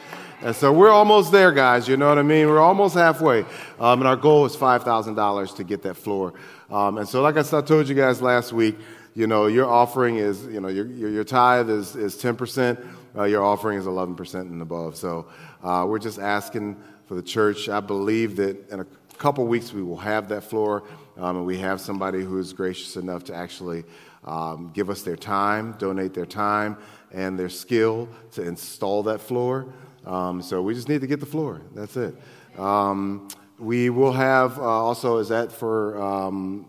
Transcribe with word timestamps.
And 0.41 0.55
so 0.55 0.73
we're 0.73 0.89
almost 0.89 1.31
there, 1.31 1.51
guys. 1.53 1.87
You 1.87 1.95
know 1.95 2.09
what 2.09 2.17
I 2.17 2.23
mean? 2.23 2.47
We're 2.47 2.59
almost 2.59 2.95
halfway. 2.95 3.45
Um, 3.79 4.01
and 4.01 4.07
our 4.07 4.17
goal 4.17 4.45
is 4.45 4.57
$5,000 4.57 5.55
to 5.55 5.63
get 5.63 5.83
that 5.83 5.95
floor. 5.95 6.33
Um, 6.69 6.97
and 6.97 7.07
so, 7.07 7.21
like 7.21 7.37
I 7.37 7.43
told 7.61 7.87
you 7.87 7.95
guys 7.95 8.21
last 8.21 8.51
week, 8.51 8.75
you 9.13 9.27
know, 9.27 9.47
your 9.47 9.69
offering 9.69 10.17
is, 10.17 10.45
you 10.47 10.59
know, 10.59 10.67
your, 10.67 10.87
your, 10.87 11.09
your 11.09 11.23
tithe 11.23 11.69
is, 11.69 11.95
is 11.95 12.15
10%. 12.15 12.85
Uh, 13.15 13.23
your 13.23 13.43
offering 13.43 13.77
is 13.77 13.85
11% 13.85 14.41
and 14.41 14.61
above. 14.61 14.97
So 14.97 15.27
uh, 15.63 15.85
we're 15.87 15.99
just 15.99 16.19
asking 16.19 16.75
for 17.05 17.15
the 17.15 17.21
church. 17.21 17.69
I 17.69 17.79
believe 17.79 18.35
that 18.37 18.69
in 18.69 18.79
a 18.79 18.87
couple 19.17 19.45
weeks 19.45 19.71
we 19.71 19.83
will 19.83 19.97
have 19.97 20.29
that 20.29 20.43
floor. 20.43 20.83
Um, 21.17 21.37
and 21.37 21.45
we 21.45 21.57
have 21.59 21.79
somebody 21.79 22.23
who 22.23 22.39
is 22.39 22.53
gracious 22.53 22.95
enough 22.95 23.23
to 23.25 23.35
actually 23.35 23.83
um, 24.25 24.71
give 24.73 24.89
us 24.89 25.01
their 25.01 25.15
time, 25.15 25.75
donate 25.77 26.13
their 26.13 26.25
time 26.25 26.77
and 27.11 27.37
their 27.37 27.49
skill 27.49 28.09
to 28.31 28.41
install 28.41 29.03
that 29.03 29.21
floor. 29.21 29.73
Um, 30.05 30.41
so 30.41 30.61
we 30.61 30.73
just 30.73 30.89
need 30.89 31.01
to 31.01 31.07
get 31.07 31.19
the 31.19 31.25
floor. 31.25 31.61
That's 31.75 31.95
it. 31.97 32.15
Um, 32.57 33.27
we 33.59 33.89
will 33.89 34.11
have 34.11 34.57
uh, 34.57 34.63
also, 34.63 35.17
is 35.17 35.29
that 35.29 35.51
for 35.51 36.01
um, 36.01 36.67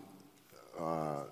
uh, 0.78 1.22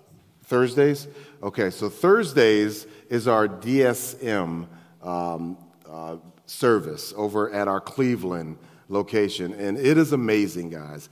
Thursdays? 0.43 1.07
Okay, 1.41 1.69
so 1.69 1.89
Thursdays 1.89 2.87
is 3.09 3.27
our 3.27 3.47
DSM 3.47 4.67
um, 5.01 5.57
uh, 5.89 6.17
service 6.45 7.13
over 7.15 7.51
at 7.51 7.67
our 7.67 7.79
Cleveland 7.79 8.57
location. 8.89 9.53
And 9.53 9.77
it 9.77 9.97
is 9.97 10.11
amazing, 10.11 10.69
guys. 10.69 11.09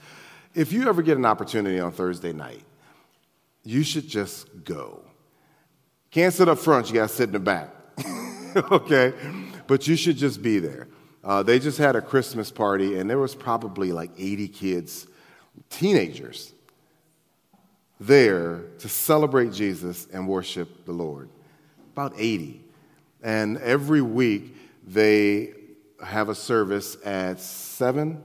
If 0.53 0.73
you 0.73 0.89
ever 0.89 1.01
get 1.01 1.17
an 1.17 1.25
opportunity 1.25 1.79
on 1.79 1.91
Thursday 1.91 2.33
night, 2.33 2.63
you 3.63 3.83
should 3.83 4.07
just 4.07 4.63
go. 4.63 5.01
Can't 6.09 6.33
sit 6.33 6.49
up 6.49 6.59
front, 6.59 6.89
you 6.89 6.95
got 6.95 7.09
to 7.09 7.15
sit 7.15 7.29
in 7.29 7.33
the 7.33 7.39
back. 7.39 7.69
okay? 8.71 9.13
But 9.67 9.87
you 9.87 9.95
should 9.95 10.17
just 10.17 10.41
be 10.41 10.59
there. 10.59 10.89
Uh, 11.23 11.43
they 11.43 11.59
just 11.59 11.77
had 11.77 11.95
a 11.95 12.01
Christmas 12.01 12.51
party, 12.51 12.97
and 12.97 13.09
there 13.09 13.19
was 13.19 13.35
probably 13.35 13.91
like 13.91 14.11
80 14.17 14.47
kids, 14.49 15.07
teenagers, 15.69 16.53
there 17.99 18.63
to 18.79 18.89
celebrate 18.89 19.53
Jesus 19.53 20.07
and 20.11 20.27
worship 20.27 20.85
the 20.85 20.91
Lord. 20.91 21.29
About 21.93 22.13
80. 22.17 22.61
And 23.21 23.57
every 23.59 24.01
week, 24.01 24.55
they 24.85 25.53
have 26.03 26.29
a 26.29 26.35
service 26.35 26.97
at 27.05 27.39
7, 27.39 28.21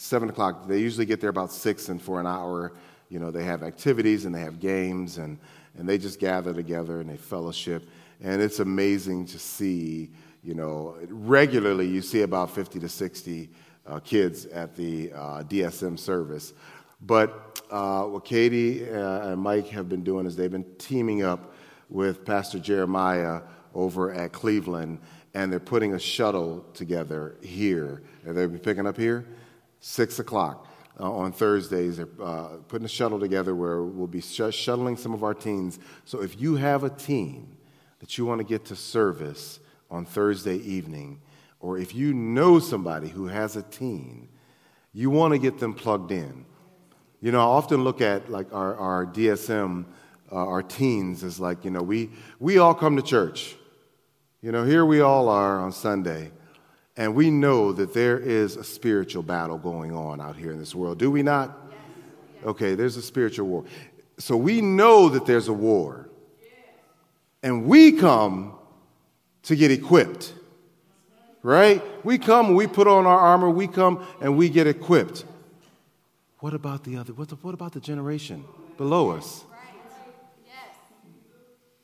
7 0.00 0.30
o'clock. 0.30 0.66
They 0.66 0.78
usually 0.78 1.04
get 1.04 1.20
there 1.20 1.30
about 1.30 1.52
6, 1.52 1.88
and 1.90 2.00
for 2.00 2.20
an 2.20 2.26
hour, 2.26 2.72
you 3.10 3.18
know, 3.18 3.30
they 3.30 3.44
have 3.44 3.62
activities 3.62 4.24
and 4.24 4.34
they 4.34 4.40
have 4.40 4.58
games, 4.58 5.18
and, 5.18 5.38
and 5.76 5.86
they 5.86 5.98
just 5.98 6.18
gather 6.18 6.54
together 6.54 7.00
and 7.00 7.10
they 7.10 7.18
fellowship. 7.18 7.86
And 8.22 8.40
it's 8.40 8.60
amazing 8.60 9.26
to 9.26 9.38
see, 9.38 10.10
you 10.42 10.54
know, 10.54 10.96
regularly 11.08 11.86
you 11.86 12.00
see 12.00 12.22
about 12.22 12.50
50 12.50 12.80
to 12.80 12.88
60 12.88 13.50
uh, 13.86 14.00
kids 14.00 14.46
at 14.46 14.74
the 14.74 15.12
uh, 15.12 15.42
DSM 15.42 15.98
service. 15.98 16.54
But 17.02 17.60
uh, 17.70 18.04
what 18.04 18.24
Katie 18.24 18.88
uh, 18.88 19.32
and 19.32 19.40
Mike 19.40 19.68
have 19.68 19.88
been 19.88 20.02
doing 20.02 20.24
is 20.24 20.34
they've 20.34 20.50
been 20.50 20.76
teaming 20.78 21.22
up 21.22 21.54
with 21.90 22.24
Pastor 22.24 22.58
Jeremiah 22.58 23.42
over 23.74 24.12
at 24.12 24.32
Cleveland, 24.32 24.98
and 25.34 25.52
they're 25.52 25.60
putting 25.60 25.92
a 25.92 25.98
shuttle 25.98 26.64
together 26.72 27.36
here. 27.42 28.02
And 28.24 28.36
they'll 28.36 28.48
be 28.48 28.58
picking 28.58 28.86
up 28.86 28.96
here, 28.96 29.26
6 29.80 30.18
o'clock 30.18 30.68
uh, 30.98 31.10
on 31.10 31.32
Thursdays. 31.32 31.96
They're 31.96 32.08
uh, 32.22 32.58
putting 32.68 32.84
a 32.84 32.88
shuttle 32.88 33.18
together 33.18 33.54
where 33.54 33.82
we'll 33.82 34.06
be 34.06 34.20
sh- 34.20 34.52
shuttling 34.52 34.96
some 34.96 35.12
of 35.12 35.24
our 35.24 35.34
teens. 35.34 35.78
So 36.04 36.22
if 36.22 36.40
you 36.40 36.56
have 36.56 36.84
a 36.84 36.90
teen 36.90 37.56
that 38.00 38.16
you 38.16 38.26
want 38.26 38.38
to 38.38 38.44
get 38.44 38.66
to 38.66 38.76
service 38.76 39.60
on 39.90 40.04
Thursday 40.04 40.56
evening, 40.56 41.20
or 41.58 41.78
if 41.78 41.94
you 41.94 42.14
know 42.14 42.58
somebody 42.58 43.08
who 43.08 43.26
has 43.26 43.56
a 43.56 43.62
teen, 43.62 44.28
you 44.92 45.10
want 45.10 45.32
to 45.32 45.38
get 45.38 45.58
them 45.58 45.74
plugged 45.74 46.10
in. 46.10 46.44
You 47.20 47.32
know, 47.32 47.40
I 47.40 47.44
often 47.44 47.84
look 47.84 48.00
at 48.00 48.30
like 48.30 48.52
our, 48.52 48.74
our 48.76 49.06
DSM, 49.06 49.84
uh, 50.32 50.34
our 50.34 50.62
teens, 50.62 51.22
as 51.22 51.38
like, 51.38 51.64
you 51.64 51.70
know, 51.70 51.82
we, 51.82 52.10
we 52.38 52.58
all 52.58 52.74
come 52.74 52.96
to 52.96 53.02
church. 53.02 53.56
You 54.40 54.52
know, 54.52 54.64
here 54.64 54.86
we 54.86 55.00
all 55.00 55.28
are 55.28 55.60
on 55.60 55.70
Sunday. 55.70 56.30
And 57.00 57.14
we 57.14 57.30
know 57.30 57.72
that 57.72 57.94
there 57.94 58.18
is 58.18 58.56
a 58.56 58.62
spiritual 58.62 59.22
battle 59.22 59.56
going 59.56 59.90
on 59.90 60.20
out 60.20 60.36
here 60.36 60.52
in 60.52 60.58
this 60.58 60.74
world, 60.74 60.98
do 60.98 61.10
we 61.10 61.22
not? 61.22 61.58
Okay, 62.44 62.74
there's 62.74 62.98
a 62.98 63.02
spiritual 63.02 63.46
war. 63.46 63.64
So 64.18 64.36
we 64.36 64.60
know 64.60 65.08
that 65.08 65.24
there's 65.24 65.48
a 65.48 65.52
war. 65.52 66.10
And 67.42 67.64
we 67.64 67.92
come 67.92 68.52
to 69.44 69.56
get 69.56 69.70
equipped. 69.70 70.34
Right? 71.42 71.82
We 72.04 72.18
come, 72.18 72.54
we 72.54 72.66
put 72.66 72.86
on 72.86 73.06
our 73.06 73.18
armor, 73.18 73.48
we 73.48 73.66
come 73.66 74.06
and 74.20 74.36
we 74.36 74.50
get 74.50 74.66
equipped. 74.66 75.24
What 76.40 76.52
about 76.52 76.84
the 76.84 76.98
other? 76.98 77.14
What, 77.14 77.30
the, 77.30 77.36
what 77.36 77.54
about 77.54 77.72
the 77.72 77.80
generation 77.80 78.44
below 78.76 79.12
us? 79.12 79.42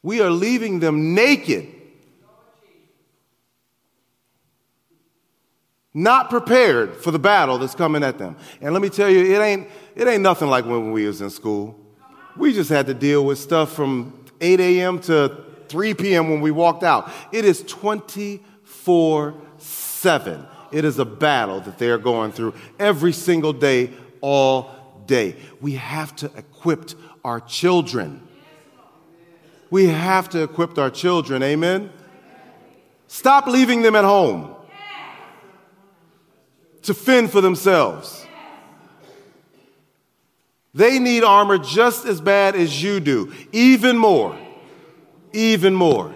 We 0.03 0.21
are 0.21 0.31
leaving 0.31 0.81
them 0.81 1.15
naked 1.15 1.76
not 5.97 6.29
prepared 6.29 6.95
for 6.95 7.11
the 7.11 7.19
battle 7.19 7.57
that's 7.57 7.75
coming 7.75 8.05
at 8.05 8.19
them. 8.19 8.37
And 8.61 8.75
let 8.75 8.83
me 8.83 8.91
tell 8.91 9.09
you, 9.09 9.35
it 9.35 9.41
ain't, 9.41 9.67
it 9.95 10.07
ain't 10.07 10.23
nothing 10.23 10.49
like 10.49 10.67
when 10.67 10.93
we 10.93 11.07
was 11.07 11.23
in 11.23 11.31
school. 11.31 11.75
We 12.37 12.53
just 12.53 12.69
had 12.69 12.87
to 12.89 12.95
deal 12.95 13.25
with 13.25 13.39
stuff 13.39 13.73
from 13.73 14.13
8 14.43 14.61
a.m. 14.61 14.99
to 15.01 15.43
3 15.69 15.95
p.m. 15.95 16.29
when 16.29 16.43
we 16.43 16.51
walked 16.51 16.85
out. 16.85 17.11
It 17.33 17.47
is 17.47 17.63
24 17.63 19.35
7. 19.57 20.47
It 20.71 20.85
is 20.85 20.99
a 20.99 21.07
battle 21.07 21.61
that 21.61 21.79
they're 21.79 21.97
going 21.97 22.31
through 22.31 22.53
every 22.79 23.15
single 23.15 23.55
day, 23.55 23.91
all 24.21 25.01
day. 25.07 25.37
We 25.63 25.77
have 25.77 26.15
to 26.17 26.31
equip 26.37 26.91
our 27.25 27.41
children. 27.41 28.21
We 29.71 29.87
have 29.87 30.29
to 30.31 30.43
equip 30.43 30.77
our 30.77 30.91
children. 30.91 31.43
Amen? 31.43 31.91
Stop 33.09 33.47
leaving 33.47 33.81
them 33.81 33.97
at 33.97 34.05
home 34.05 34.56
to 36.87 36.95
fend 36.95 37.31
for 37.31 37.41
themselves. 37.41 38.27
They 40.75 40.99
need 40.99 41.25
armor 41.25 41.59
just 41.59 42.05
as 42.05 42.21
bad 42.21 42.55
as 42.55 42.83
you 42.83 43.01
do, 43.01 43.33
even 43.53 43.97
more. 43.97 44.39
Even 45.33 45.75
more. 45.75 46.15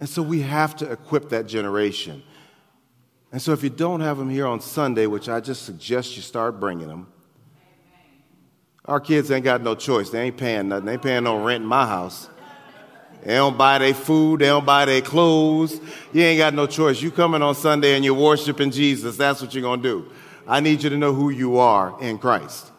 And 0.00 0.08
so 0.08 0.22
we 0.22 0.42
have 0.42 0.76
to 0.76 0.90
equip 0.90 1.30
that 1.30 1.46
generation. 1.46 2.22
And 3.32 3.42
so 3.42 3.52
if 3.52 3.62
you 3.62 3.70
don't 3.70 4.00
have 4.00 4.18
them 4.18 4.30
here 4.30 4.46
on 4.46 4.60
Sunday, 4.60 5.06
which 5.06 5.28
I 5.28 5.40
just 5.40 5.62
suggest 5.62 6.16
you 6.16 6.22
start 6.22 6.60
bringing 6.60 6.88
them, 6.88 7.08
our 8.84 9.00
kids 9.00 9.30
ain't 9.30 9.44
got 9.44 9.62
no 9.62 9.74
choice. 9.74 10.08
They 10.08 10.22
ain't 10.22 10.36
paying 10.36 10.68
nothing. 10.68 10.86
They 10.86 10.92
ain't 10.92 11.02
paying 11.02 11.24
no 11.24 11.44
rent 11.44 11.62
in 11.62 11.68
my 11.68 11.86
house. 11.86 12.30
They 13.24 13.34
don't 13.34 13.58
buy 13.58 13.78
their 13.78 13.94
food, 13.94 14.40
they 14.40 14.46
don't 14.46 14.64
buy 14.64 14.84
their 14.84 15.00
clothes. 15.00 15.80
You 16.12 16.22
ain't 16.22 16.38
got 16.38 16.54
no 16.54 16.66
choice. 16.66 17.02
You 17.02 17.10
coming 17.10 17.42
on 17.42 17.54
Sunday 17.54 17.94
and 17.96 18.04
you're 18.04 18.14
worshiping 18.14 18.70
Jesus. 18.70 19.16
That's 19.16 19.42
what 19.42 19.54
you're 19.54 19.62
going 19.62 19.82
to 19.82 19.88
do. 19.88 20.10
I 20.46 20.60
need 20.60 20.82
you 20.82 20.90
to 20.90 20.96
know 20.96 21.12
who 21.12 21.30
you 21.30 21.58
are 21.58 22.00
in 22.00 22.18
Christ. 22.18 22.72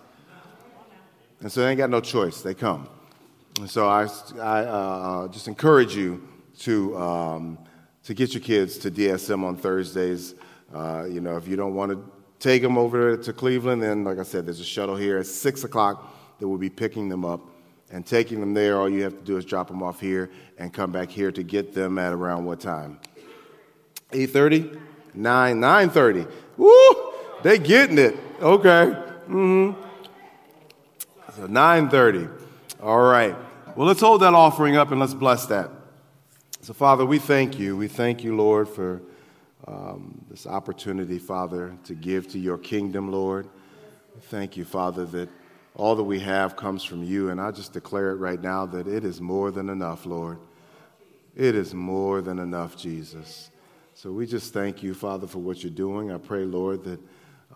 And 1.41 1.51
so 1.51 1.61
they 1.61 1.69
ain't 1.69 1.77
got 1.77 1.89
no 1.89 2.01
choice. 2.01 2.41
They 2.41 2.53
come. 2.53 2.89
And 3.59 3.69
so 3.69 3.87
I, 3.87 4.07
I 4.37 4.59
uh, 4.63 5.27
just 5.27 5.47
encourage 5.47 5.95
you 5.95 6.27
to, 6.59 6.97
um, 6.97 7.57
to 8.03 8.13
get 8.13 8.33
your 8.33 8.41
kids 8.41 8.77
to 8.79 8.91
DSM 8.91 9.43
on 9.43 9.55
Thursdays. 9.55 10.35
Uh, 10.73 11.05
you 11.09 11.21
know, 11.21 11.37
if 11.37 11.47
you 11.47 11.55
don't 11.55 11.73
want 11.73 11.91
to 11.91 12.03
take 12.39 12.61
them 12.61 12.77
over 12.77 13.17
to 13.17 13.33
Cleveland, 13.33 13.83
then, 13.83 14.03
like 14.03 14.17
I 14.17 14.23
said, 14.23 14.45
there's 14.45 14.59
a 14.59 14.65
shuttle 14.65 14.95
here 14.95 15.17
at 15.17 15.27
6 15.27 15.63
o'clock 15.63 16.15
that 16.39 16.47
will 16.47 16.57
be 16.57 16.69
picking 16.69 17.09
them 17.09 17.25
up 17.25 17.41
and 17.91 18.05
taking 18.05 18.39
them 18.39 18.53
there, 18.53 18.79
all 18.79 18.89
you 18.89 19.03
have 19.03 19.17
to 19.17 19.23
do 19.23 19.37
is 19.37 19.45
drop 19.45 19.67
them 19.67 19.81
off 19.81 19.99
here 19.99 20.29
and 20.57 20.73
come 20.73 20.91
back 20.91 21.09
here 21.09 21.31
to 21.31 21.43
get 21.43 21.73
them 21.73 21.97
at 21.97 22.13
around 22.13 22.45
what 22.45 22.59
time? 22.59 22.99
8.30? 24.11 24.79
9, 25.13 25.59
9.30. 25.59 26.31
Woo! 26.57 27.13
They 27.41 27.57
getting 27.57 27.97
it. 27.97 28.17
Okay. 28.41 28.95
Mm-hmm. 29.27 29.81
So 31.35 31.47
9.30. 31.47 32.31
All 32.81 33.01
right. 33.01 33.35
Well, 33.75 33.87
let's 33.87 34.01
hold 34.01 34.21
that 34.21 34.33
offering 34.33 34.75
up 34.75 34.91
and 34.91 34.99
let's 34.99 35.13
bless 35.13 35.45
that. 35.47 35.69
So, 36.61 36.73
Father, 36.73 37.05
we 37.05 37.19
thank 37.19 37.57
you. 37.57 37.77
We 37.77 37.87
thank 37.87 38.23
you, 38.23 38.35
Lord, 38.35 38.67
for 38.67 39.01
um, 39.67 40.25
this 40.29 40.45
opportunity, 40.45 41.17
Father, 41.17 41.77
to 41.85 41.93
give 41.93 42.27
to 42.29 42.39
your 42.39 42.57
kingdom, 42.57 43.11
Lord. 43.11 43.47
Thank 44.23 44.57
you, 44.57 44.65
Father, 44.65 45.05
that 45.05 45.29
all 45.75 45.95
that 45.95 46.03
we 46.03 46.19
have 46.19 46.55
comes 46.55 46.83
from 46.83 47.03
you. 47.03 47.29
And 47.29 47.39
I 47.39 47.51
just 47.51 47.73
declare 47.73 48.11
it 48.11 48.15
right 48.15 48.41
now 48.41 48.65
that 48.67 48.87
it 48.87 49.03
is 49.03 49.21
more 49.21 49.51
than 49.51 49.69
enough, 49.69 50.05
Lord. 50.05 50.39
It 51.35 51.55
is 51.55 51.73
more 51.73 52.21
than 52.21 52.39
enough, 52.39 52.75
Jesus. 52.75 53.49
So 53.93 54.11
we 54.11 54.25
just 54.25 54.53
thank 54.53 54.81
you, 54.81 54.93
Father, 54.93 55.27
for 55.27 55.39
what 55.39 55.63
you're 55.63 55.71
doing. 55.71 56.11
I 56.11 56.17
pray, 56.17 56.43
Lord, 56.43 56.83
that 56.85 56.99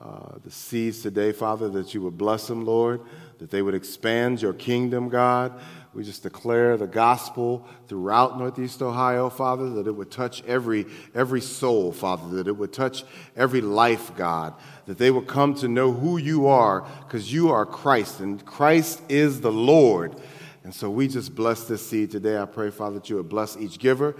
uh, 0.04 0.38
the 0.44 0.52
seeds 0.52 1.02
today, 1.02 1.32
Father, 1.32 1.70
that 1.70 1.94
you 1.94 2.02
would 2.02 2.18
bless 2.18 2.48
them, 2.48 2.66
Lord, 2.66 3.00
that 3.40 3.50
they 3.50 3.62
would 3.62 3.74
expand 3.74 4.42
your 4.42 4.52
kingdom, 4.52 5.08
God. 5.08 5.62
We 5.94 6.04
just 6.04 6.24
declare 6.24 6.76
the 6.76 6.88
gospel 6.88 7.66
throughout 7.88 8.38
Northeast 8.38 8.82
Ohio, 8.82 9.30
Father, 9.30 9.70
that 9.70 9.88
it 9.88 9.92
would 9.92 10.12
touch 10.12 10.44
every, 10.44 10.88
every 11.16 11.40
soul, 11.40 11.94
Father, 11.94 12.36
that 12.36 12.48
it 12.48 12.58
would 12.58 12.74
touch 12.74 13.06
every 13.38 13.62
life, 13.62 14.14
God, 14.18 14.56
that 14.88 14.98
they 14.98 15.10
would 15.10 15.28
come 15.28 15.54
to 15.56 15.70
know 15.70 15.94
who 15.94 16.18
you 16.18 16.48
are 16.48 16.82
because 17.06 17.32
you 17.32 17.52
are 17.52 17.66
Christ, 17.66 18.20
and 18.20 18.44
Christ 18.46 19.02
is 19.08 19.40
the 19.40 19.52
Lord. 19.52 20.20
And 20.66 20.74
so 20.74 20.90
we 20.90 21.08
just 21.08 21.34
bless 21.34 21.64
this 21.64 21.88
seed 21.88 22.12
today. 22.12 22.38
I 22.38 22.46
pray, 22.46 22.72
Father, 22.72 22.96
that 22.96 23.10
you 23.10 23.18
would 23.18 23.30
bless 23.30 23.56
each 23.56 23.80
giver. 23.80 24.16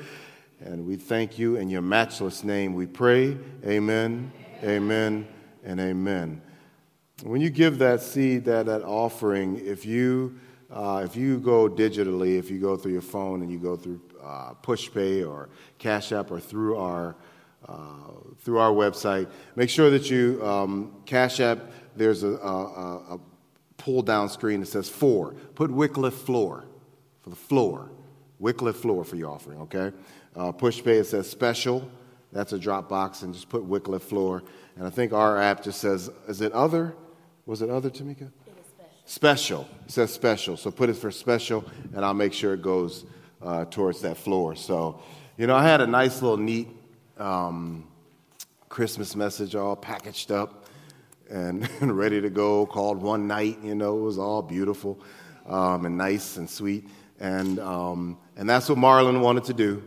And 0.62 0.86
we 0.86 0.96
thank 0.96 1.38
you 1.38 1.58
in 1.58 1.70
your 1.70 1.82
matchless 1.82 2.44
name. 2.44 2.74
We 2.74 2.86
pray. 2.86 3.38
Amen, 3.66 4.32
amen, 4.64 5.28
and 5.64 5.80
amen. 5.80 6.42
When 7.24 7.42
you 7.42 7.50
give 7.50 7.78
that 7.80 8.02
seed, 8.02 8.46
that, 8.46 8.66
that 8.66 8.84
offering, 8.84 9.62
if 9.66 9.86
you, 9.86 10.40
uh, 10.72 11.04
if 11.06 11.16
you 11.16 11.40
go 11.40 11.70
digitally, 11.70 12.38
if 12.38 12.50
you 12.50 12.60
go 12.60 12.76
through 12.76 12.94
your 12.94 13.02
phone 13.02 13.42
and 13.42 13.52
you 13.52 13.60
go 13.60 13.76
through 13.76 14.02
uh, 14.22 14.54
PushPay 14.62 15.28
or 15.28 15.50
Cash 15.78 16.12
App 16.12 16.32
or 16.32 16.40
through 16.40 16.78
our, 16.78 17.16
uh, 17.68 17.76
through 18.40 18.58
our 18.58 18.72
website, 18.72 19.30
make 19.56 19.70
sure 19.70 19.90
that 19.90 20.10
you, 20.10 20.44
um, 20.46 21.02
Cash 21.06 21.40
App, 21.40 21.60
there's 21.96 22.24
a, 22.24 22.32
a, 22.32 23.16
a 23.16 23.20
pull 23.78 24.02
down 24.02 24.30
screen 24.30 24.60
that 24.62 24.66
says 24.66 24.90
four. 24.90 25.34
Put 25.56 25.72
Wycliffe 25.72 26.14
Floor 26.14 26.66
for 27.22 27.30
the 27.30 27.36
floor. 27.36 27.92
Wycliffe 28.40 28.78
Floor 28.78 29.04
for 29.04 29.16
your 29.16 29.30
offering, 29.30 29.60
okay? 29.62 29.92
Uh, 30.36 30.52
PushPay, 30.52 31.02
it 31.02 31.06
says 31.06 31.30
special. 31.30 31.90
That's 32.32 32.52
a 32.52 32.60
drop 32.60 32.90
box, 32.90 33.22
and 33.22 33.34
just 33.34 33.48
put 33.48 33.64
Wycliffe 33.64 34.04
Floor. 34.04 34.44
And 34.76 34.88
I 34.88 34.90
think 34.90 35.14
our 35.14 35.40
app 35.42 35.64
just 35.64 35.80
says, 35.80 36.10
is 36.28 36.42
it 36.42 36.52
other? 36.52 36.96
Was 37.46 37.62
it 37.62 37.70
other, 37.70 37.90
Tamika? 37.90 38.32
Special. 39.06 39.66
special. 39.66 39.70
It 39.86 39.92
says 39.92 40.14
special. 40.14 40.58
So 40.58 40.72
put 40.72 40.90
it 40.90 40.96
for 40.96 41.12
special, 41.12 41.64
and 41.96 42.04
I'll 42.04 42.14
make 42.14 42.34
sure 42.34 42.54
it 42.54 42.62
goes 42.62 43.06
uh, 43.42 43.66
towards 43.66 44.02
that 44.02 44.18
floor. 44.18 44.56
So, 44.56 45.02
you 45.38 45.48
know, 45.48 45.56
I 45.56 45.64
had 45.64 45.82
a 45.82 45.88
nice 45.88 46.22
little 46.22 46.38
neat 46.38 46.70
um, 47.18 47.88
Christmas 48.70 49.16
message 49.16 49.56
all 49.56 49.76
packaged 49.76 50.32
up 50.32 50.66
and, 51.30 51.70
and, 51.80 51.96
ready 51.98 52.22
to 52.22 52.30
go 52.30 52.66
called 52.66 53.02
One 53.02 53.28
Night. 53.28 53.60
You 53.62 53.76
know, 53.76 53.98
it 53.98 54.02
was 54.02 54.18
all 54.18 54.42
beautiful 54.42 55.00
um, 55.46 55.86
and 55.86 55.98
nice 55.98 56.38
and 56.38 56.50
sweet. 56.50 56.90
And, 57.20 57.60
um, 57.60 58.18
and 58.36 58.50
that's 58.50 58.70
what 58.70 58.78
Marlon 58.78 59.22
wanted 59.22 59.44
to 59.46 59.54
do. 59.54 59.84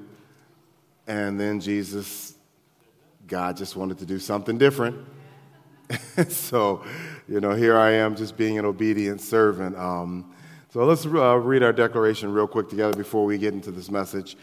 And 1.06 1.38
then 1.38 1.60
Jesus, 1.60 2.35
God 3.26 3.56
just 3.56 3.76
wanted 3.76 3.98
to 3.98 4.06
do 4.06 4.18
something 4.18 4.58
different. 4.58 4.96
so, 6.28 6.84
you 7.28 7.40
know, 7.40 7.54
here 7.54 7.76
I 7.76 7.92
am 7.92 8.16
just 8.16 8.36
being 8.36 8.58
an 8.58 8.64
obedient 8.64 9.20
servant. 9.20 9.76
Um, 9.76 10.32
so 10.72 10.84
let's 10.84 11.06
uh, 11.06 11.36
read 11.36 11.62
our 11.62 11.72
declaration 11.72 12.32
real 12.32 12.46
quick 12.46 12.68
together 12.68 12.96
before 12.96 13.24
we 13.24 13.38
get 13.38 13.54
into 13.54 13.70
this 13.70 13.90
message. 13.90 14.36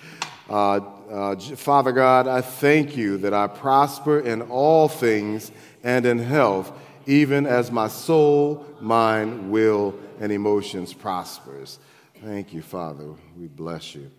Uh, 0.50 0.80
uh, 1.10 1.36
Father 1.36 1.92
God, 1.92 2.28
I 2.28 2.42
thank 2.42 2.98
you 2.98 3.18
that 3.20 3.34
I 3.34 3.48
prosper 3.48 4.20
in 4.20 4.42
all 4.42 4.88
things 4.88 5.52
and 5.84 6.06
in 6.06 6.20
health, 6.20 6.72
even 7.06 7.46
as 7.46 7.72
my 7.72 7.88
soul, 7.88 8.66
mind, 8.82 9.52
will, 9.52 9.94
and 10.20 10.32
emotions 10.32 10.94
prospers. 10.94 11.80
Thank 12.24 12.54
you, 12.54 12.62
Father. 12.62 13.06
We 13.38 13.48
bless 13.48 13.96
you. 13.96 14.10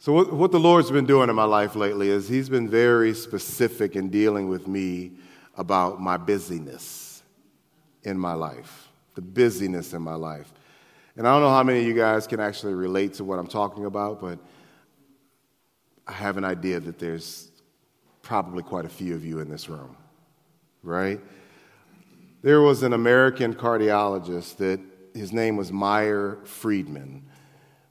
So, 0.00 0.12
what, 0.12 0.32
what 0.32 0.52
the 0.52 0.60
Lord's 0.60 0.90
been 0.90 1.06
doing 1.06 1.28
in 1.28 1.34
my 1.34 1.44
life 1.44 1.74
lately 1.74 2.08
is 2.08 2.28
He's 2.28 2.48
been 2.48 2.68
very 2.68 3.12
specific 3.14 3.96
in 3.96 4.10
dealing 4.10 4.48
with 4.48 4.68
me 4.68 5.12
about 5.56 6.00
my 6.00 6.16
busyness 6.16 7.22
in 8.04 8.16
my 8.16 8.32
life, 8.32 8.88
the 9.16 9.20
busyness 9.20 9.92
in 9.94 10.02
my 10.02 10.14
life. 10.14 10.52
And 11.16 11.26
I 11.26 11.32
don't 11.32 11.42
know 11.42 11.50
how 11.50 11.64
many 11.64 11.80
of 11.80 11.86
you 11.86 11.94
guys 11.94 12.28
can 12.28 12.38
actually 12.38 12.74
relate 12.74 13.14
to 13.14 13.24
what 13.24 13.40
I'm 13.40 13.48
talking 13.48 13.86
about, 13.86 14.20
but 14.20 14.38
I 16.06 16.12
have 16.12 16.36
an 16.36 16.44
idea 16.44 16.78
that 16.78 17.00
there's 17.00 17.50
probably 18.22 18.62
quite 18.62 18.84
a 18.84 18.88
few 18.88 19.16
of 19.16 19.24
you 19.24 19.40
in 19.40 19.50
this 19.50 19.68
room, 19.68 19.96
right? 20.84 21.20
There 22.42 22.60
was 22.60 22.84
an 22.84 22.92
American 22.92 23.52
cardiologist 23.52 24.58
that 24.58 24.80
his 25.12 25.32
name 25.32 25.56
was 25.56 25.72
Meyer 25.72 26.38
Friedman, 26.44 27.27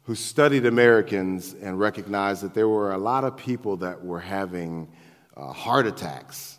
who 0.07 0.15
studied 0.15 0.65
Americans 0.65 1.56
and 1.62 1.80
recognized 1.80 2.42
that 2.42 2.56
there 2.56 2.68
were 2.68 2.94
a 2.94 2.98
lot 2.98 3.24
of 3.24 3.38
people 3.38 3.77
that 3.77 4.04
were 4.04 4.19
having 4.19 4.92
uh, 5.36 5.54
heart 5.54 5.86
attacks 5.86 6.57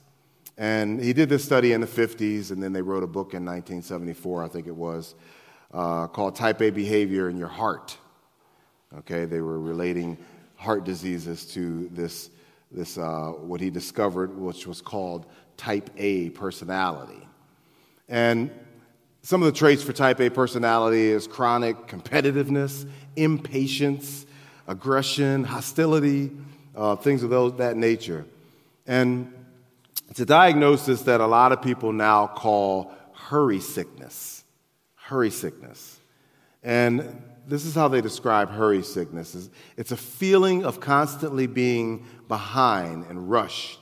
and 0.59 1.01
he 1.01 1.13
did 1.13 1.29
this 1.29 1.45
study 1.45 1.73
in 1.73 1.81
the 1.81 1.87
50s, 1.87 2.51
and 2.51 2.61
then 2.61 2.73
they 2.73 2.83
wrote 2.83 3.05
a 3.05 3.07
book 3.07 3.33
in 3.33 3.45
1974, 3.45 4.45
I 4.45 4.49
think 4.49 4.67
it 4.67 4.75
was, 4.75 5.15
uh, 5.73 6.09
called 6.09 6.35
Type 6.35 6.61
A 6.61 6.71
Behavior 6.71 7.31
in 7.31 7.39
Your 7.39 7.49
Heart. 7.49 7.97
Okay, 8.99 9.25
they 9.25 9.41
were 9.41 9.61
relating 9.61 10.19
heart 10.57 10.83
diseases 10.83 11.47
to 11.53 11.89
this, 11.93 12.31
this 12.73 12.99
uh, 12.99 13.29
what 13.39 13.61
he 13.61 13.71
discovered, 13.71 14.37
which 14.37 14.67
was 14.67 14.83
called 14.83 15.27
Type 15.57 15.91
A 15.97 16.31
personality. 16.31 17.29
And 18.09 18.51
some 19.23 19.43
of 19.43 19.47
the 19.47 19.59
traits 19.59 19.83
for 19.83 19.93
Type 19.93 20.21
A 20.21 20.31
personality 20.31 21.11
is 21.11 21.27
chronic 21.27 21.87
competitiveness, 21.87 22.89
impatience, 23.17 24.27
aggression, 24.67 25.45
hostility, 25.45 26.31
uh, 26.77 26.97
things 26.97 27.23
of 27.23 27.31
those, 27.31 27.57
that 27.57 27.77
nature. 27.77 28.25
And 28.87 29.33
it's 30.09 30.21
a 30.21 30.27
diagnosis 30.27 31.03
that 31.03 31.21
a 31.21 31.27
lot 31.27 31.53
of 31.53 31.61
people 31.61 31.93
now 31.93 32.27
call 32.27 32.93
hurry 33.15 33.61
sickness. 33.61 34.45
Hurry 34.95 35.31
sickness. 35.31 35.99
And 36.63 37.23
this 37.47 37.65
is 37.65 37.75
how 37.75 37.89
they 37.89 38.01
describe 38.01 38.51
hurry 38.51 38.83
sickness 38.83 39.49
it's 39.77 39.91
a 39.91 39.97
feeling 39.97 40.65
of 40.65 40.81
constantly 40.81 41.47
being 41.47 42.05
behind 42.29 43.07
and 43.07 43.31
rushed. 43.31 43.81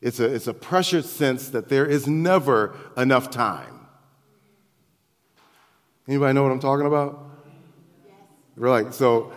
It's 0.00 0.18
a, 0.18 0.24
it's 0.24 0.46
a 0.46 0.54
pressured 0.54 1.04
sense 1.04 1.50
that 1.50 1.68
there 1.68 1.86
is 1.86 2.06
never 2.06 2.76
enough 2.96 3.30
time. 3.30 3.79
Anybody 6.10 6.32
know 6.32 6.42
what 6.42 6.50
I'm 6.50 6.58
talking 6.58 6.86
about? 6.86 7.24
Right. 8.56 8.92
So 8.92 9.32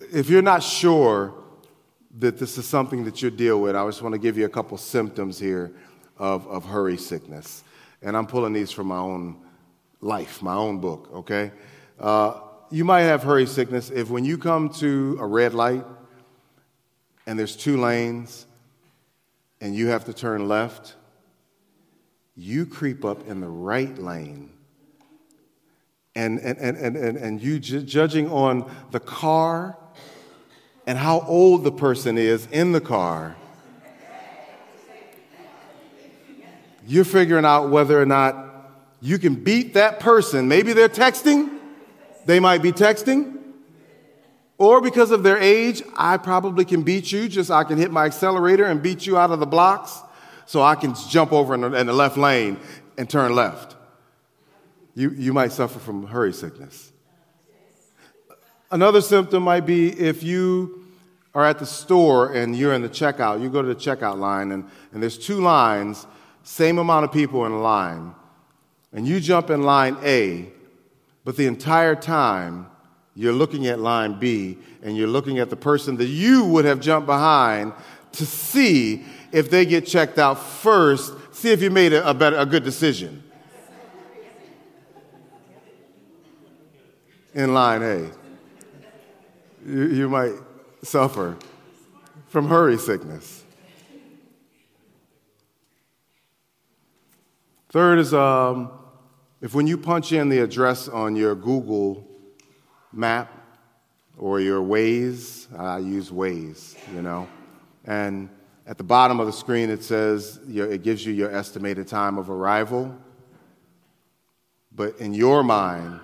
if 0.00 0.28
you're 0.28 0.42
not 0.42 0.60
sure 0.60 1.32
that 2.18 2.36
this 2.36 2.58
is 2.58 2.66
something 2.66 3.04
that 3.04 3.22
you 3.22 3.30
deal 3.30 3.60
with, 3.60 3.76
I 3.76 3.86
just 3.86 4.02
want 4.02 4.12
to 4.12 4.18
give 4.18 4.36
you 4.36 4.44
a 4.44 4.48
couple 4.48 4.76
symptoms 4.76 5.38
here 5.38 5.70
of, 6.18 6.48
of 6.48 6.64
hurry 6.64 6.96
sickness. 6.96 7.62
And 8.02 8.16
I'm 8.16 8.26
pulling 8.26 8.52
these 8.52 8.72
from 8.72 8.88
my 8.88 8.98
own 8.98 9.36
life, 10.00 10.42
my 10.42 10.56
own 10.56 10.80
book, 10.80 11.10
okay? 11.14 11.52
Uh, 12.00 12.40
you 12.72 12.84
might 12.84 13.02
have 13.02 13.22
hurry 13.22 13.46
sickness 13.46 13.90
if 13.90 14.10
when 14.10 14.24
you 14.24 14.36
come 14.36 14.70
to 14.70 15.16
a 15.20 15.26
red 15.28 15.54
light 15.54 15.84
and 17.28 17.38
there's 17.38 17.54
two 17.54 17.76
lanes 17.76 18.46
and 19.60 19.76
you 19.76 19.86
have 19.86 20.06
to 20.06 20.12
turn 20.12 20.48
left, 20.48 20.96
you 22.34 22.66
creep 22.66 23.04
up 23.04 23.28
in 23.28 23.40
the 23.40 23.48
right 23.48 23.96
lane. 23.96 24.53
And, 26.16 26.38
and, 26.38 26.58
and, 26.58 26.96
and, 26.96 27.16
and 27.16 27.42
you 27.42 27.58
ju- 27.58 27.82
judging 27.82 28.30
on 28.30 28.70
the 28.92 29.00
car 29.00 29.76
and 30.86 30.98
how 30.98 31.20
old 31.22 31.64
the 31.64 31.72
person 31.72 32.18
is 32.18 32.46
in 32.52 32.72
the 32.72 32.80
car. 32.80 33.36
You're 36.86 37.04
figuring 37.04 37.44
out 37.44 37.70
whether 37.70 38.00
or 38.00 38.06
not 38.06 38.70
you 39.00 39.18
can 39.18 39.34
beat 39.34 39.74
that 39.74 40.00
person. 40.00 40.48
Maybe 40.48 40.72
they're 40.72 40.88
texting, 40.88 41.58
they 42.26 42.40
might 42.40 42.62
be 42.62 42.72
texting. 42.72 43.38
Or 44.56 44.80
because 44.80 45.10
of 45.10 45.22
their 45.22 45.38
age, 45.38 45.82
I 45.96 46.16
probably 46.16 46.64
can 46.64 46.82
beat 46.82 47.10
you, 47.10 47.28
just 47.28 47.50
I 47.50 47.64
can 47.64 47.76
hit 47.76 47.90
my 47.90 48.04
accelerator 48.04 48.64
and 48.64 48.82
beat 48.82 49.06
you 49.06 49.18
out 49.18 49.30
of 49.30 49.40
the 49.40 49.46
blocks 49.46 50.00
so 50.46 50.62
I 50.62 50.74
can 50.74 50.94
jump 51.08 51.32
over 51.32 51.54
in 51.54 51.62
the, 51.62 51.72
in 51.72 51.86
the 51.86 51.92
left 51.92 52.16
lane 52.16 52.58
and 52.96 53.08
turn 53.10 53.34
left. 53.34 53.73
You, 54.94 55.10
you 55.10 55.32
might 55.32 55.52
suffer 55.52 55.78
from 55.78 56.06
hurry 56.06 56.32
sickness. 56.32 56.92
Another 58.70 59.00
symptom 59.00 59.42
might 59.42 59.66
be 59.66 59.88
if 59.88 60.22
you 60.22 60.84
are 61.34 61.44
at 61.44 61.58
the 61.58 61.66
store 61.66 62.32
and 62.32 62.56
you're 62.56 62.72
in 62.74 62.82
the 62.82 62.88
checkout, 62.88 63.42
you 63.42 63.50
go 63.50 63.60
to 63.60 63.68
the 63.68 63.74
checkout 63.74 64.18
line 64.18 64.52
and, 64.52 64.64
and 64.92 65.02
there's 65.02 65.18
two 65.18 65.40
lines, 65.40 66.06
same 66.44 66.78
amount 66.78 67.04
of 67.04 67.12
people 67.12 67.44
in 67.46 67.60
line, 67.60 68.14
and 68.92 69.06
you 69.06 69.18
jump 69.18 69.50
in 69.50 69.62
line 69.62 69.96
A, 70.02 70.48
but 71.24 71.36
the 71.36 71.46
entire 71.46 71.96
time 71.96 72.68
you're 73.16 73.32
looking 73.32 73.66
at 73.66 73.80
line 73.80 74.18
B 74.18 74.58
and 74.82 74.96
you're 74.96 75.08
looking 75.08 75.40
at 75.40 75.50
the 75.50 75.56
person 75.56 75.96
that 75.96 76.06
you 76.06 76.44
would 76.44 76.64
have 76.64 76.80
jumped 76.80 77.06
behind 77.06 77.72
to 78.12 78.24
see 78.24 79.04
if 79.32 79.50
they 79.50 79.64
get 79.66 79.86
checked 79.86 80.18
out 80.18 80.34
first, 80.40 81.12
see 81.32 81.50
if 81.50 81.60
you 81.60 81.70
made 81.70 81.92
a, 81.92 82.08
a, 82.08 82.14
better, 82.14 82.36
a 82.36 82.46
good 82.46 82.62
decision. 82.62 83.23
In 87.34 87.52
line 87.52 87.82
A, 87.82 88.10
you, 89.66 89.86
you 89.86 90.08
might 90.08 90.34
suffer 90.84 91.36
from 92.28 92.46
hurry 92.46 92.78
sickness. 92.78 93.42
Third 97.70 97.98
is 97.98 98.14
um, 98.14 98.70
if 99.40 99.52
when 99.52 99.66
you 99.66 99.76
punch 99.76 100.12
in 100.12 100.28
the 100.28 100.38
address 100.38 100.86
on 100.86 101.16
your 101.16 101.34
Google 101.34 102.06
map 102.92 103.32
or 104.16 104.38
your 104.38 104.62
Waze, 104.62 105.48
I 105.58 105.78
use 105.78 106.10
Waze, 106.10 106.76
you 106.94 107.02
know, 107.02 107.26
and 107.84 108.28
at 108.64 108.78
the 108.78 108.84
bottom 108.84 109.18
of 109.18 109.26
the 109.26 109.32
screen 109.32 109.70
it 109.70 109.82
says 109.82 110.38
it 110.48 110.84
gives 110.84 111.04
you 111.04 111.12
your 111.12 111.34
estimated 111.34 111.88
time 111.88 112.16
of 112.16 112.30
arrival. 112.30 112.96
But 114.70 114.98
in 114.98 115.14
your 115.14 115.42
mind, 115.42 115.98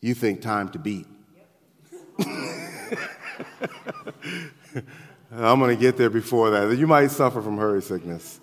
you 0.00 0.14
think 0.14 0.40
time 0.40 0.68
to 0.70 0.78
beat. 0.78 1.06
I'm 5.30 5.58
going 5.58 5.76
to 5.76 5.80
get 5.80 5.96
there 5.96 6.10
before 6.10 6.50
that. 6.50 6.76
You 6.76 6.86
might 6.86 7.10
suffer 7.10 7.42
from 7.42 7.58
hurry 7.58 7.82
sickness. 7.82 8.40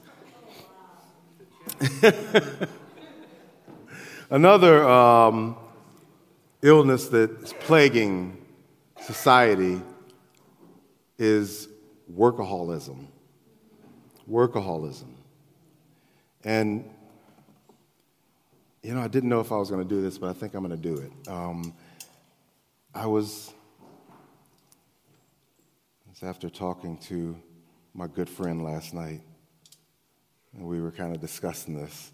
Another 4.30 4.88
um, 4.88 5.58
illness 6.62 7.08
that's 7.08 7.54
plaguing 7.54 8.38
society 9.02 9.82
is 11.18 11.68
workaholism. 12.14 13.08
Workaholism. 14.30 15.14
And, 16.44 16.90
you 18.86 18.94
know, 18.94 19.02
I 19.02 19.08
didn't 19.08 19.30
know 19.30 19.40
if 19.40 19.52
I 19.52 19.58
was 19.58 19.72
going 19.72 19.82
to 19.82 19.96
do 19.96 20.00
this, 20.00 20.20
but 20.20 20.30
I 20.30 20.34
think 20.34 20.54
I'm 20.54 20.64
going 20.64 20.80
to 20.80 20.90
do 20.90 20.98
it. 21.00 21.28
Um, 21.28 21.74
I 22.94 23.08
was, 23.08 23.52
was 26.08 26.22
after 26.22 26.52
talking 26.52 27.00
to 27.00 27.36
my 27.96 28.06
good 28.06 28.30
friend 28.30 28.64
last 28.64 28.94
night 28.94 29.22
and 30.54 30.68
we 30.68 30.80
were 30.82 30.92
kind 30.92 31.16
of 31.16 31.20
discussing 31.20 31.76
this. 31.76 32.12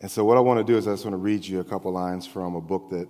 And 0.00 0.10
so, 0.10 0.22
what 0.22 0.36
I 0.36 0.40
want 0.40 0.58
to 0.58 0.70
do 0.70 0.76
is 0.76 0.86
I 0.86 0.92
just 0.92 1.06
want 1.06 1.14
to 1.14 1.18
read 1.18 1.46
you 1.46 1.60
a 1.60 1.64
couple 1.64 1.90
lines 1.92 2.26
from 2.26 2.56
a 2.56 2.60
book 2.60 2.90
that 2.90 3.08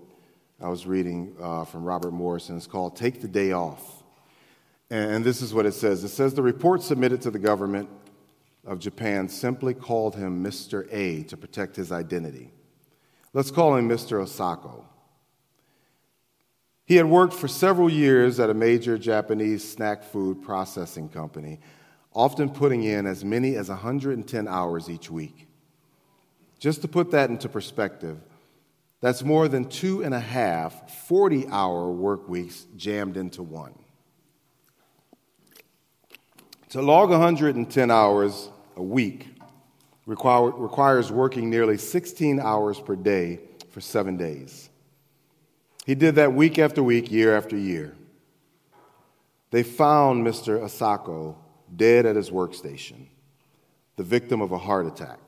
I 0.62 0.68
was 0.68 0.86
reading 0.86 1.34
uh, 1.42 1.64
from 1.64 1.82
Robert 1.82 2.12
Morrison. 2.12 2.56
It's 2.56 2.68
called 2.68 2.94
Take 2.94 3.20
the 3.20 3.28
Day 3.28 3.50
Off. 3.50 4.04
And 4.90 5.24
this 5.24 5.42
is 5.42 5.52
what 5.52 5.66
it 5.66 5.74
says 5.74 6.04
it 6.04 6.10
says, 6.10 6.34
The 6.34 6.42
report 6.42 6.84
submitted 6.84 7.20
to 7.22 7.32
the 7.32 7.38
government 7.40 7.88
of 8.64 8.78
Japan 8.78 9.28
simply 9.28 9.74
called 9.74 10.14
him 10.14 10.44
Mr. 10.44 10.86
A 10.92 11.24
to 11.24 11.36
protect 11.36 11.74
his 11.74 11.90
identity. 11.90 12.52
Let's 13.32 13.50
call 13.50 13.76
him 13.76 13.88
Mr. 13.88 14.22
Osako. 14.22 14.84
He 16.84 16.96
had 16.96 17.06
worked 17.06 17.34
for 17.34 17.46
several 17.46 17.88
years 17.88 18.40
at 18.40 18.50
a 18.50 18.54
major 18.54 18.98
Japanese 18.98 19.68
snack 19.68 20.02
food 20.02 20.42
processing 20.42 21.08
company 21.08 21.60
often 22.12 22.50
putting 22.50 22.82
in 22.82 23.06
as 23.06 23.24
many 23.24 23.54
as 23.54 23.68
110 23.68 24.48
hours 24.48 24.90
each 24.90 25.10
week. 25.10 25.46
Just 26.58 26.82
to 26.82 26.88
put 26.88 27.12
that 27.12 27.30
into 27.30 27.48
perspective, 27.48 28.18
that's 29.00 29.22
more 29.22 29.48
than 29.48 29.66
two 29.66 30.02
and 30.02 30.12
a 30.12 30.20
half 30.20 30.90
40 31.06 31.46
hour 31.48 31.90
work 31.90 32.28
weeks 32.28 32.66
jammed 32.76 33.16
into 33.16 33.42
one. 33.42 33.74
To 36.70 36.82
log 36.82 37.10
110 37.10 37.90
hours 37.90 38.50
a 38.76 38.82
week 38.82 39.28
require, 40.06 40.50
requires 40.50 41.10
working 41.10 41.50
nearly 41.50 41.78
16 41.78 42.40
hours 42.40 42.80
per 42.80 42.96
day 42.96 43.40
for 43.70 43.80
seven 43.80 44.16
days. 44.16 44.70
He 45.86 45.94
did 45.94 46.16
that 46.16 46.32
week 46.32 46.58
after 46.58 46.82
week, 46.82 47.10
year 47.10 47.36
after 47.36 47.56
year. 47.56 47.94
They 49.50 49.62
found 49.62 50.24
Mr. 50.24 50.60
Asako 50.60 51.36
dead 51.74 52.06
at 52.06 52.16
his 52.16 52.30
workstation, 52.30 53.06
the 53.96 54.02
victim 54.02 54.40
of 54.40 54.52
a 54.52 54.58
heart 54.58 54.86
attack. 54.86 55.18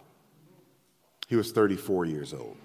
He 1.29 1.37
was 1.37 1.50
34 1.52 2.05
years 2.05 2.33
old. 2.35 2.57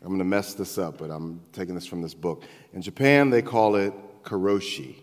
I'm 0.00 0.08
going 0.08 0.18
to 0.18 0.24
mess 0.24 0.54
this 0.54 0.78
up, 0.78 0.98
but 0.98 1.10
I'm 1.10 1.40
taking 1.52 1.74
this 1.74 1.86
from 1.86 2.02
this 2.02 2.14
book. 2.14 2.44
In 2.72 2.82
Japan, 2.82 3.30
they 3.30 3.42
call 3.42 3.74
it 3.74 3.92
karoshi. 4.22 4.94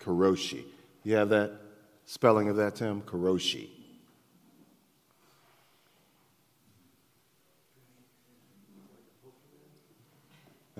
Karoshi. 0.00 0.64
You 1.04 1.16
have 1.16 1.28
that 1.28 1.52
spelling 2.08 2.48
of 2.48 2.56
that, 2.56 2.74
Tim? 2.74 3.02
Karoshi. 3.02 3.68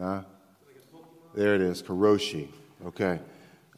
Huh? 0.00 0.22
There 1.34 1.54
it 1.54 1.60
is, 1.60 1.82
karoshi. 1.82 2.48
Okay. 2.86 3.20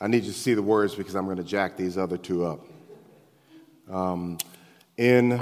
I 0.01 0.07
need 0.07 0.23
you 0.23 0.33
to 0.33 0.39
see 0.39 0.55
the 0.55 0.63
words 0.63 0.95
because 0.95 1.17
I'm 1.17 1.25
going 1.25 1.39
to 1.39 1.43
jack 1.43 1.77
these 1.77 1.99
other 1.99 2.17
two 2.17 2.45
up. 2.45 2.65
Um, 3.91 4.39
in 4.97 5.41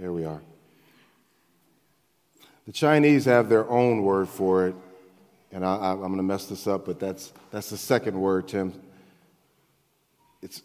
Here 0.00 0.12
we 0.12 0.24
are. 0.24 0.40
The 2.66 2.72
Chinese 2.72 3.26
have 3.26 3.50
their 3.50 3.68
own 3.68 4.02
word 4.02 4.30
for 4.30 4.66
it, 4.66 4.74
and 5.52 5.62
I, 5.62 5.92
am 5.92 5.98
going 5.98 6.16
to 6.16 6.22
mess 6.22 6.46
this 6.46 6.66
up, 6.66 6.86
but 6.86 6.98
that's, 6.98 7.34
that's 7.50 7.68
the 7.68 7.76
second 7.76 8.18
word, 8.18 8.48
Tim. 8.48 8.72
It's 10.40 10.62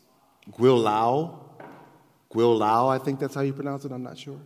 guilao. 0.54 1.38
Guilao, 2.34 2.88
I 2.88 2.98
think 2.98 3.20
that's 3.20 3.36
how 3.36 3.42
you 3.42 3.52
pronounce 3.52 3.84
it, 3.84 3.92
I'm 3.92 4.04
not 4.04 4.18
sure. 4.18 4.40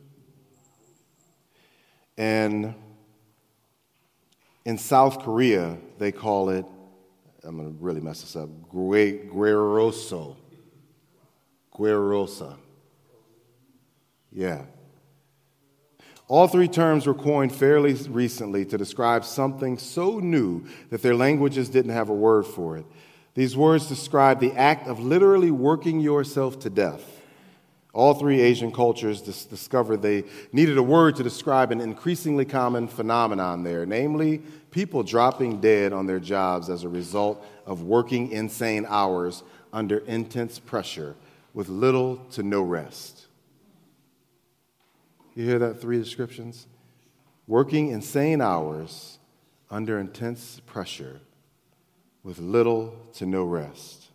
And 2.17 2.73
in 4.65 4.79
South 4.79 5.19
Korea, 5.19 5.77
they 5.99 6.11
call 6.11 6.49
it, 6.49 6.65
I'm 7.43 7.57
going 7.57 7.77
to 7.77 7.77
really 7.79 8.01
mess 8.01 8.21
this 8.21 8.35
up, 8.35 8.49
gueroso. 8.73 10.35
Guerosa. 11.75 12.57
Yeah. 14.31 14.63
All 16.29 16.47
three 16.47 16.67
terms 16.67 17.07
were 17.07 17.15
coined 17.15 17.55
fairly 17.55 17.93
recently 17.93 18.63
to 18.65 18.77
describe 18.77 19.25
something 19.25 19.79
so 19.79 20.19
new 20.19 20.63
that 20.91 21.01
their 21.01 21.15
languages 21.15 21.69
didn't 21.69 21.91
have 21.91 22.09
a 22.09 22.13
word 22.13 22.45
for 22.45 22.77
it. 22.77 22.85
These 23.33 23.57
words 23.57 23.87
describe 23.87 24.39
the 24.39 24.53
act 24.53 24.87
of 24.87 24.99
literally 24.99 25.49
working 25.49 25.99
yourself 25.99 26.59
to 26.59 26.69
death. 26.69 27.01
All 27.93 28.13
three 28.13 28.41
Asian 28.41 28.71
cultures 28.71 29.21
dis- 29.21 29.45
discovered 29.45 30.03
they 30.03 30.23
needed 30.53 30.77
a 30.77 30.83
word 30.83 31.15
to 31.15 31.23
describe 31.23 31.71
an 31.71 31.81
increasingly 31.81 32.45
common 32.45 32.87
phenomenon 32.87 33.63
there, 33.63 33.87
namely, 33.87 34.43
people 34.69 35.01
dropping 35.01 35.59
dead 35.59 35.93
on 35.93 36.05
their 36.05 36.19
jobs 36.19 36.69
as 36.69 36.83
a 36.83 36.89
result 36.89 37.43
of 37.65 37.81
working 37.81 38.31
insane 38.31 38.85
hours 38.87 39.41
under 39.73 39.97
intense 39.99 40.59
pressure 40.59 41.15
with 41.55 41.69
little 41.69 42.17
to 42.33 42.43
no 42.43 42.61
rest. 42.61 43.25
You 45.39 45.45
hear 45.45 45.59
that 45.59 45.79
three 45.79 45.97
descriptions? 45.97 46.67
Working 47.47 47.91
insane 47.91 48.41
hours 48.41 49.19
under 49.71 49.97
intense 49.97 50.59
pressure 50.65 51.21
with 52.23 52.39
little 52.39 52.93
to 53.13 53.25
no 53.25 53.45
rest. 53.45 54.07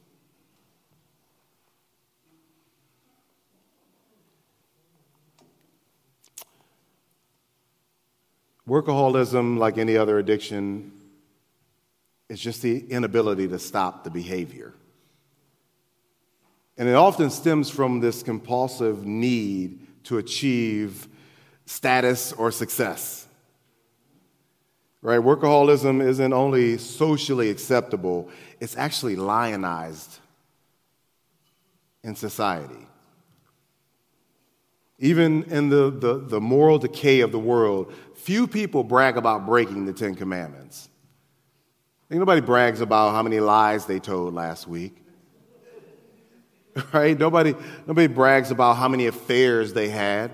Workaholism, 8.68 9.56
like 9.56 9.78
any 9.78 9.96
other 9.96 10.18
addiction, 10.18 10.92
is 12.28 12.38
just 12.38 12.60
the 12.60 12.84
inability 12.90 13.48
to 13.48 13.58
stop 13.58 14.04
the 14.04 14.10
behavior. 14.10 14.74
And 16.76 16.86
it 16.86 16.94
often 16.94 17.30
stems 17.30 17.70
from 17.70 18.00
this 18.00 18.22
compulsive 18.22 19.06
need 19.06 20.04
to 20.04 20.18
achieve 20.18 21.08
status 21.66 22.32
or 22.32 22.50
success. 22.50 23.26
Right? 25.02 25.20
Workaholism 25.20 26.02
isn't 26.02 26.32
only 26.32 26.78
socially 26.78 27.50
acceptable, 27.50 28.28
it's 28.60 28.76
actually 28.76 29.16
lionized 29.16 30.18
in 32.02 32.14
society. 32.14 32.86
Even 34.98 35.42
in 35.44 35.68
the, 35.68 35.90
the, 35.90 36.18
the 36.18 36.40
moral 36.40 36.78
decay 36.78 37.20
of 37.20 37.32
the 37.32 37.38
world, 37.38 37.92
few 38.14 38.46
people 38.46 38.84
brag 38.84 39.16
about 39.16 39.44
breaking 39.44 39.84
the 39.84 39.92
Ten 39.92 40.14
Commandments. 40.14 40.88
Ain't 42.10 42.20
nobody 42.20 42.40
brags 42.40 42.80
about 42.80 43.10
how 43.10 43.22
many 43.22 43.40
lies 43.40 43.86
they 43.86 43.98
told 43.98 44.34
last 44.34 44.68
week. 44.68 44.96
Right? 46.92 47.16
Nobody, 47.16 47.54
nobody 47.86 48.08
brags 48.08 48.50
about 48.50 48.74
how 48.74 48.88
many 48.88 49.06
affairs 49.06 49.72
they 49.72 49.88
had. 49.88 50.32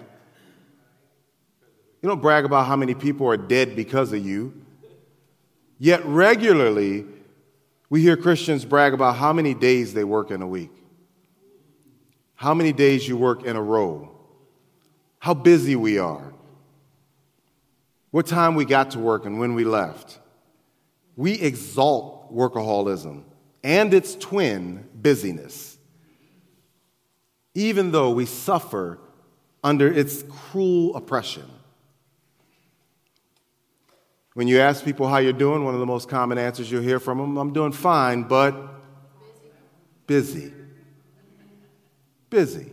You 2.02 2.09
don't 2.09 2.23
brag 2.23 2.45
about 2.45 2.66
how 2.66 2.76
many 2.76 2.95
people 2.95 3.28
are 3.28 3.37
dead 3.37 3.76
because 3.76 4.12
of 4.12 4.25
you. 4.25 4.54
Yet 5.78 6.04
regularly, 6.07 7.04
we 7.90 8.02
hear 8.02 8.16
Christians 8.16 8.64
brag 8.64 8.95
about 8.95 9.16
how 9.16 9.33
many 9.33 9.54
days 9.54 9.92
they 9.92 10.04
work 10.04 10.30
in 10.30 10.42
a 10.42 10.47
week, 10.47 10.71
how 12.35 12.54
many 12.54 12.73
days 12.73 13.07
you 13.07 13.16
work 13.16 13.45
in 13.45 13.57
a 13.57 13.62
row, 13.62 14.11
how 15.19 15.35
busy 15.35 15.76
we 15.76 15.99
are, 15.99 16.33
what 18.11 18.26
time 18.26 18.54
we 18.54 18.64
got 18.64 18.92
to 18.92 18.99
work 18.99 19.26
and 19.26 19.38
when 19.38 19.54
we 19.54 19.64
left. 19.64 20.19
We 21.16 21.33
exalt 21.33 22.35
workaholism 22.35 23.25
and 23.62 23.92
its 23.92 24.14
twin, 24.14 24.88
busyness, 24.95 25.76
even 27.54 27.92
though 27.92 28.11
we 28.11 28.25
suffer 28.26 28.99
under 29.62 29.92
its 29.92 30.23
cruel 30.23 30.97
oppression. 30.97 31.50
When 34.34 34.46
you 34.46 34.60
ask 34.60 34.84
people 34.84 35.08
how 35.08 35.18
you're 35.18 35.32
doing, 35.32 35.64
one 35.64 35.75
of 35.75 35.80
the 35.80 35.87
most 35.87 36.08
common 36.08 36.38
answers 36.38 36.70
you'll 36.70 36.82
hear 36.82 37.00
from 37.00 37.18
them, 37.18 37.37
I'm 37.37 37.52
doing 37.52 37.72
fine, 37.72 38.22
but 38.22 38.56
busy. 40.06 40.52
Busy. 42.28 42.70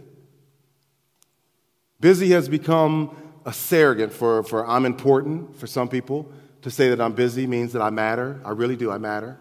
Busy 2.00 2.30
has 2.30 2.48
become 2.48 3.16
a 3.46 3.52
surrogate 3.52 4.14
for, 4.14 4.44
for 4.44 4.68
I'm 4.68 4.86
important 4.86 5.56
for 5.56 5.66
some 5.66 5.90
people. 5.90 6.32
To 6.64 6.72
say 6.72 6.90
that 6.90 7.00
I'm 7.00 7.14
busy 7.14 7.48
means 7.48 7.74
that 7.74 7.82
I 7.82 7.90
matter. 7.90 8.42
I 8.44 8.52
really 8.52 8.76
do, 8.76 8.92
I 8.92 8.98
matter. 8.98 9.38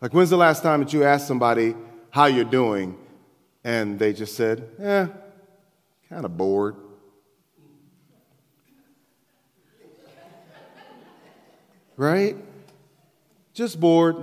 Like, 0.00 0.12
when's 0.12 0.30
the 0.30 0.36
last 0.36 0.62
time 0.62 0.80
that 0.80 0.92
you 0.92 1.02
asked 1.02 1.26
somebody 1.26 1.74
how 2.10 2.26
you're 2.26 2.44
doing 2.44 2.98
and 3.64 3.98
they 3.98 4.12
just 4.12 4.36
said, 4.36 4.68
eh, 4.78 5.06
kind 6.08 6.24
of 6.24 6.36
bored? 6.36 6.76
Right? 11.96 12.36
Just 13.54 13.80
bored. 13.80 14.16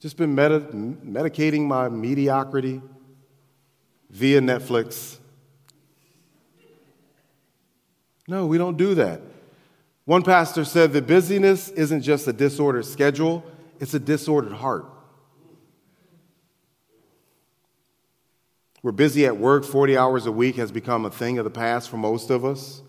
Just 0.00 0.16
been 0.16 0.34
medicating 0.34 1.66
my 1.66 1.88
mediocrity 1.88 2.80
via 4.08 4.40
Netflix. 4.40 5.18
No, 8.26 8.46
we 8.46 8.56
don't 8.56 8.76
do 8.76 8.94
that. 8.94 9.20
One 10.04 10.22
pastor 10.22 10.64
said 10.64 10.92
that 10.92 11.06
busyness 11.06 11.68
isn't 11.68 12.02
just 12.02 12.26
a 12.26 12.32
disordered 12.32 12.86
schedule, 12.86 13.44
it's 13.78 13.92
a 13.92 13.98
disordered 13.98 14.52
heart. 14.52 14.86
We're 18.82 18.92
busy 18.92 19.26
at 19.26 19.36
work, 19.36 19.64
40 19.64 19.98
hours 19.98 20.24
a 20.24 20.32
week 20.32 20.56
has 20.56 20.72
become 20.72 21.04
a 21.04 21.10
thing 21.10 21.38
of 21.38 21.44
the 21.44 21.50
past 21.50 21.90
for 21.90 21.98
most 21.98 22.30
of 22.30 22.44
us 22.44 22.82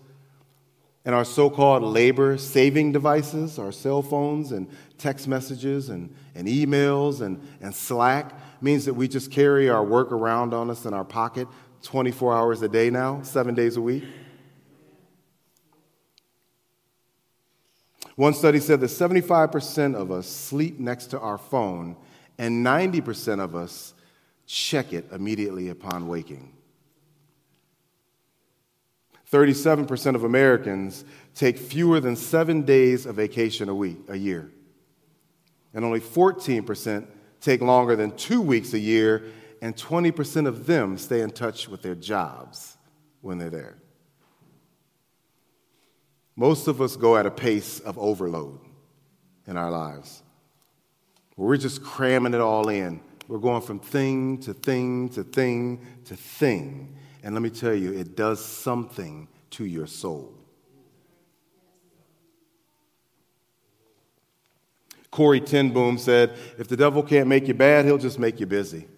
and 1.04 1.14
our 1.14 1.24
so 1.24 1.50
called 1.50 1.82
labor 1.82 2.38
saving 2.38 2.92
devices, 2.92 3.58
our 3.58 3.72
cell 3.72 4.02
phones 4.02 4.52
and 4.52 4.68
text 4.98 5.26
messages 5.26 5.88
and, 5.88 6.14
and 6.34 6.46
emails 6.46 7.20
and, 7.20 7.40
and 7.60 7.74
Slack, 7.74 8.32
means 8.62 8.84
that 8.84 8.94
we 8.94 9.08
just 9.08 9.30
carry 9.30 9.68
our 9.68 9.84
work 9.84 10.12
around 10.12 10.54
on 10.54 10.70
us 10.70 10.84
in 10.86 10.94
our 10.94 11.04
pocket 11.04 11.48
24 11.82 12.36
hours 12.36 12.62
a 12.62 12.68
day 12.68 12.90
now, 12.90 13.20
seven 13.22 13.54
days 13.54 13.76
a 13.76 13.80
week. 13.80 14.04
One 18.14 18.34
study 18.34 18.60
said 18.60 18.80
that 18.80 18.86
75% 18.86 19.94
of 19.94 20.12
us 20.12 20.28
sleep 20.28 20.78
next 20.78 21.06
to 21.06 21.18
our 21.18 21.38
phone, 21.38 21.96
and 22.38 22.64
90% 22.64 23.40
of 23.40 23.56
us 23.56 23.94
check 24.46 24.92
it 24.92 25.06
immediately 25.10 25.70
upon 25.70 26.06
waking. 26.06 26.52
37% 29.32 30.14
of 30.14 30.24
Americans 30.24 31.06
take 31.34 31.56
fewer 31.56 32.00
than 32.00 32.14
seven 32.14 32.62
days 32.62 33.06
of 33.06 33.16
vacation 33.16 33.70
a 33.70 33.74
week, 33.74 33.98
a 34.08 34.16
year. 34.16 34.52
And 35.72 35.86
only 35.86 36.00
14% 36.00 37.06
take 37.40 37.62
longer 37.62 37.96
than 37.96 38.14
two 38.14 38.42
weeks 38.42 38.74
a 38.74 38.78
year, 38.78 39.24
and 39.62 39.74
20% 39.74 40.46
of 40.46 40.66
them 40.66 40.98
stay 40.98 41.22
in 41.22 41.30
touch 41.30 41.66
with 41.66 41.80
their 41.80 41.94
jobs 41.94 42.76
when 43.22 43.38
they're 43.38 43.48
there. 43.48 43.78
Most 46.36 46.68
of 46.68 46.82
us 46.82 46.96
go 46.96 47.16
at 47.16 47.24
a 47.24 47.30
pace 47.30 47.80
of 47.80 47.98
overload 47.98 48.60
in 49.46 49.56
our 49.56 49.70
lives. 49.70 50.22
We're 51.36 51.56
just 51.56 51.82
cramming 51.82 52.34
it 52.34 52.40
all 52.40 52.68
in. 52.68 53.00
We're 53.28 53.38
going 53.38 53.62
from 53.62 53.78
thing 53.78 54.38
to 54.40 54.52
thing 54.52 55.08
to 55.10 55.24
thing 55.24 55.86
to 56.04 56.16
thing. 56.16 56.98
And 57.22 57.34
let 57.34 57.42
me 57.42 57.50
tell 57.50 57.74
you, 57.74 57.92
it 57.92 58.16
does 58.16 58.44
something 58.44 59.28
to 59.50 59.64
your 59.64 59.86
soul. 59.86 60.34
Corrie 65.10 65.40
ten 65.40 65.70
Boom 65.70 65.98
said, 65.98 66.34
If 66.58 66.68
the 66.68 66.76
devil 66.76 67.02
can't 67.02 67.28
make 67.28 67.46
you 67.46 67.54
bad, 67.54 67.84
he'll 67.84 67.98
just 67.98 68.18
make 68.18 68.40
you 68.40 68.46
busy. 68.46 68.88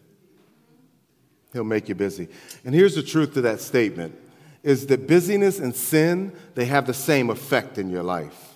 He'll 1.52 1.64
make 1.64 1.88
you 1.88 1.94
busy. 1.94 2.28
And 2.64 2.74
here's 2.74 2.94
the 2.94 3.02
truth 3.02 3.34
to 3.34 3.40
that 3.42 3.60
statement 3.60 4.18
is 4.62 4.86
that 4.86 5.06
busyness 5.06 5.58
and 5.58 5.76
sin, 5.76 6.32
they 6.54 6.64
have 6.64 6.86
the 6.86 6.94
same 6.94 7.28
effect 7.28 7.76
in 7.76 7.90
your 7.90 8.02
life. 8.02 8.54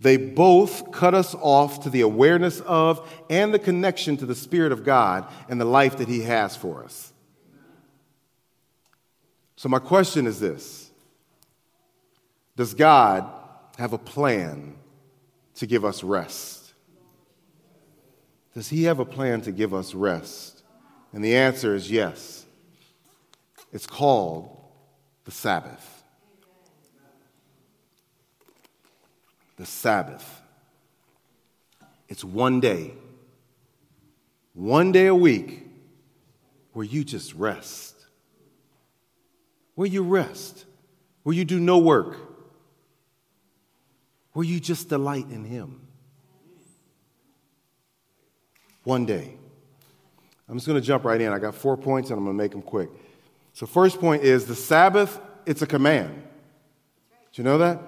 They 0.00 0.16
both 0.16 0.90
cut 0.90 1.14
us 1.14 1.34
off 1.34 1.82
to 1.82 1.90
the 1.90 2.00
awareness 2.00 2.60
of 2.60 3.06
and 3.28 3.52
the 3.52 3.58
connection 3.58 4.16
to 4.18 4.26
the 4.26 4.34
Spirit 4.34 4.72
of 4.72 4.84
God 4.84 5.26
and 5.48 5.60
the 5.60 5.66
life 5.66 5.98
that 5.98 6.08
He 6.08 6.22
has 6.22 6.56
for 6.56 6.82
us. 6.82 7.12
So, 9.56 9.70
my 9.70 9.78
question 9.78 10.26
is 10.26 10.38
this 10.38 10.90
Does 12.56 12.74
God 12.74 13.28
have 13.78 13.92
a 13.92 13.98
plan 13.98 14.76
to 15.56 15.66
give 15.66 15.84
us 15.84 16.04
rest? 16.04 16.74
Does 18.54 18.68
He 18.68 18.84
have 18.84 19.00
a 19.00 19.04
plan 19.04 19.40
to 19.42 19.52
give 19.52 19.74
us 19.74 19.94
rest? 19.94 20.62
And 21.12 21.24
the 21.24 21.36
answer 21.36 21.74
is 21.74 21.90
yes. 21.90 22.44
It's 23.72 23.86
called 23.86 24.56
the 25.24 25.30
Sabbath. 25.30 26.04
The 29.56 29.66
Sabbath. 29.66 30.42
It's 32.08 32.22
one 32.22 32.60
day, 32.60 32.92
one 34.52 34.92
day 34.92 35.06
a 35.06 35.14
week 35.14 35.66
where 36.72 36.84
you 36.84 37.02
just 37.02 37.34
rest 37.34 37.95
where 39.76 39.86
you 39.86 40.02
rest, 40.02 40.64
where 41.22 41.36
you 41.36 41.44
do 41.44 41.60
no 41.60 41.78
work, 41.78 42.16
where 44.32 44.44
you 44.44 44.58
just 44.58 44.88
delight 44.88 45.26
in 45.30 45.44
Him. 45.44 45.80
One 48.82 49.06
day. 49.06 49.34
I'm 50.48 50.56
just 50.56 50.66
going 50.66 50.80
to 50.80 50.86
jump 50.86 51.04
right 51.04 51.20
in. 51.20 51.32
I 51.32 51.38
got 51.38 51.54
four 51.54 51.76
points 51.76 52.10
and 52.10 52.18
I'm 52.18 52.24
going 52.24 52.36
to 52.36 52.42
make 52.42 52.52
them 52.52 52.62
quick. 52.62 52.88
So, 53.52 53.66
first 53.66 54.00
point 54.00 54.22
is 54.22 54.46
the 54.46 54.54
Sabbath, 54.54 55.20
it's 55.44 55.62
a 55.62 55.66
command. 55.66 56.22
Do 57.32 57.42
you 57.42 57.44
know 57.44 57.58
that? 57.58 57.80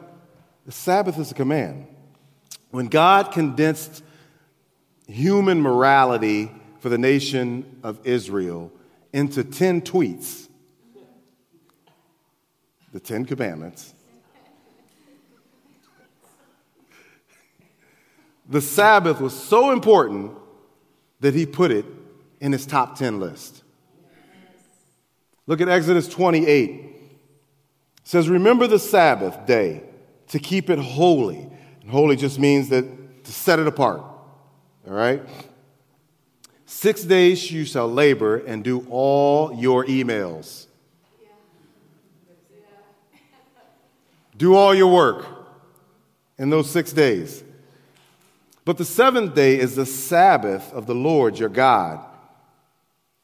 The 0.67 0.73
Sabbath 0.73 1.19
is 1.19 1.31
a 1.31 1.35
command. 1.35 1.87
When 2.71 2.89
God 2.89 3.33
condensed 3.33 4.03
human 5.07 5.63
morality 5.63 6.51
for 6.81 6.89
the 6.89 6.99
nation 6.99 7.81
of 7.83 7.99
Israel 8.05 8.73
into 9.13 9.45
10 9.45 9.83
tweets, 9.83 10.48
the 12.93 13.01
Ten 13.01 13.25
Commandments, 13.25 13.95
the 18.49 18.61
Sabbath 18.61 19.21
was 19.21 19.39
so 19.39 19.73
important 19.73 20.33
that 21.21 21.35
he 21.35 21.45
put 21.45 21.71
it 21.71 21.85
in 22.41 22.53
his 22.53 22.65
top 22.65 22.97
10 22.97 23.21
list. 23.21 23.63
Look 25.47 25.61
at 25.61 25.69
Exodus 25.69 26.09
28. 26.09 26.71
It 26.71 26.91
says, 28.05 28.29
Remember 28.29 28.67
the 28.67 28.79
Sabbath 28.79 29.47
day 29.47 29.83
to 30.29 30.39
keep 30.39 30.71
it 30.71 30.79
holy. 30.79 31.49
And 31.83 31.91
holy 31.91 32.17
just 32.17 32.39
means 32.39 32.69
that 32.69 33.25
to 33.25 33.33
set 33.33 33.59
it 33.59 33.67
apart. 33.67 34.01
All 34.87 34.95
right? 34.95 35.23
Six 36.65 37.03
days 37.03 37.51
you 37.51 37.65
shall 37.65 37.91
labor 37.91 38.37
and 38.37 38.63
do 38.63 38.87
all 38.91 39.55
your 39.55 39.85
emails 39.87 40.68
Do 44.39 44.55
all 44.55 44.75
your 44.75 44.91
work 44.91 45.27
in 46.39 46.49
those 46.49 46.71
six 46.71 46.93
days. 46.93 47.45
But 48.65 48.79
the 48.79 48.85
seventh 48.85 49.35
day 49.35 49.59
is 49.59 49.75
the 49.75 49.85
Sabbath 49.85 50.73
of 50.73 50.87
the 50.87 50.95
Lord 50.95 51.39
your 51.39 51.49
God. 51.49 52.05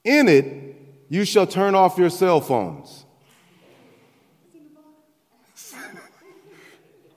In 0.02 0.28
it, 0.28 0.76
you 1.08 1.24
shall 1.24 1.46
turn 1.46 1.74
off 1.74 1.96
your 1.96 2.10
cell 2.10 2.40
phones. 2.40 3.06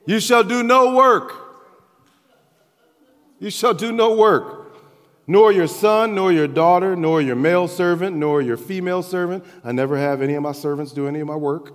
You 0.06 0.20
shall 0.20 0.44
do 0.44 0.62
no 0.62 0.94
work. 0.94 1.34
You 3.40 3.50
shall 3.50 3.74
do 3.74 3.92
no 3.92 4.16
work, 4.16 4.74
nor 5.26 5.52
your 5.52 5.68
son, 5.68 6.14
nor 6.14 6.32
your 6.32 6.48
daughter, 6.48 6.96
nor 6.96 7.20
your 7.20 7.36
male 7.36 7.68
servant, 7.68 8.16
nor 8.16 8.40
your 8.42 8.56
female 8.56 9.02
servant. 9.02 9.44
I 9.62 9.72
never 9.72 9.96
have 9.96 10.22
any 10.22 10.34
of 10.34 10.42
my 10.42 10.52
servants 10.52 10.92
do 10.92 11.06
any 11.06 11.20
of 11.20 11.26
my 11.26 11.36
work. 11.36 11.74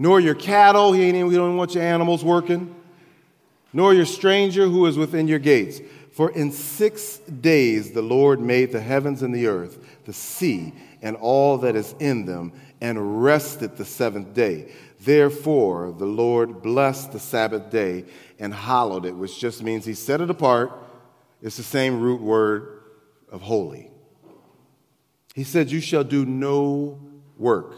Nor 0.00 0.18
your 0.18 0.34
cattle, 0.34 0.94
he 0.94 1.02
ain't 1.02 1.28
we 1.28 1.34
don't 1.34 1.58
want 1.58 1.74
your 1.74 1.84
animals 1.84 2.24
working, 2.24 2.74
nor 3.70 3.92
your 3.92 4.06
stranger 4.06 4.66
who 4.66 4.86
is 4.86 4.96
within 4.96 5.28
your 5.28 5.38
gates. 5.38 5.78
For 6.12 6.30
in 6.30 6.52
six 6.52 7.18
days 7.18 7.90
the 7.90 8.00
Lord 8.00 8.40
made 8.40 8.72
the 8.72 8.80
heavens 8.80 9.20
and 9.20 9.34
the 9.34 9.46
earth, 9.46 10.00
the 10.06 10.14
sea, 10.14 10.72
and 11.02 11.16
all 11.16 11.58
that 11.58 11.76
is 11.76 11.94
in 11.98 12.24
them, 12.24 12.54
and 12.80 13.22
rested 13.22 13.76
the 13.76 13.84
seventh 13.84 14.32
day. 14.32 14.72
Therefore, 15.02 15.94
the 15.98 16.06
Lord 16.06 16.62
blessed 16.62 17.12
the 17.12 17.20
Sabbath 17.20 17.68
day 17.70 18.06
and 18.38 18.54
hallowed 18.54 19.04
it, 19.04 19.14
which 19.14 19.38
just 19.38 19.62
means 19.62 19.84
he 19.84 19.92
set 19.92 20.22
it 20.22 20.30
apart. 20.30 20.72
It's 21.42 21.58
the 21.58 21.62
same 21.62 22.00
root 22.00 22.22
word 22.22 22.84
of 23.30 23.42
holy. 23.42 23.90
He 25.34 25.44
said, 25.44 25.70
You 25.70 25.80
shall 25.80 26.04
do 26.04 26.24
no 26.24 26.98
work. 27.36 27.74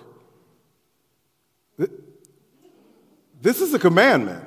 This 3.43 3.61
is 3.61 3.75
a 3.75 3.79
commandment. 3.79 4.43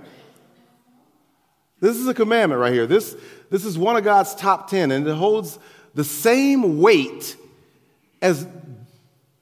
This 1.79 1.97
is 1.97 2.07
a 2.07 2.13
commandment 2.13 2.59
right 2.59 2.73
here. 2.73 2.87
This, 2.87 3.15
this 3.51 3.63
is 3.63 3.77
one 3.77 3.95
of 3.95 4.03
God's 4.03 4.33
top 4.33 4.69
10, 4.69 4.89
and 4.89 5.07
it 5.07 5.15
holds 5.15 5.59
the 5.93 6.03
same 6.03 6.79
weight 6.79 7.37
as 8.21 8.47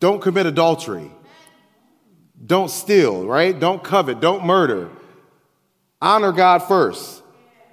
don't 0.01 0.21
commit 0.21 0.45
adultery 0.45 1.09
don't 2.45 2.69
steal, 2.69 3.25
right? 3.25 3.57
Don't 3.57 3.83
covet. 3.83 4.19
Don't 4.19 4.45
murder. 4.45 4.89
Honor 6.01 6.31
God 6.31 6.59
first. 6.59 7.23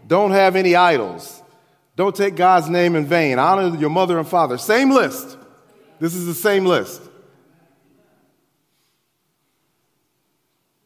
Don't 0.07 0.31
have 0.31 0.57
any 0.57 0.77
idols. 0.77 1.43
Don't 1.97 2.14
take 2.14 2.37
God's 2.37 2.69
name 2.69 2.95
in 2.95 3.05
vain. 3.05 3.38
Honor 3.38 3.77
your 3.77 3.90
mother 3.90 4.19
and 4.19 4.27
father. 4.27 4.59
Same 4.59 4.90
list. 4.90 5.37
This 5.99 6.14
is 6.14 6.27
the 6.27 6.35
same 6.35 6.64
list. 6.64 7.03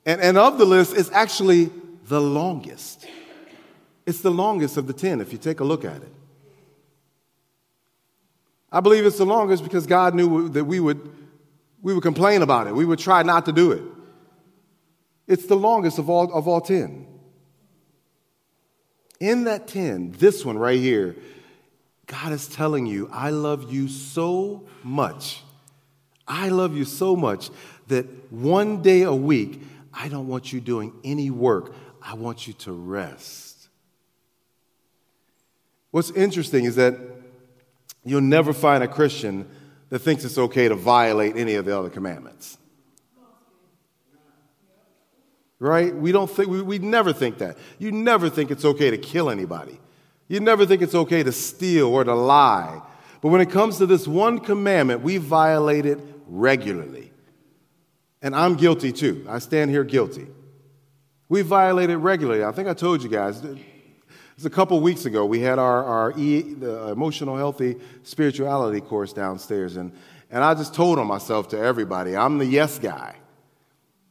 And, 0.07 0.21
and 0.21 0.38
of 0.38 0.59
the 0.59 0.64
list, 0.64 0.97
it's 0.97 1.11
actually 1.12 1.71
the 2.07 2.21
longest. 2.21 3.07
It's 4.07 4.21
the 4.21 4.31
longest 4.31 4.77
of 4.77 4.87
the 4.87 4.93
10 4.93 5.21
if 5.21 5.33
you 5.33 5.38
take 5.38 5.61
a 5.61 5.64
look 5.64 5.85
at 5.85 5.97
it. 5.97 6.12
I 8.71 8.81
believe 8.81 9.07
it's 9.07 9.19
the 9.19 9.27
longest 9.27 9.62
because 9.62 9.87
God 9.87 10.14
knew 10.14 10.49
that 10.51 10.64
we 10.64 10.81
would 10.81 11.11
we 11.85 11.93
would 11.93 12.03
complain 12.03 12.40
about 12.40 12.67
it. 12.67 12.75
We 12.75 12.87
would 12.87 12.99
try 12.99 13.23
not 13.23 13.45
to 13.45 13.53
do 13.53 13.71
it. 13.73 13.83
It's 15.29 15.47
the 15.47 15.55
longest 15.55 15.99
of 15.99 16.09
all, 16.09 16.33
of 16.33 16.49
all 16.49 16.62
10. 16.62 17.07
In 19.21 19.45
that 19.45 19.69
10, 19.69 20.12
this 20.12 20.47
one 20.47 20.57
right 20.57 20.81
here, 20.81 21.14
God 22.07 22.33
is 22.33 22.49
telling 22.49 22.87
you, 22.87 23.11
I 23.12 23.31
love 23.31 23.71
you 23.71 23.88
so 23.88 24.67
much. 24.83 25.43
I 26.27 26.49
love 26.49 26.75
you 26.75 26.87
so 26.87 27.14
much 27.14 27.51
that 27.88 28.07
one 28.33 28.81
day 28.81 29.03
a 29.03 29.14
week, 29.14 29.61
I 29.97 30.09
don't 30.09 30.27
want 30.27 30.53
you 30.53 30.61
doing 30.61 30.93
any 31.05 31.31
work. 31.31 31.75
I 32.03 32.15
want 32.15 32.47
you 32.47 32.53
to 32.55 32.73
rest. 32.73 33.69
What's 35.91 36.11
interesting 36.11 36.65
is 36.65 36.75
that 36.77 36.99
you'll 38.05 38.21
never 38.21 38.53
find 38.53 38.83
a 38.83 38.89
Christian 38.89 39.49
that 39.91 40.01
thinks 40.01 40.25
it's 40.25 40.37
okay 40.37 40.69
to 40.69 40.75
violate 40.75 41.37
any 41.37 41.55
of 41.55 41.65
the 41.65 41.79
other 41.79 41.89
commandments. 41.89 42.59
Right? 45.61 45.95
We 45.95 46.11
don't 46.11 46.29
think, 46.29 46.51
we, 46.51 46.63
we 46.63 46.79
never 46.79 47.13
think 47.13 47.39
that. 47.39 47.57
You 47.79 47.93
never 47.93 48.29
think 48.29 48.51
it's 48.51 48.65
okay 48.65 48.91
to 48.91 48.99
kill 48.99 49.31
anybody. 49.31 49.79
You 50.27 50.41
never 50.41 50.67
think 50.67 50.83
it's 50.83 50.95
okay 50.95 51.23
to 51.23 51.33
steal 51.33 51.87
or 51.87 52.03
to 52.03 52.15
lie. 52.15 52.83
But 53.23 53.29
when 53.29 53.41
it 53.41 53.51
comes 53.51 53.79
to 53.79 53.87
this 53.87 54.09
one 54.09 54.41
commandment, 54.41 55.03
we 55.03 55.17
violate 55.19 55.87
it 55.87 56.01
regularly. 56.27 57.13
And 58.25 58.35
I'm 58.35 58.55
guilty 58.55 58.91
too. 58.91 59.27
I 59.29 59.39
stand 59.39 59.71
here 59.71 59.85
guilty. 59.85 60.27
We 61.29 61.43
violate 61.43 61.91
it 61.91 61.99
regularly. 61.99 62.43
I 62.43 62.53
think 62.53 62.69
I 62.69 62.73
told 62.73 63.03
you 63.03 63.11
guys, 63.11 63.45
it's 64.37 64.47
a 64.47 64.51
couple 64.51 64.81
weeks 64.81 65.05
ago. 65.05 65.27
We 65.27 65.41
had 65.41 65.59
our, 65.59 65.85
our 65.85 66.19
e, 66.19 66.55
the 66.55 66.89
emotional 66.89 67.37
healthy 67.37 67.77
spirituality 68.03 68.81
course 68.81 69.13
downstairs, 69.13 69.77
and, 69.77 69.93
and 70.31 70.43
I 70.43 70.55
just 70.55 70.75
told 70.75 70.99
on 70.99 71.07
myself 71.07 71.49
to 71.49 71.59
everybody, 71.59 72.17
I'm 72.17 72.39
the 72.39 72.47
yes 72.47 72.79
guy. 72.79 73.15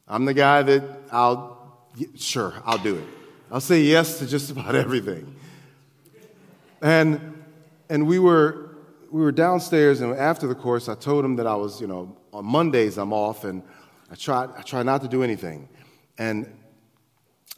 I'm 0.08 0.26
the 0.26 0.36
guy 0.36 0.62
that 0.62 0.84
I'll, 1.12 1.76
sure, 2.16 2.54
I'll 2.66 2.78
do 2.78 2.96
it. 2.98 3.08
I'll 3.52 3.62
say 3.62 3.82
yes 3.82 4.20
to 4.20 4.28
just 4.28 4.52
about 4.52 4.76
everything. 4.76 5.36
And, 6.84 7.44
and 7.90 8.06
we, 8.06 8.20
were, 8.20 8.76
we 9.10 9.22
were 9.22 9.32
downstairs, 9.32 10.02
and 10.02 10.14
after 10.14 10.46
the 10.46 10.56
course, 10.56 10.88
I 10.88 10.94
told 10.94 11.26
him 11.26 11.36
that 11.38 11.48
I 11.48 11.56
was, 11.56 11.82
you 11.82 11.88
know, 11.88 12.16
on 12.32 12.46
Mondays 12.46 13.00
I'm 13.00 13.12
off, 13.12 13.44
and 13.44 13.64
I 14.14 14.16
try, 14.16 14.48
I 14.56 14.62
try 14.62 14.84
not 14.84 15.02
to 15.02 15.08
do 15.08 15.24
anything. 15.24 15.68
And 16.20 16.46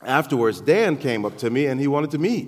afterwards, 0.01 0.61
Dan 0.61 0.95
came 0.95 1.25
up 1.25 1.37
to 1.39 1.49
me 1.49 1.65
and 1.65 1.81
he 1.81 1.87
wanted 1.87 2.11
to 2.11 2.17
meet. 2.17 2.47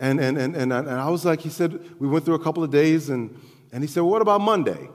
And, 0.00 0.18
and, 0.18 0.36
and, 0.36 0.56
and, 0.56 0.72
and 0.72 0.90
I 0.90 1.08
was 1.08 1.24
like, 1.24 1.40
he 1.40 1.48
said, 1.48 1.78
we 2.00 2.08
went 2.08 2.24
through 2.24 2.34
a 2.34 2.42
couple 2.42 2.64
of 2.64 2.70
days, 2.70 3.08
and, 3.08 3.40
and 3.72 3.84
he 3.84 3.88
said, 3.88 4.00
well, 4.00 4.10
what 4.10 4.22
about 4.22 4.40
Monday? 4.40 4.88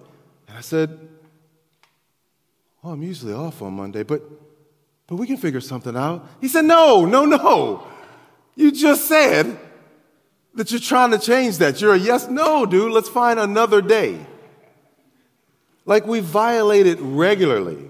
And 0.49 0.57
I 0.57 0.59
said, 0.59 0.99
well, 2.81 2.91
I'm 2.91 3.01
usually 3.03 3.33
off 3.33 3.61
on 3.61 3.73
Monday, 3.73 4.03
but, 4.03 4.21
but 5.07 5.15
we 5.15 5.25
can 5.25 5.37
figure 5.37 5.61
something 5.61 5.95
out. 5.95 6.27
He 6.41 6.49
said, 6.49 6.65
no, 6.65 7.05
no, 7.05 7.23
no. 7.23 7.87
You 8.55 8.73
just 8.73 9.07
said 9.07 9.57
that 10.55 10.71
you're 10.71 10.79
trying 10.81 11.11
to 11.11 11.19
change 11.19 11.57
that. 11.59 11.79
You're 11.79 11.93
a 11.93 11.97
yes, 11.97 12.27
no, 12.27 12.65
dude. 12.65 12.91
Let's 12.91 13.09
find 13.09 13.39
another 13.39 13.81
day. 13.81 14.25
Like 15.85 16.05
we 16.05 16.19
violate 16.19 16.85
it 16.85 16.97
regularly. 17.01 17.89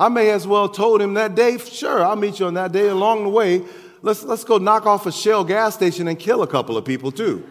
I 0.00 0.08
may 0.08 0.30
as 0.30 0.46
well 0.46 0.66
told 0.66 1.02
him 1.02 1.12
that 1.14 1.34
day, 1.34 1.58
sure, 1.58 2.02
I'll 2.02 2.16
meet 2.16 2.40
you 2.40 2.46
on 2.46 2.54
that 2.54 2.72
day. 2.72 2.88
Along 2.88 3.22
the 3.22 3.28
way, 3.28 3.62
let's, 4.00 4.22
let's 4.22 4.44
go 4.44 4.56
knock 4.56 4.86
off 4.86 5.04
a 5.04 5.12
Shell 5.12 5.44
gas 5.44 5.74
station 5.74 6.08
and 6.08 6.18
kill 6.18 6.42
a 6.42 6.46
couple 6.46 6.78
of 6.78 6.86
people 6.86 7.12
too. 7.12 7.46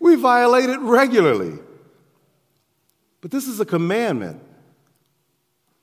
we 0.00 0.16
violate 0.16 0.68
it 0.68 0.80
regularly. 0.80 1.60
But 3.20 3.30
this 3.30 3.46
is 3.46 3.60
a 3.60 3.64
commandment. 3.64 4.42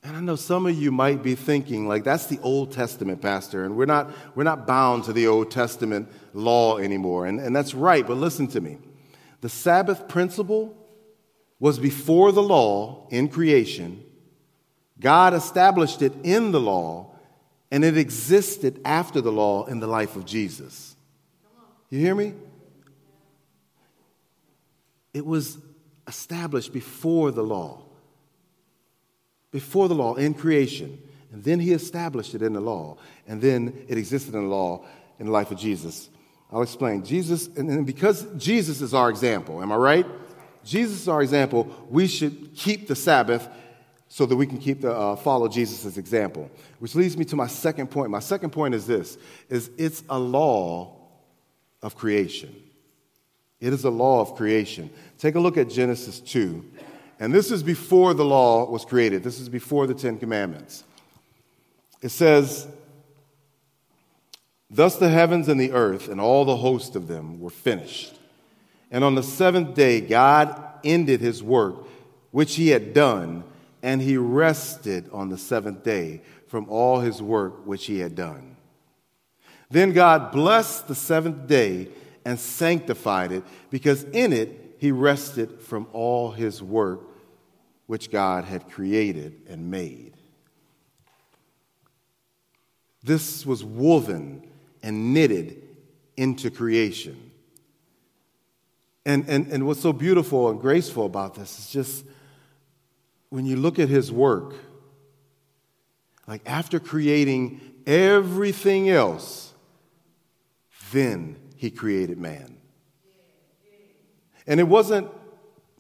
And 0.04 0.18
I 0.18 0.20
know 0.20 0.36
some 0.36 0.66
of 0.66 0.78
you 0.78 0.92
might 0.92 1.24
be 1.24 1.36
thinking, 1.36 1.88
like, 1.88 2.04
that's 2.04 2.28
the 2.28 2.40
Old 2.42 2.74
Testament, 2.74 3.22
Pastor, 3.22 3.64
and 3.64 3.78
we're 3.78 3.86
not, 3.86 4.12
we're 4.36 4.44
not 4.44 4.68
bound 4.68 5.06
to 5.06 5.14
the 5.14 5.28
Old 5.28 5.52
Testament 5.52 6.10
law 6.34 6.80
anymore. 6.80 7.28
And, 7.28 7.40
and 7.40 7.56
that's 7.56 7.74
right, 7.74 8.06
but 8.06 8.18
listen 8.18 8.48
to 8.50 8.60
me. 8.60 8.78
The 9.40 9.50
Sabbath 9.50 10.10
principle 10.10 10.78
was 11.66 11.80
before 11.80 12.32
the 12.32 12.44
law 12.44 13.08
in 13.10 13.28
creation. 13.28 14.04
God 15.00 15.34
established 15.34 16.04
it 16.04 16.14
in 16.22 16.52
the 16.52 16.62
law, 16.62 17.16
and 17.72 17.84
it 17.84 17.98
existed 17.98 18.80
after 18.86 19.20
the 19.20 19.32
law 19.32 19.66
in 19.66 19.80
the 19.80 19.88
life 19.88 20.16
of 20.16 20.28
Jesus. 20.28 20.96
You 21.90 22.00
hear 22.00 22.14
me? 22.14 22.34
It 25.12 25.26
was 25.26 25.58
established 26.08 26.72
before 26.72 27.32
the 27.32 27.42
law. 27.42 27.82
Before 29.50 29.88
the 29.88 29.96
law 29.96 30.14
in 30.14 30.36
creation. 30.36 31.02
And 31.32 31.44
then 31.44 31.60
he 31.60 31.72
established 31.72 32.36
it 32.36 32.44
in 32.44 32.54
the 32.54 32.62
law. 32.62 32.98
And 33.28 33.42
then 33.42 33.86
it 33.88 33.98
existed 33.98 34.36
in 34.36 34.44
the 34.44 34.56
law 34.56 34.86
in 35.18 35.26
the 35.26 35.32
life 35.32 35.50
of 35.50 35.58
Jesus. 35.58 36.12
I'll 36.52 36.62
explain. 36.62 37.04
Jesus, 37.04 37.48
and 37.58 37.88
because 37.88 38.24
Jesus 38.38 38.82
is 38.82 38.94
our 38.94 39.10
example, 39.10 39.64
am 39.64 39.72
I 39.72 39.78
right? 39.78 40.06
Jesus 40.66 41.02
is 41.02 41.08
our 41.08 41.22
example. 41.22 41.70
We 41.90 42.08
should 42.08 42.56
keep 42.56 42.88
the 42.88 42.96
Sabbath 42.96 43.48
so 44.08 44.26
that 44.26 44.36
we 44.36 44.48
can 44.48 44.58
keep 44.58 44.82
the, 44.82 44.92
uh, 44.92 45.16
follow 45.16 45.48
Jesus' 45.48 45.98
example. 45.98 46.50
Which 46.80 46.96
leads 46.96 47.16
me 47.16 47.26
to 47.26 47.36
my 47.36 47.48
second 47.48 47.92
point. 47.92 48.10
My 48.10 48.20
second 48.20 48.50
point 48.52 48.74
is 48.74 48.88
this, 48.88 49.18
is 49.50 49.70
it's 49.78 50.04
a 50.10 50.20
law 50.20 50.96
of 51.82 51.96
creation. 51.96 52.56
It 53.60 53.74
is 53.74 53.84
a 53.84 53.90
law 53.90 54.22
of 54.22 54.36
creation. 54.36 54.90
Take 55.18 55.36
a 55.36 55.40
look 55.40 55.58
at 55.58 55.70
Genesis 55.70 56.20
2. 56.20 56.64
And 57.20 57.34
this 57.34 57.52
is 57.52 57.64
before 57.64 58.14
the 58.14 58.26
law 58.26 58.70
was 58.70 58.84
created. 58.84 59.24
This 59.24 59.40
is 59.40 59.48
before 59.48 59.88
the 59.88 59.94
Ten 59.94 60.18
Commandments. 60.18 60.84
It 62.02 62.10
says, 62.10 62.68
Thus 64.70 64.98
the 64.98 65.10
heavens 65.10 65.48
and 65.48 65.60
the 65.60 65.72
earth 65.72 66.10
and 66.10 66.20
all 66.20 66.44
the 66.44 66.58
host 66.58 66.96
of 66.96 67.08
them 67.08 67.40
were 67.40 67.50
finished. 67.50 68.20
And 68.92 69.04
on 69.04 69.16
the 69.16 69.24
seventh 69.24 69.74
day, 69.74 70.02
God 70.02 70.62
ended 70.84 71.22
his 71.22 71.42
work, 71.42 71.88
which 72.32 72.56
he 72.56 72.70
had 72.70 72.94
done, 72.94 73.44
and 73.82 74.02
he 74.02 74.18
rested 74.18 75.10
on 75.12 75.30
the 75.30 75.38
seventh 75.38 75.84
day 75.84 76.22
from 76.48 76.70
all 76.70 77.00
his 77.00 77.22
work 77.22 77.66
which 77.66 77.86
he 77.86 78.00
had 78.00 78.16
done. 78.16 78.56
Then 79.70 79.94
God 79.94 80.32
blessed 80.32 80.88
the 80.88 80.96
seventh 80.96 81.48
day 81.48 81.90
and 82.24 82.40
sanctified 82.40 83.32
it, 83.32 83.44
because 83.70 84.04
in 84.06 84.34
it 84.34 84.78
he 84.80 84.92
rested 84.92 85.62
from 85.62 85.88
all 85.94 86.32
his 86.32 86.62
work 86.62 87.02
which 87.88 88.12
God 88.12 88.46
had 88.46 88.70
created 88.70 89.42
and 89.48 89.70
made. 89.70 90.14
This 93.04 93.46
was 93.46 93.64
woven 93.64 94.48
and 94.82 95.14
knitted 95.14 95.62
into 96.18 96.50
creation. 96.50 97.25
And, 99.06 99.30
and, 99.30 99.48
and 99.48 99.68
what's 99.68 99.82
so 99.82 99.94
beautiful 99.94 100.50
and 100.50 100.60
graceful 100.60 101.06
about 101.06 101.36
this 101.36 101.60
is 101.60 101.70
just 101.70 102.06
when 103.30 103.46
you 103.46 103.56
look 103.56 103.78
at 103.78 103.88
his 103.88 104.12
work, 104.12 104.56
like 106.28 106.42
after 106.46 106.80
creating 106.80 107.62
everything 107.86 108.90
else, 108.90 109.54
then 110.92 111.36
he 111.56 111.70
created 111.70 112.18
man. 112.18 112.58
And 114.48 114.60
it 114.60 114.68
wasn't, 114.68 115.10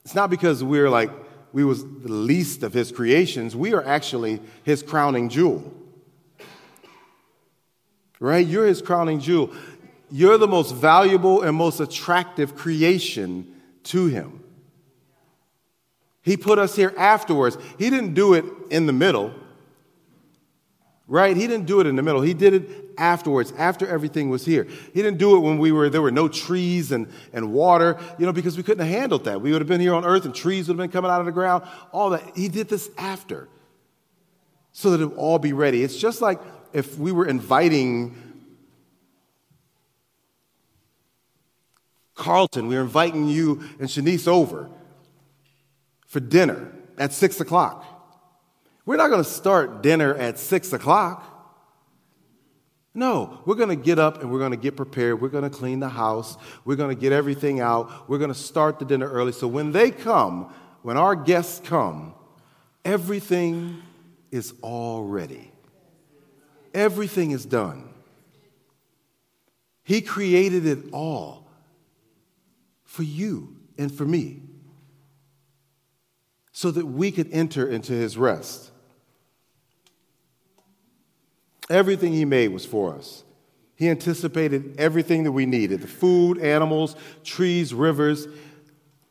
it's 0.03 0.15
not 0.15 0.29
because 0.29 0.63
we're 0.63 0.89
like, 0.89 1.11
we 1.53 1.63
was 1.63 1.83
the 1.83 2.11
least 2.11 2.63
of 2.63 2.73
his 2.73 2.91
creations. 2.91 3.55
We 3.55 3.73
are 3.73 3.83
actually 3.83 4.41
his 4.63 4.83
crowning 4.83 5.29
jewel. 5.29 5.73
Right? 8.19 8.45
You're 8.45 8.65
his 8.65 8.81
crowning 8.81 9.19
jewel. 9.19 9.53
You're 10.11 10.37
the 10.37 10.47
most 10.47 10.73
valuable 10.73 11.41
and 11.41 11.55
most 11.55 11.79
attractive 11.79 12.55
creation 12.55 13.53
to 13.85 14.07
him. 14.07 14.43
He 16.21 16.37
put 16.37 16.57
us 16.57 16.75
here 16.75 16.93
afterwards. 16.97 17.57
He 17.77 17.89
didn't 17.89 18.13
do 18.13 18.33
it 18.33 18.45
in 18.71 18.87
the 18.87 18.93
middle, 18.93 19.33
right? 21.07 21.37
He 21.37 21.45
didn't 21.47 21.67
do 21.67 21.79
it 21.79 21.87
in 21.87 21.95
the 21.95 22.01
middle. 22.01 22.21
He 22.21 22.33
did 22.33 22.53
it 22.53 22.85
afterwards, 22.97 23.53
after 23.57 23.87
everything 23.87 24.29
was 24.29 24.43
here. 24.43 24.63
He 24.63 25.01
didn't 25.01 25.17
do 25.17 25.35
it 25.35 25.39
when 25.41 25.57
we 25.59 25.71
were 25.71 25.89
there 25.89 26.01
were 26.01 26.11
no 26.11 26.27
trees 26.27 26.91
and, 26.91 27.07
and 27.31 27.53
water, 27.53 27.99
you 28.17 28.25
know, 28.25 28.33
because 28.33 28.57
we 28.57 28.63
couldn't 28.63 28.85
have 28.85 28.95
handled 28.95 29.25
that. 29.25 29.41
We 29.41 29.51
would 29.51 29.61
have 29.61 29.67
been 29.67 29.81
here 29.81 29.93
on 29.93 30.03
earth 30.03 30.25
and 30.25 30.33
trees 30.33 30.67
would 30.67 30.79
have 30.79 30.83
been 30.83 30.91
coming 30.91 31.11
out 31.11 31.19
of 31.19 31.25
the 31.25 31.31
ground, 31.31 31.63
all 31.91 32.09
that. 32.11 32.23
He 32.35 32.47
did 32.47 32.69
this 32.69 32.89
after 32.97 33.47
so 34.71 34.91
that 34.91 35.01
it 35.01 35.05
would 35.05 35.17
all 35.17 35.39
be 35.39 35.53
ready. 35.53 35.83
It's 35.83 35.97
just 35.97 36.21
like 36.21 36.39
if 36.73 36.97
we 36.97 37.11
were 37.11 37.27
inviting 37.27 38.34
Carlton, 42.15 42.67
We're 42.67 42.81
inviting 42.81 43.27
you 43.27 43.61
and 43.79 43.87
Shanice 43.89 44.27
over 44.27 44.69
for 46.07 46.21
dinner 46.21 46.71
at 46.97 47.13
six 47.13 47.41
o'clock. 47.41 47.85
We're 48.85 48.95
not 48.97 49.09
going 49.09 49.23
to 49.23 49.29
start 49.29 49.83
dinner 49.83 50.15
at 50.15 50.39
six 50.39 50.71
o'clock. 50.73 51.31
No, 52.93 53.41
we're 53.45 53.55
going 53.55 53.69
to 53.69 53.75
get 53.75 53.99
up 53.99 54.21
and 54.21 54.31
we're 54.31 54.39
going 54.39 54.51
to 54.51 54.57
get 54.57 54.77
prepared. 54.77 55.21
We're 55.21 55.27
going 55.27 55.43
to 55.43 55.49
clean 55.49 55.81
the 55.81 55.89
house. 55.89 56.37
We're 56.63 56.77
going 56.77 56.95
to 56.95 56.99
get 56.99 57.11
everything 57.11 57.59
out. 57.59 58.07
We're 58.07 58.19
going 58.19 58.31
to 58.31 58.39
start 58.39 58.79
the 58.79 58.85
dinner 58.85 59.09
early. 59.09 59.33
So 59.33 59.49
when 59.49 59.73
they 59.73 59.91
come, 59.91 60.53
when 60.81 60.95
our 60.95 61.15
guests 61.15 61.59
come, 61.67 62.13
everything 62.85 63.81
is 64.31 64.53
all 64.61 65.03
ready. 65.03 65.51
Everything 66.73 67.31
is 67.31 67.45
done. 67.45 67.89
He 69.83 69.99
created 69.99 70.65
it 70.65 70.79
all 70.93 71.44
for 72.95 73.03
you 73.03 73.53
and 73.77 73.93
for 73.93 74.05
me 74.05 74.41
so 76.53 76.71
that 76.71 76.85
we 76.85 77.11
could 77.11 77.29
enter 77.33 77.67
into 77.67 77.91
his 77.91 78.17
rest. 78.17 78.71
Everything 81.69 82.13
he 82.13 82.23
made 82.23 82.53
was 82.53 82.65
for 82.65 82.95
us. 82.95 83.25
He 83.75 83.89
anticipated 83.89 84.75
everything 84.77 85.25
that 85.25 85.33
we 85.33 85.45
needed 85.45 85.81
the 85.81 85.87
food, 85.87 86.37
animals, 86.37 86.95
trees, 87.25 87.73
rivers, 87.73 88.27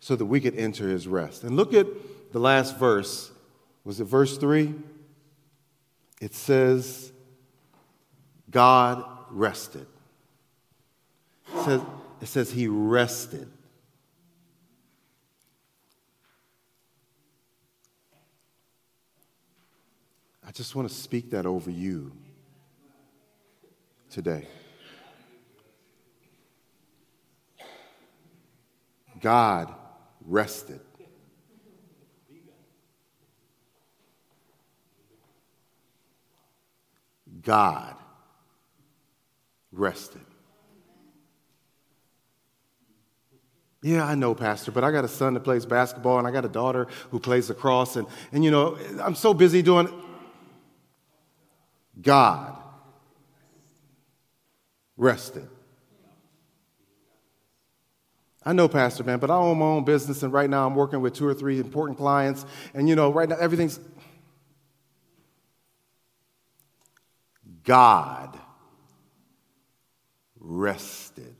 so 0.00 0.16
that 0.16 0.24
we 0.24 0.40
could 0.40 0.54
enter 0.54 0.88
his 0.88 1.06
rest. 1.06 1.44
And 1.44 1.54
look 1.54 1.74
at 1.74 1.86
the 2.32 2.38
last 2.38 2.78
verse. 2.78 3.30
Was 3.84 4.00
it 4.00 4.04
verse 4.04 4.38
3? 4.38 4.74
It 6.22 6.32
says, 6.32 7.12
God 8.50 9.04
rested. 9.28 9.86
It 11.54 11.64
says, 11.64 11.80
it 12.22 12.26
says 12.26 12.50
he 12.50 12.68
rested. 12.68 13.50
Just 20.54 20.76
want 20.76 20.88
to 20.88 20.94
speak 20.94 21.30
that 21.30 21.46
over 21.46 21.68
you 21.68 22.12
today. 24.08 24.46
God 29.20 29.74
rested. 30.24 30.80
God 37.42 37.96
rested. 39.72 40.20
Yeah, 43.82 44.06
I 44.06 44.14
know, 44.14 44.34
Pastor, 44.34 44.70
but 44.70 44.84
I 44.84 44.90
got 44.92 45.04
a 45.04 45.08
son 45.08 45.34
that 45.34 45.40
plays 45.40 45.66
basketball 45.66 46.18
and 46.18 46.28
I 46.28 46.30
got 46.30 46.44
a 46.44 46.48
daughter 46.48 46.86
who 47.10 47.18
plays 47.18 47.48
lacrosse, 47.50 47.96
and, 47.96 48.06
and 48.32 48.44
you 48.44 48.50
know, 48.50 48.78
I'm 49.02 49.14
so 49.16 49.34
busy 49.34 49.60
doing. 49.60 49.88
God 52.00 52.56
rested. 54.96 55.48
I 58.44 58.52
know, 58.52 58.68
Pastor, 58.68 59.04
man, 59.04 59.18
but 59.20 59.30
I 59.30 59.36
own 59.36 59.58
my 59.58 59.64
own 59.64 59.84
business, 59.84 60.22
and 60.22 60.32
right 60.32 60.50
now 60.50 60.66
I'm 60.66 60.74
working 60.74 61.00
with 61.00 61.14
two 61.14 61.26
or 61.26 61.32
three 61.32 61.58
important 61.58 61.96
clients, 61.96 62.44
and 62.74 62.88
you 62.88 62.94
know, 62.94 63.10
right 63.10 63.28
now 63.28 63.36
everything's. 63.36 63.80
God 67.62 68.38
rested. 70.38 71.33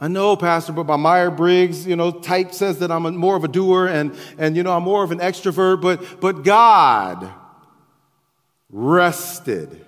I 0.00 0.06
know, 0.06 0.36
Pastor, 0.36 0.72
but 0.72 0.86
my 0.86 0.96
Meyer 0.96 1.30
Briggs, 1.30 1.84
you 1.84 1.96
know, 1.96 2.12
type 2.12 2.52
says 2.52 2.78
that 2.78 2.90
I'm 2.92 3.04
a, 3.04 3.10
more 3.10 3.34
of 3.34 3.42
a 3.42 3.48
doer 3.48 3.88
and, 3.88 4.16
and, 4.38 4.56
you 4.56 4.62
know, 4.62 4.72
I'm 4.72 4.84
more 4.84 5.02
of 5.02 5.10
an 5.10 5.18
extrovert, 5.18 5.80
but, 5.80 6.20
but 6.20 6.44
God 6.44 7.28
rested. 8.70 9.84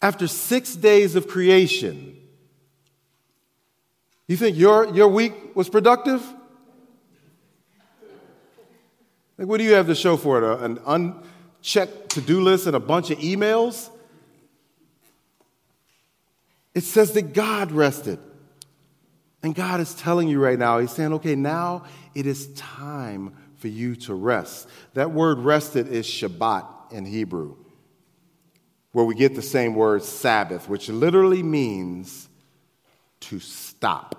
After 0.00 0.28
six 0.28 0.76
days 0.76 1.16
of 1.16 1.26
creation, 1.26 2.16
you 4.28 4.36
think 4.36 4.56
your, 4.56 4.94
your 4.94 5.08
week 5.08 5.56
was 5.56 5.68
productive? 5.68 6.22
Like, 9.36 9.48
what 9.48 9.58
do 9.58 9.64
you 9.64 9.74
have 9.74 9.88
to 9.88 9.96
show 9.96 10.16
for 10.16 10.40
it? 10.40 10.60
An 10.62 10.78
unchecked 10.86 12.10
to 12.10 12.20
do 12.20 12.40
list 12.40 12.68
and 12.68 12.76
a 12.76 12.80
bunch 12.80 13.10
of 13.10 13.18
emails? 13.18 13.90
It 16.74 16.82
says 16.82 17.12
that 17.12 17.32
God 17.32 17.72
rested. 17.72 18.18
And 19.42 19.54
God 19.54 19.80
is 19.80 19.94
telling 19.94 20.28
you 20.28 20.40
right 20.40 20.58
now, 20.58 20.78
He's 20.78 20.90
saying, 20.90 21.12
okay, 21.14 21.36
now 21.36 21.84
it 22.14 22.26
is 22.26 22.52
time 22.54 23.34
for 23.56 23.68
you 23.68 23.94
to 23.96 24.14
rest. 24.14 24.68
That 24.94 25.10
word 25.10 25.38
rested 25.38 25.88
is 25.88 26.06
Shabbat 26.06 26.92
in 26.92 27.04
Hebrew, 27.04 27.56
where 28.92 29.04
we 29.04 29.14
get 29.14 29.34
the 29.34 29.42
same 29.42 29.74
word 29.74 30.02
Sabbath, 30.02 30.68
which 30.68 30.88
literally 30.88 31.42
means 31.42 32.28
to 33.20 33.38
stop. 33.38 34.16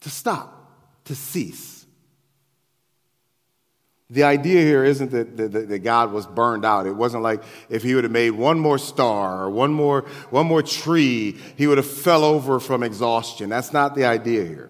To 0.00 0.10
stop, 0.10 0.72
to 1.04 1.14
cease. 1.14 1.86
The 4.10 4.24
idea 4.24 4.60
here 4.62 4.84
isn't 4.84 5.12
that, 5.12 5.36
that, 5.36 5.68
that, 5.68 5.78
God 5.84 6.12
was 6.12 6.26
burned 6.26 6.64
out. 6.64 6.88
It 6.88 6.96
wasn't 6.96 7.22
like 7.22 7.44
if 7.68 7.84
he 7.84 7.94
would 7.94 8.02
have 8.02 8.12
made 8.12 8.32
one 8.32 8.58
more 8.58 8.76
star 8.76 9.44
or 9.44 9.50
one 9.50 9.72
more, 9.72 10.02
one 10.30 10.46
more 10.46 10.64
tree, 10.64 11.36
he 11.56 11.68
would 11.68 11.78
have 11.78 11.86
fell 11.86 12.24
over 12.24 12.58
from 12.58 12.82
exhaustion. 12.82 13.48
That's 13.48 13.72
not 13.72 13.94
the 13.94 14.04
idea 14.06 14.44
here, 14.44 14.68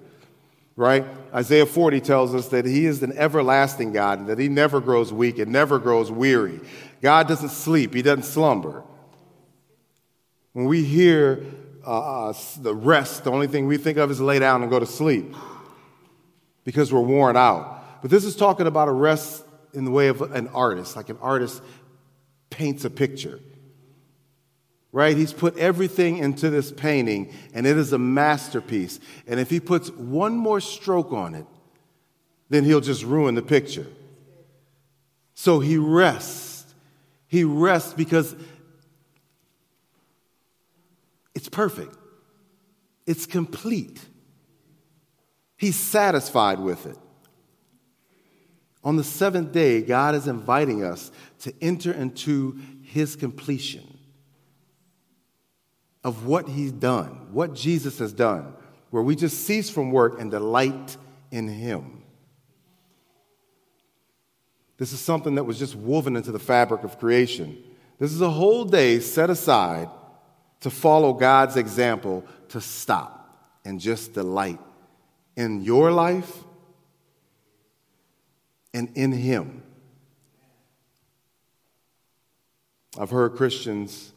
right? 0.77 1.07
Isaiah 1.35 1.65
40 1.65 2.03
tells 2.03 2.35
us 2.35 2.49
that 2.49 2.67
he 2.67 2.85
is 2.85 3.03
an 3.03 3.17
everlasting 3.17 3.93
God 3.93 4.19
and 4.19 4.29
that 4.29 4.39
he 4.39 4.49
never 4.49 4.79
grows 4.79 5.11
weak 5.11 5.39
and 5.39 5.51
never 5.51 5.79
grows 5.79 6.11
weary. 6.11 6.61
God 7.01 7.27
doesn't 7.27 7.49
sleep, 7.49 7.95
he 7.95 8.03
doesn't 8.03 8.25
slumber. 8.25 8.83
When 10.53 10.67
we 10.67 10.85
hear 10.85 11.47
uh, 11.87 12.29
uh 12.29 12.35
the 12.61 12.75
rest, 12.75 13.25
the 13.25 13.31
only 13.31 13.47
thing 13.47 13.67
we 13.67 13.79
think 13.79 13.97
of 13.97 14.11
is 14.11 14.21
lay 14.21 14.39
down 14.39 14.61
and 14.61 14.71
go 14.71 14.79
to 14.79 14.87
sleep 14.87 15.35
because 16.65 16.93
we're 16.93 17.01
worn 17.01 17.39
out. 17.39 17.80
But 18.03 18.11
this 18.11 18.25
is 18.25 18.37
talking 18.37 18.67
about 18.67 18.89
a 18.89 18.93
rest 18.93 19.45
in 19.73 19.85
the 19.85 19.91
way 19.91 20.09
of 20.09 20.23
an 20.23 20.49
artist, 20.49 20.97
like 20.97 21.09
an 21.09 21.19
artist 21.21 21.63
paints 22.49 22.85
a 22.85 22.91
picture. 22.91 23.41
Right? 24.93 25.17
He's 25.17 25.33
put 25.33 25.57
everything 25.57 26.19
into 26.19 26.51
this 26.51 26.73
painting, 26.73 27.33
and 27.55 27.67
it 27.67 27.77
is 27.77 27.93
a 27.93 27.99
masterpiece. 27.99 28.99
And 29.27 29.39
if 29.39 29.49
he 29.49 29.61
puts 29.61 29.91
one 29.91 30.37
more 30.37 30.61
stroke 30.61 31.13
on 31.13 31.35
it, 31.35 31.47
then 32.49 32.65
he'll 32.65 32.81
just 32.81 33.05
ruin 33.05 33.37
the 33.37 33.43
picture. 33.43 33.87
So 35.35 35.61
he 35.61 35.77
rests. 35.77 36.75
He 37.29 37.45
rests 37.45 37.95
because 37.95 38.35
it's 41.35 41.49
perfect. 41.49 41.97
it's 43.07 43.27
complete. 43.27 44.01
He's 45.57 45.77
satisfied 45.77 46.59
with 46.59 46.87
it. 46.87 46.97
On 48.83 48.97
the 48.97 49.05
seventh 49.05 49.53
day, 49.53 49.83
God 49.83 50.15
is 50.15 50.27
inviting 50.27 50.83
us 50.83 51.11
to 51.41 51.53
enter 51.61 51.93
into 51.93 52.59
his 52.83 53.15
completion 53.15 53.99
of 56.03 56.27
what 56.27 56.49
he's 56.49 56.73
done, 56.73 57.29
what 57.33 57.55
Jesus 57.55 57.99
has 57.99 58.13
done, 58.13 58.55
where 58.91 59.03
we 59.03 59.15
just 59.15 59.45
cease 59.47 59.69
from 59.69 59.91
work 59.91 60.21
and 60.21 60.31
delight 60.31 60.97
in 61.31 61.47
him. 61.47 62.03
This 64.79 64.95
is 64.95 65.01
something 65.01 65.35
that 65.35 65.45
was 65.45 65.59
just 65.59 65.77
woven 65.77 66.17
into 66.17 66.33
the 66.33 66.39
fabric 66.39 66.85
of 66.85 66.99
creation. 66.99 67.63
This 67.99 68.13
is 68.13 68.23
a 68.23 68.31
whole 68.31 68.65
day 68.65 68.99
set 69.01 69.29
aside 69.29 69.91
to 70.61 70.71
follow 70.71 71.13
God's 71.13 71.57
example 71.59 72.25
to 72.49 72.63
stop 72.63 73.17
and 73.65 73.79
just 73.79 74.15
delight 74.15 74.59
in 75.37 75.61
your 75.63 75.93
life 75.93 76.45
and 78.73 78.91
in 78.95 79.13
Him. 79.13 79.63
I've 82.99 83.11
heard 83.11 83.37
Christians 83.37 84.13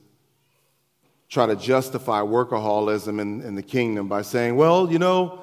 try 1.29 1.45
to 1.45 1.55
justify 1.55 2.21
workaholism 2.21 3.19
in, 3.19 3.41
in 3.41 3.55
the 3.55 3.63
kingdom 3.63 4.07
by 4.07 4.21
saying, 4.21 4.55
well, 4.55 4.91
you 4.91 4.99
know, 4.99 5.41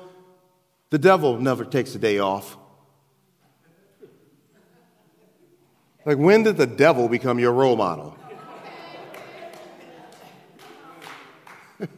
the 0.90 0.98
devil 0.98 1.38
never 1.38 1.64
takes 1.64 1.94
a 1.94 1.98
day 1.98 2.18
off. 2.18 2.56
Like, 6.04 6.18
when 6.18 6.42
did 6.42 6.56
the 6.56 6.66
devil 6.66 7.08
become 7.08 7.38
your 7.38 7.52
role 7.52 7.76
model? 7.76 8.16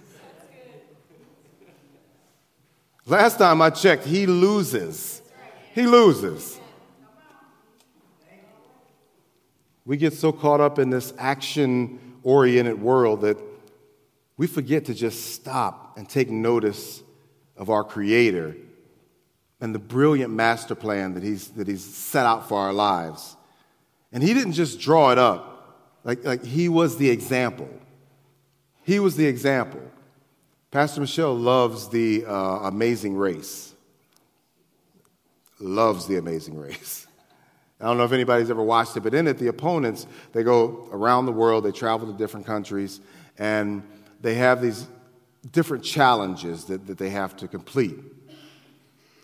Last 3.06 3.38
time 3.38 3.62
I 3.62 3.70
checked, 3.70 4.04
he 4.04 4.26
loses. 4.26 5.22
He 5.74 5.86
loses. 5.86 6.60
We 9.84 9.96
get 9.96 10.12
so 10.12 10.32
caught 10.32 10.60
up 10.60 10.78
in 10.78 10.90
this 10.90 11.12
action 11.18 11.98
oriented 12.22 12.80
world 12.80 13.22
that 13.22 13.36
we 14.36 14.46
forget 14.46 14.86
to 14.86 14.94
just 14.94 15.34
stop 15.34 15.98
and 15.98 16.08
take 16.08 16.30
notice 16.30 17.02
of 17.56 17.70
our 17.70 17.84
Creator 17.84 18.56
and 19.60 19.74
the 19.74 19.78
brilliant 19.78 20.32
master 20.32 20.74
plan 20.74 21.14
that 21.14 21.22
He's, 21.22 21.48
that 21.50 21.68
he's 21.68 21.84
set 21.84 22.26
out 22.26 22.48
for 22.48 22.58
our 22.58 22.72
lives. 22.72 23.36
And 24.12 24.22
He 24.22 24.34
didn't 24.34 24.54
just 24.54 24.80
draw 24.80 25.12
it 25.12 25.18
up, 25.18 25.78
like, 26.04 26.24
like 26.24 26.44
He 26.44 26.68
was 26.68 26.96
the 26.96 27.10
example. 27.10 27.68
He 28.84 28.98
was 28.98 29.16
the 29.16 29.26
example. 29.26 29.80
Pastor 30.72 31.00
Michelle 31.00 31.36
loves 31.36 31.88
the 31.88 32.24
uh, 32.26 32.60
Amazing 32.62 33.16
Race. 33.16 33.74
Loves 35.60 36.06
the 36.06 36.16
Amazing 36.16 36.58
Race. 36.58 37.06
I 37.82 37.86
don't 37.86 37.98
know 37.98 38.04
if 38.04 38.12
anybody's 38.12 38.48
ever 38.48 38.62
watched 38.62 38.96
it, 38.96 39.00
but 39.00 39.12
in 39.12 39.26
it, 39.26 39.38
the 39.38 39.48
opponents, 39.48 40.06
they 40.32 40.44
go 40.44 40.88
around 40.92 41.26
the 41.26 41.32
world, 41.32 41.64
they 41.64 41.72
travel 41.72 42.10
to 42.10 42.16
different 42.16 42.46
countries, 42.46 43.00
and 43.38 43.82
they 44.20 44.36
have 44.36 44.62
these 44.62 44.86
different 45.50 45.82
challenges 45.82 46.66
that, 46.66 46.86
that 46.86 46.96
they 46.96 47.10
have 47.10 47.36
to 47.38 47.48
complete. 47.48 47.98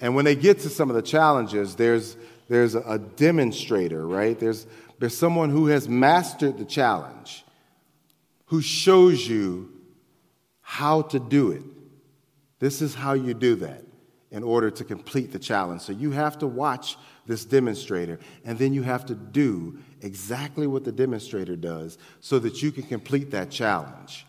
And 0.01 0.17
when 0.17 0.25
they 0.25 0.35
get 0.35 0.59
to 0.61 0.69
some 0.69 0.91
of 0.91 0.97
the 0.97 1.03
challenges, 1.03 1.77
there's, 1.77 2.17
there's 2.49 2.75
a 2.75 2.99
demonstrator, 2.99 4.05
right? 4.05 4.39
There's, 4.39 4.67
there's 4.99 5.17
someone 5.17 5.51
who 5.51 5.67
has 5.67 5.89
mastered 5.89 6.59
the 6.59 6.65
challenge, 6.65 7.45
who 8.47 8.61
shows 8.61 9.29
you 9.29 9.71
how 10.63 11.03
to 11.03 11.21
do 11.21 11.53
it. 11.53 11.63
This 12.59 12.83
is 12.83 12.95
how 12.95 13.13
you 13.13 13.35
do 13.35 13.55
that 13.57 13.85
in 14.31 14.43
order 14.43 14.71
to 14.71 14.85
complete 14.85 15.33
the 15.33 15.39
challenge. 15.39 15.83
So 15.83 15.93
you 15.93 16.11
have 16.11 16.39
to 16.39 16.47
watch 16.47 16.97
this 17.29 17.45
demonstrator, 17.45 18.19
and 18.45 18.59
then 18.59 18.73
you 18.73 18.83
have 18.83 19.07
to 19.07 19.15
do 19.15 19.79
exactly 20.01 20.67
what 20.67 20.85
the 20.85 20.91
demonstrator 20.91 21.55
does 21.55 21.99
so 22.21 22.39
that 22.41 22.63
you 22.63 22.73
can 22.73 22.83
complete 22.83 23.31
that 23.31 23.51
challenge. 23.51 24.27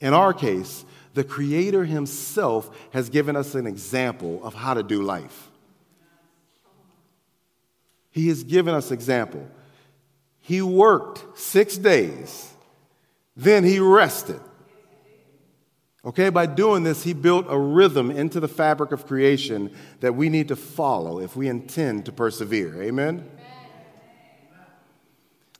In 0.00 0.14
our 0.14 0.32
case, 0.32 0.84
the 1.14 1.22
Creator 1.22 1.84
Himself 1.84 2.76
has 2.92 3.08
given 3.08 3.36
us 3.36 3.54
an 3.54 3.66
example 3.66 4.42
of 4.42 4.54
how 4.54 4.74
to 4.74 4.82
do 4.82 5.02
life. 5.02 5.50
He 8.10 8.28
has 8.28 8.42
given 8.42 8.74
us 8.74 8.90
example. 8.90 9.46
He 10.40 10.62
worked 10.62 11.38
six 11.38 11.76
days, 11.76 12.52
then 13.36 13.62
he 13.62 13.78
rested. 13.78 14.40
Okay, 16.04 16.30
by 16.30 16.46
doing 16.46 16.82
this, 16.82 17.02
he 17.02 17.12
built 17.12 17.46
a 17.48 17.58
rhythm 17.58 18.10
into 18.10 18.40
the 18.40 18.48
fabric 18.48 18.90
of 18.90 19.06
creation 19.06 19.70
that 20.00 20.14
we 20.14 20.30
need 20.30 20.48
to 20.48 20.56
follow 20.56 21.20
if 21.20 21.36
we 21.36 21.46
intend 21.46 22.06
to 22.06 22.12
persevere. 22.12 22.82
Amen? 22.82 23.28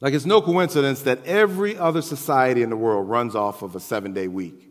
Like, 0.01 0.15
it's 0.15 0.25
no 0.25 0.41
coincidence 0.41 1.03
that 1.03 1.27
every 1.27 1.77
other 1.77 2.01
society 2.01 2.63
in 2.63 2.71
the 2.71 2.77
world 2.77 3.11
runs 3.11 3.35
off 3.35 3.61
of 3.61 3.77
a 3.77 3.81
seven 3.81 4.15
day 4.15 4.29
week. 4.29 4.67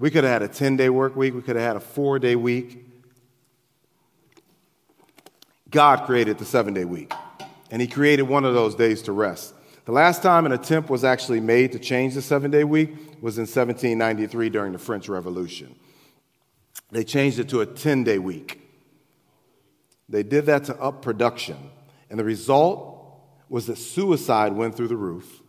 We 0.00 0.10
could 0.10 0.24
have 0.24 0.42
had 0.42 0.42
a 0.42 0.52
10 0.52 0.76
day 0.76 0.88
work 0.88 1.14
week, 1.14 1.32
we 1.32 1.42
could 1.42 1.54
have 1.54 1.64
had 1.64 1.76
a 1.76 1.80
four 1.80 2.18
day 2.18 2.34
week. 2.34 2.84
God 5.70 6.06
created 6.06 6.38
the 6.38 6.44
seven 6.44 6.74
day 6.74 6.84
week, 6.84 7.12
and 7.70 7.80
He 7.80 7.86
created 7.86 8.24
one 8.24 8.44
of 8.44 8.52
those 8.52 8.74
days 8.74 9.02
to 9.02 9.12
rest. 9.12 9.54
The 9.84 9.92
last 9.92 10.22
time 10.24 10.44
an 10.44 10.50
attempt 10.50 10.90
was 10.90 11.04
actually 11.04 11.38
made 11.38 11.70
to 11.70 11.78
change 11.78 12.14
the 12.14 12.22
seven 12.22 12.50
day 12.50 12.64
week 12.64 12.90
was 13.26 13.38
in 13.38 13.42
1793 13.42 14.50
during 14.50 14.70
the 14.70 14.78
French 14.78 15.08
Revolution. 15.08 15.74
They 16.92 17.02
changed 17.02 17.40
it 17.40 17.48
to 17.48 17.60
a 17.60 17.66
10 17.66 18.04
day 18.04 18.20
week. 18.20 18.60
They 20.08 20.22
did 20.22 20.46
that 20.46 20.62
to 20.66 20.80
up 20.80 21.02
production, 21.02 21.56
and 22.08 22.20
the 22.20 22.24
result 22.24 23.10
was 23.48 23.66
that 23.66 23.78
suicide 23.78 24.52
went 24.52 24.76
through 24.76 24.86
the 24.86 24.96
roof, 24.96 25.42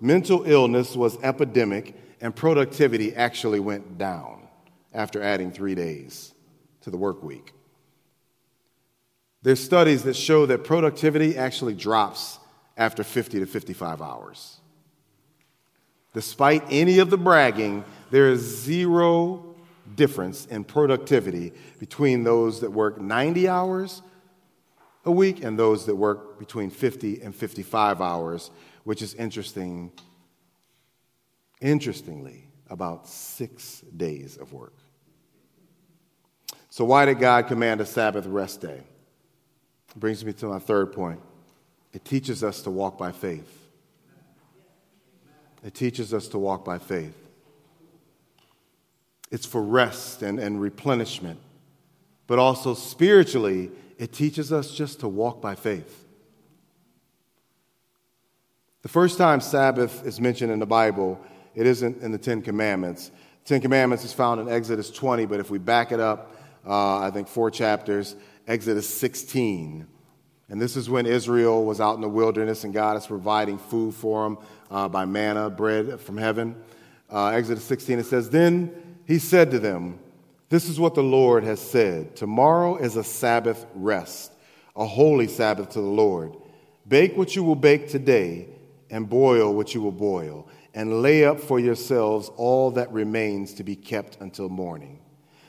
mental 0.00 0.42
illness 0.42 0.96
was 0.96 1.16
epidemic, 1.22 1.94
and 2.20 2.34
productivity 2.34 3.14
actually 3.14 3.60
went 3.60 3.96
down 3.96 4.48
after 4.92 5.22
adding 5.22 5.52
three 5.52 5.76
days 5.76 6.34
to 6.80 6.90
the 6.90 6.96
work 6.96 7.22
week. 7.22 7.52
There's 9.42 9.62
studies 9.62 10.02
that 10.02 10.16
show 10.16 10.46
that 10.46 10.64
productivity 10.64 11.36
actually 11.36 11.74
drops 11.74 12.40
after 12.76 13.04
50 13.04 13.38
to 13.38 13.46
55 13.46 14.02
hours. 14.02 14.57
Despite 16.14 16.64
any 16.70 16.98
of 16.98 17.10
the 17.10 17.18
bragging, 17.18 17.84
there 18.10 18.28
is 18.28 18.40
zero 18.40 19.54
difference 19.94 20.46
in 20.46 20.64
productivity 20.64 21.52
between 21.78 22.24
those 22.24 22.60
that 22.60 22.70
work 22.70 23.00
90 23.00 23.48
hours 23.48 24.02
a 25.04 25.10
week 25.10 25.42
and 25.42 25.58
those 25.58 25.86
that 25.86 25.94
work 25.94 26.38
between 26.38 26.70
50 26.70 27.22
and 27.22 27.34
55 27.34 28.00
hours, 28.00 28.50
which 28.84 29.02
is 29.02 29.14
interesting. 29.14 29.92
Interestingly, 31.60 32.48
about 32.70 33.08
six 33.08 33.80
days 33.96 34.36
of 34.36 34.52
work. 34.52 34.74
So, 36.70 36.84
why 36.84 37.06
did 37.06 37.18
God 37.18 37.48
command 37.48 37.80
a 37.80 37.86
Sabbath 37.86 38.26
rest 38.26 38.60
day? 38.60 38.80
It 39.88 39.96
Brings 39.96 40.24
me 40.24 40.32
to 40.34 40.46
my 40.46 40.58
third 40.58 40.92
point. 40.92 41.20
It 41.92 42.04
teaches 42.04 42.44
us 42.44 42.62
to 42.62 42.70
walk 42.70 42.98
by 42.98 43.10
faith. 43.10 43.67
It 45.64 45.74
teaches 45.74 46.14
us 46.14 46.28
to 46.28 46.38
walk 46.38 46.64
by 46.64 46.78
faith. 46.78 47.16
It's 49.30 49.46
for 49.46 49.62
rest 49.62 50.22
and, 50.22 50.38
and 50.38 50.60
replenishment, 50.60 51.38
but 52.26 52.38
also 52.38 52.74
spiritually, 52.74 53.70
it 53.98 54.12
teaches 54.12 54.52
us 54.52 54.74
just 54.74 55.00
to 55.00 55.08
walk 55.08 55.42
by 55.42 55.54
faith. 55.54 56.06
The 58.82 58.88
first 58.88 59.18
time 59.18 59.40
Sabbath 59.40 60.06
is 60.06 60.20
mentioned 60.20 60.52
in 60.52 60.60
the 60.60 60.66
Bible, 60.66 61.20
it 61.54 61.66
isn't 61.66 62.00
in 62.02 62.12
the 62.12 62.18
Ten 62.18 62.40
Commandments. 62.40 63.10
The 63.44 63.48
Ten 63.54 63.60
Commandments 63.60 64.04
is 64.04 64.12
found 64.12 64.40
in 64.40 64.48
Exodus 64.48 64.90
20, 64.90 65.26
but 65.26 65.40
if 65.40 65.50
we 65.50 65.58
back 65.58 65.92
it 65.92 66.00
up, 66.00 66.34
uh, 66.66 66.98
I 67.00 67.10
think 67.10 67.28
four 67.28 67.50
chapters, 67.50 68.14
Exodus 68.46 68.88
16. 68.88 69.86
And 70.50 70.60
this 70.60 70.76
is 70.76 70.88
when 70.88 71.04
Israel 71.04 71.64
was 71.64 71.80
out 71.80 71.96
in 71.96 72.00
the 72.00 72.08
wilderness 72.08 72.64
and 72.64 72.72
God 72.72 72.96
is 72.96 73.06
providing 73.06 73.58
food 73.58 73.94
for 73.94 74.24
them 74.24 74.38
uh, 74.70 74.88
by 74.88 75.04
manna, 75.04 75.50
bread 75.50 76.00
from 76.00 76.16
heaven. 76.16 76.56
Uh, 77.10 77.28
Exodus 77.28 77.64
16, 77.64 77.98
it 77.98 78.06
says, 78.06 78.30
Then 78.30 78.98
he 79.06 79.18
said 79.18 79.50
to 79.50 79.58
them, 79.58 79.98
This 80.48 80.68
is 80.68 80.80
what 80.80 80.94
the 80.94 81.02
Lord 81.02 81.44
has 81.44 81.60
said 81.60 82.16
Tomorrow 82.16 82.76
is 82.76 82.96
a 82.96 83.04
Sabbath 83.04 83.66
rest, 83.74 84.32
a 84.74 84.86
holy 84.86 85.28
Sabbath 85.28 85.70
to 85.70 85.80
the 85.80 85.86
Lord. 85.86 86.34
Bake 86.86 87.16
what 87.16 87.36
you 87.36 87.44
will 87.44 87.56
bake 87.56 87.88
today, 87.88 88.48
and 88.90 89.08
boil 89.08 89.54
what 89.54 89.74
you 89.74 89.82
will 89.82 89.92
boil, 89.92 90.48
and 90.72 91.02
lay 91.02 91.24
up 91.26 91.38
for 91.38 91.60
yourselves 91.60 92.30
all 92.36 92.70
that 92.70 92.90
remains 92.90 93.52
to 93.54 93.64
be 93.64 93.76
kept 93.76 94.16
until 94.20 94.48
morning. 94.48 94.98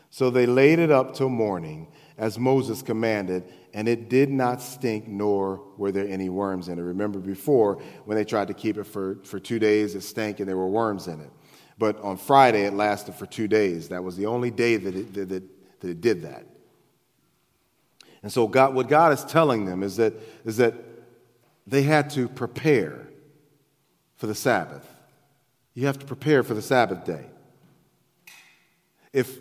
So 0.09 0.29
they 0.29 0.45
laid 0.45 0.79
it 0.79 0.91
up 0.91 1.13
till 1.13 1.29
morning, 1.29 1.87
as 2.17 2.37
Moses 2.37 2.81
commanded 2.81 3.45
and 3.73 3.87
it 3.87 4.09
did 4.09 4.29
not 4.29 4.61
stink, 4.61 5.07
nor 5.07 5.61
were 5.77 5.91
there 5.91 6.07
any 6.07 6.29
worms 6.29 6.69
in 6.69 6.79
it. 6.79 6.81
Remember 6.81 7.19
before, 7.19 7.81
when 8.05 8.17
they 8.17 8.25
tried 8.25 8.47
to 8.47 8.53
keep 8.53 8.77
it 8.77 8.85
for, 8.85 9.19
for 9.23 9.39
two 9.39 9.59
days, 9.59 9.95
it 9.95 10.01
stank 10.01 10.39
and 10.39 10.49
there 10.49 10.57
were 10.57 10.67
worms 10.67 11.07
in 11.07 11.19
it. 11.21 11.29
But 11.77 11.99
on 12.01 12.17
Friday, 12.17 12.65
it 12.65 12.73
lasted 12.73 13.15
for 13.15 13.25
two 13.25 13.47
days. 13.47 13.89
That 13.89 14.03
was 14.03 14.17
the 14.17 14.25
only 14.25 14.51
day 14.51 14.75
that 14.75 14.95
it, 14.95 15.13
that 15.13 15.31
it, 15.31 15.79
that 15.79 15.89
it 15.89 16.01
did 16.01 16.23
that. 16.23 16.45
And 18.21 18.31
so, 18.31 18.47
God, 18.47 18.73
what 18.73 18.89
God 18.89 19.13
is 19.13 19.23
telling 19.23 19.65
them 19.65 19.81
is 19.81 19.95
that, 19.95 20.13
is 20.43 20.57
that 20.57 20.73
they 21.65 21.83
had 21.83 22.09
to 22.11 22.27
prepare 22.27 23.07
for 24.17 24.27
the 24.27 24.35
Sabbath. 24.35 24.85
You 25.73 25.85
have 25.85 25.99
to 25.99 26.05
prepare 26.05 26.43
for 26.43 26.53
the 26.53 26.61
Sabbath 26.61 27.05
day. 27.05 27.27
If 29.13 29.37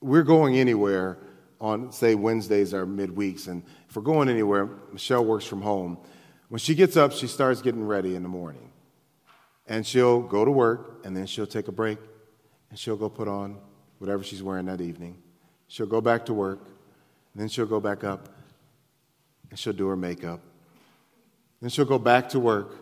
we're 0.00 0.24
going 0.24 0.56
anywhere 0.56 1.18
on, 1.62 1.92
say, 1.92 2.16
Wednesdays 2.16 2.74
or 2.74 2.84
midweeks, 2.84 3.46
and 3.46 3.62
if 3.88 3.94
we're 3.94 4.02
going 4.02 4.28
anywhere, 4.28 4.68
Michelle 4.92 5.24
works 5.24 5.44
from 5.44 5.62
home. 5.62 5.96
When 6.48 6.58
she 6.58 6.74
gets 6.74 6.96
up, 6.96 7.12
she 7.12 7.28
starts 7.28 7.62
getting 7.62 7.86
ready 7.86 8.16
in 8.16 8.24
the 8.24 8.28
morning. 8.28 8.70
And 9.68 9.86
she'll 9.86 10.20
go 10.20 10.44
to 10.44 10.50
work, 10.50 11.02
and 11.04 11.16
then 11.16 11.24
she'll 11.24 11.46
take 11.46 11.68
a 11.68 11.72
break, 11.72 11.98
and 12.68 12.78
she'll 12.78 12.96
go 12.96 13.08
put 13.08 13.28
on 13.28 13.58
whatever 13.98 14.24
she's 14.24 14.42
wearing 14.42 14.66
that 14.66 14.80
evening. 14.80 15.22
She'll 15.68 15.86
go 15.86 16.00
back 16.00 16.26
to 16.26 16.34
work, 16.34 16.66
and 17.32 17.40
then 17.40 17.48
she'll 17.48 17.64
go 17.64 17.78
back 17.78 18.02
up, 18.02 18.28
and 19.48 19.56
she'll 19.56 19.72
do 19.72 19.86
her 19.86 19.96
makeup. 19.96 20.40
Then 21.60 21.70
she'll 21.70 21.84
go 21.84 21.98
back 21.98 22.28
to 22.30 22.40
work, 22.40 22.74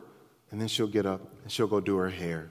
and 0.51 0.59
then 0.59 0.69
she'll 0.69 0.89
get 0.89 1.05
up, 1.05 1.21
and 1.43 1.53
she'll 1.53 1.67
go 1.67 1.81
do 1.81 1.99
her 1.99 2.09
hair. 2.09 2.51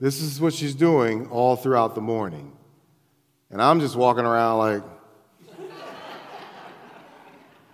This 0.00 0.22
is 0.22 0.40
what 0.40 0.54
she's 0.54 0.74
doing 0.74 1.28
all 1.28 1.56
throughout 1.56 1.94
the 1.94 2.00
morning. 2.00 2.52
And 3.50 3.60
I'm 3.60 3.80
just 3.80 3.96
walking 3.96 4.24
around 4.24 4.58
like, 4.58 4.82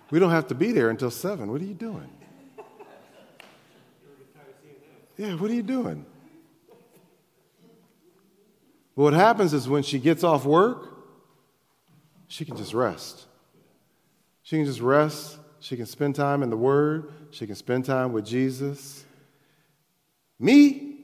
we 0.09 0.19
don't 0.19 0.31
have 0.31 0.47
to 0.47 0.55
be 0.55 0.71
there 0.71 0.89
until 0.89 1.11
7. 1.11 1.51
What 1.51 1.61
are 1.61 1.65
you 1.65 1.73
doing? 1.73 2.09
Yeah, 5.17 5.33
what 5.35 5.49
are 5.49 5.53
you 5.53 5.63
doing? 5.63 6.05
what 8.93 9.13
happens 9.13 9.53
is 9.53 9.69
when 9.69 9.83
she 9.83 9.99
gets 9.99 10.23
off 10.23 10.43
work, 10.43 10.97
she 12.27 12.45
can 12.45 12.57
just 12.57 12.73
rest. 12.73 13.25
She 14.41 14.55
can 14.57 14.65
just 14.65 14.81
rest. 14.81 15.37
She 15.59 15.75
can 15.75 15.85
spend 15.85 16.15
time 16.15 16.41
in 16.41 16.49
the 16.49 16.57
Word. 16.57 17.11
She 17.31 17.45
can 17.45 17.55
spend 17.55 17.85
time 17.85 18.11
with 18.11 18.25
Jesus. 18.25 19.05
Me, 20.39 20.95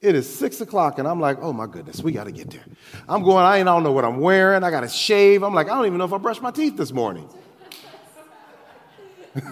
it 0.00 0.14
is 0.14 0.28
six 0.28 0.60
o'clock, 0.60 0.98
and 0.98 1.06
I'm 1.06 1.20
like, 1.20 1.38
oh 1.40 1.52
my 1.52 1.66
goodness, 1.66 2.02
we 2.02 2.12
got 2.12 2.24
to 2.24 2.32
get 2.32 2.50
there. 2.50 2.64
I'm 3.08 3.22
going, 3.22 3.44
I 3.44 3.62
don't 3.62 3.82
know 3.82 3.92
what 3.92 4.04
I'm 4.04 4.20
wearing. 4.20 4.64
I 4.64 4.70
got 4.70 4.80
to 4.80 4.88
shave. 4.88 5.42
I'm 5.42 5.54
like, 5.54 5.68
I 5.68 5.74
don't 5.74 5.86
even 5.86 5.98
know 5.98 6.04
if 6.04 6.12
I 6.12 6.18
brushed 6.18 6.42
my 6.42 6.50
teeth 6.50 6.76
this 6.76 6.92
morning. 6.92 7.28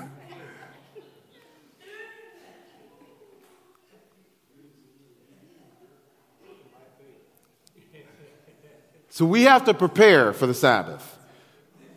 So 9.19 9.25
we 9.25 9.43
have 9.43 9.65
to 9.65 9.75
prepare 9.75 10.33
for 10.33 10.47
the 10.47 10.55
Sabbath. 10.55 11.19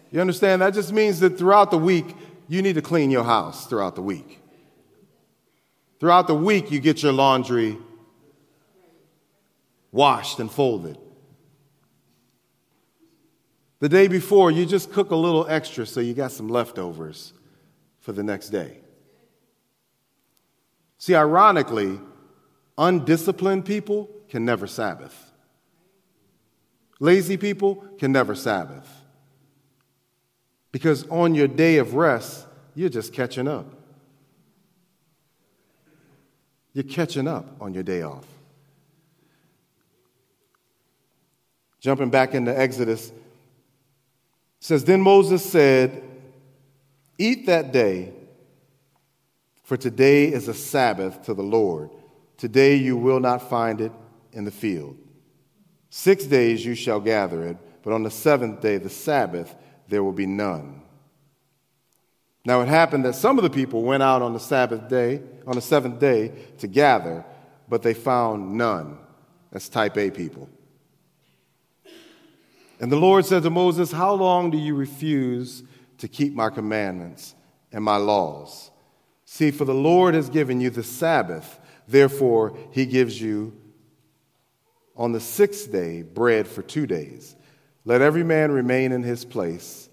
You 0.09 0.21
understand? 0.21 0.63
That 0.63 0.73
just 0.73 0.91
means 0.91 1.19
that 1.19 1.37
throughout 1.37 1.69
the 1.69 1.77
week, 1.77 2.15
you 2.47 2.63
need 2.63 2.73
to 2.73 2.81
clean 2.81 3.11
your 3.11 3.23
house 3.23 3.67
throughout 3.67 3.93
the 3.93 4.01
week. 4.01 4.39
Throughout 5.99 6.25
the 6.25 6.33
week, 6.33 6.71
you 6.71 6.79
get 6.79 7.03
your 7.03 7.11
laundry 7.13 7.77
washed 9.91 10.39
and 10.39 10.51
folded. 10.51 10.97
The 13.81 13.89
day 13.89 14.07
before, 14.07 14.49
you 14.49 14.65
just 14.65 14.91
cook 14.91 15.11
a 15.11 15.15
little 15.15 15.45
extra 15.47 15.85
so 15.85 15.99
you 15.99 16.15
got 16.15 16.31
some 16.31 16.47
leftovers 16.47 17.33
for 18.01 18.11
the 18.11 18.23
next 18.23 18.49
day. 18.49 18.77
See, 20.97 21.15
ironically, 21.15 21.99
undisciplined 22.77 23.65
people 23.65 24.09
can 24.29 24.43
never 24.45 24.67
Sabbath. 24.67 25.31
Lazy 26.99 27.37
people 27.37 27.75
can 27.97 28.11
never 28.11 28.35
Sabbath. 28.35 28.87
Because 30.71 31.07
on 31.09 31.33
your 31.33 31.47
day 31.47 31.77
of 31.77 31.95
rest, 31.95 32.45
you're 32.75 32.89
just 32.89 33.13
catching 33.13 33.47
up. 33.47 33.65
You're 36.73 36.83
catching 36.83 37.27
up 37.27 37.45
on 37.59 37.73
your 37.73 37.83
day 37.83 38.03
off. 38.03 38.25
Jumping 41.79 42.11
back 42.11 42.35
into 42.35 42.57
Exodus, 42.57 43.11
says, 44.59 44.85
Then 44.85 45.01
Moses 45.01 45.43
said, 45.43 46.03
Eat 47.21 47.45
that 47.45 47.71
day, 47.71 48.11
for 49.61 49.77
today 49.77 50.25
is 50.25 50.47
a 50.47 50.55
Sabbath 50.55 51.21
to 51.25 51.35
the 51.35 51.43
Lord. 51.43 51.91
Today 52.35 52.73
you 52.73 52.97
will 52.97 53.19
not 53.19 53.47
find 53.47 53.79
it 53.79 53.91
in 54.33 54.43
the 54.43 54.49
field. 54.49 54.97
Six 55.91 56.25
days 56.25 56.65
you 56.65 56.73
shall 56.73 56.99
gather 56.99 57.45
it, 57.45 57.57
but 57.83 57.93
on 57.93 58.01
the 58.01 58.09
seventh 58.09 58.59
day, 58.59 58.79
the 58.79 58.89
Sabbath, 58.89 59.53
there 59.87 60.03
will 60.03 60.11
be 60.13 60.25
none. 60.25 60.81
Now 62.43 62.61
it 62.61 62.67
happened 62.67 63.05
that 63.05 63.13
some 63.13 63.37
of 63.37 63.43
the 63.43 63.51
people 63.51 63.83
went 63.83 64.01
out 64.01 64.23
on 64.23 64.33
the 64.33 64.39
Sabbath 64.39 64.89
day, 64.89 65.21
on 65.45 65.53
the 65.53 65.61
seventh 65.61 65.99
day, 65.99 66.31
to 66.57 66.67
gather, 66.67 67.23
but 67.69 67.83
they 67.83 67.93
found 67.93 68.57
none. 68.57 68.97
That's 69.51 69.69
type 69.69 69.95
A 69.95 70.09
people. 70.09 70.49
And 72.79 72.91
the 72.91 72.97
Lord 72.97 73.27
said 73.27 73.43
to 73.43 73.51
Moses, 73.51 73.91
How 73.91 74.11
long 74.15 74.49
do 74.49 74.57
you 74.57 74.73
refuse 74.73 75.61
to 76.01 76.07
keep 76.07 76.33
my 76.33 76.49
commandments 76.49 77.33
and 77.71 77.83
my 77.83 77.97
laws? 77.97 78.69
See, 79.25 79.49
for 79.49 79.65
the 79.65 79.73
Lord 79.73 80.13
has 80.13 80.29
given 80.29 80.59
you 80.59 80.69
the 80.69 80.83
Sabbath, 80.83 81.59
therefore 81.87 82.57
he 82.71 82.85
gives 82.85 83.19
you 83.19 83.57
on 84.95 85.13
the 85.13 85.19
sixth 85.19 85.71
day, 85.71 86.01
bread 86.03 86.47
for 86.47 86.61
two 86.61 86.85
days. 86.85 87.35
Let 87.85 88.01
every 88.01 88.23
man 88.23 88.51
remain 88.51 88.91
in 88.91 89.01
his 89.01 89.25
place. 89.25 89.89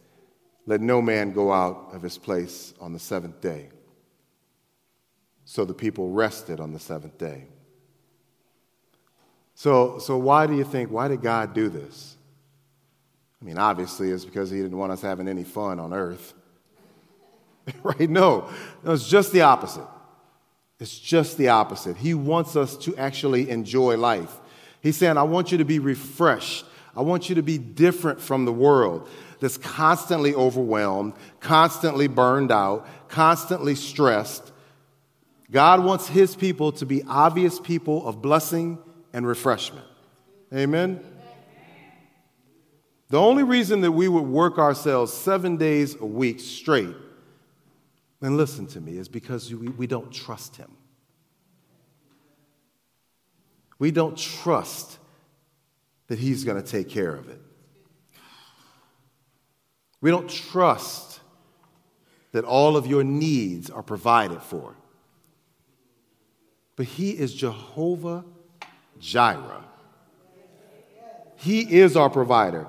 Let 0.67 0.81
no 0.81 1.01
man 1.01 1.33
go 1.33 1.53
out 1.53 1.91
of 1.93 2.03
his 2.03 2.19
place 2.19 2.75
on 2.81 2.93
the 2.93 2.99
seventh 2.99 3.41
day. 3.41 3.69
So 5.47 5.65
the 5.65 5.73
people 5.73 6.11
rested 6.11 6.61
on 6.61 6.73
the 6.73 6.79
seventh 6.79 7.17
day. 7.17 7.47
So, 9.55 9.99
so 9.99 10.19
why 10.19 10.47
do 10.47 10.55
you 10.55 10.65
think, 10.65 10.91
why 10.91 11.09
did 11.09 11.23
God 11.23 11.55
do 11.55 11.71
this? 11.71 12.18
I 13.41 13.45
mean, 13.45 13.59
obviously, 13.59 14.11
it's 14.11 14.25
because 14.25 14.51
he 14.51 14.57
didn't 14.57 14.77
want 14.77 14.93
us 14.93 15.01
having 15.01 15.29
any 15.29 15.45
fun 15.45 15.79
on 15.79 15.93
earth. 15.93 16.35
right? 17.83 18.09
No, 18.09 18.49
no, 18.83 18.93
it's 18.93 19.09
just 19.09 19.33
the 19.33 19.43
opposite. 19.43 19.87
It's 20.81 20.99
just 20.99 21.39
the 21.39 21.49
opposite. 21.49 21.97
He 21.97 22.15
wants 22.15 22.57
us 22.57 22.77
to 22.79 22.97
actually 22.97 23.51
enjoy 23.51 23.97
life. 23.97 24.35
He's 24.81 24.97
saying, 24.97 25.17
I 25.17 25.25
want 25.25 25.51
you 25.51 25.59
to 25.59 25.65
be 25.65 25.79
refreshed. 25.79 26.65
I 26.97 27.03
want 27.03 27.29
you 27.29 27.37
to 27.37 27.43
be 27.43 27.59
different 27.59 28.21
from 28.21 28.45
the 28.45 28.53
world 28.53 29.09
that's 29.41 29.57
constantly 29.57 30.35
overwhelmed, 30.35 31.15
constantly 31.41 32.07
burned 32.07 32.51
out, 32.51 32.87
constantly 33.09 33.75
stressed. 33.75 34.53
God 35.51 35.85
wants 35.85 36.09
his 36.09 36.37
people 36.37 36.73
to 36.73 36.87
be 36.87 37.03
obvious 37.05 37.59
people 37.59 38.07
of 38.07 38.21
blessing 38.21 38.79
and 39.13 39.27
refreshment. 39.27 39.87
Amen? 40.53 41.05
The 43.11 43.19
only 43.19 43.43
reason 43.43 43.81
that 43.81 43.93
we 43.93 44.09
would 44.09 44.25
work 44.25 44.59
ourselves 44.59 45.13
seven 45.13 45.57
days 45.57 45.97
a 45.97 46.05
week 46.05 46.41
straight, 46.41 46.95
and 48.21 48.37
listen 48.37 48.67
to 48.69 48.81
me, 48.81 48.99
is 48.99 49.09
because 49.09 49.53
we, 49.55 49.87
don't 49.87 50.13
trust 50.13 50.57
him. 50.57 50.71
We 53.79 53.91
don't 53.91 54.17
trust 54.17 54.99
that 56.09 56.19
He's 56.19 56.45
going 56.45 56.61
to 56.61 56.69
take 56.69 56.89
care 56.89 57.15
of 57.15 57.29
it. 57.29 57.41
We 60.01 60.11
don't 60.11 60.29
trust 60.29 61.21
that 62.33 62.45
all 62.45 62.77
of 62.77 62.87
your 62.87 63.05
needs 63.05 63.71
are 63.71 63.83
provided 63.83 64.43
for. 64.43 64.75
But 66.77 66.87
He 66.87 67.11
is 67.11 67.35
Jehovah 67.35 68.25
Jireh. 68.99 69.65
He 71.37 71.61
is 71.61 71.97
our 71.97 72.11
provider. 72.11 72.67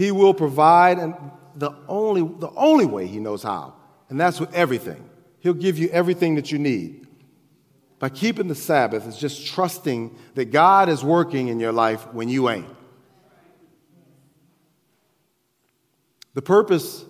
He 0.00 0.10
will 0.12 0.32
provide 0.32 0.98
and 0.98 1.14
the 1.54 1.72
only, 1.86 2.22
the 2.22 2.50
only 2.56 2.86
way 2.86 3.06
He 3.06 3.20
knows 3.20 3.42
how, 3.42 3.74
and 4.08 4.18
that's 4.18 4.40
with 4.40 4.50
everything. 4.54 5.10
He'll 5.40 5.52
give 5.52 5.76
you 5.76 5.90
everything 5.90 6.36
that 6.36 6.50
you 6.50 6.58
need 6.58 7.06
by 7.98 8.08
keeping 8.08 8.48
the 8.48 8.54
Sabbath 8.54 9.06
is 9.06 9.18
just 9.18 9.46
trusting 9.46 10.16
that 10.36 10.52
God 10.52 10.88
is 10.88 11.04
working 11.04 11.48
in 11.48 11.60
your 11.60 11.72
life 11.72 12.10
when 12.14 12.30
you 12.30 12.48
ain't. 12.48 12.64
The 16.32 16.40
purpose 16.40 17.04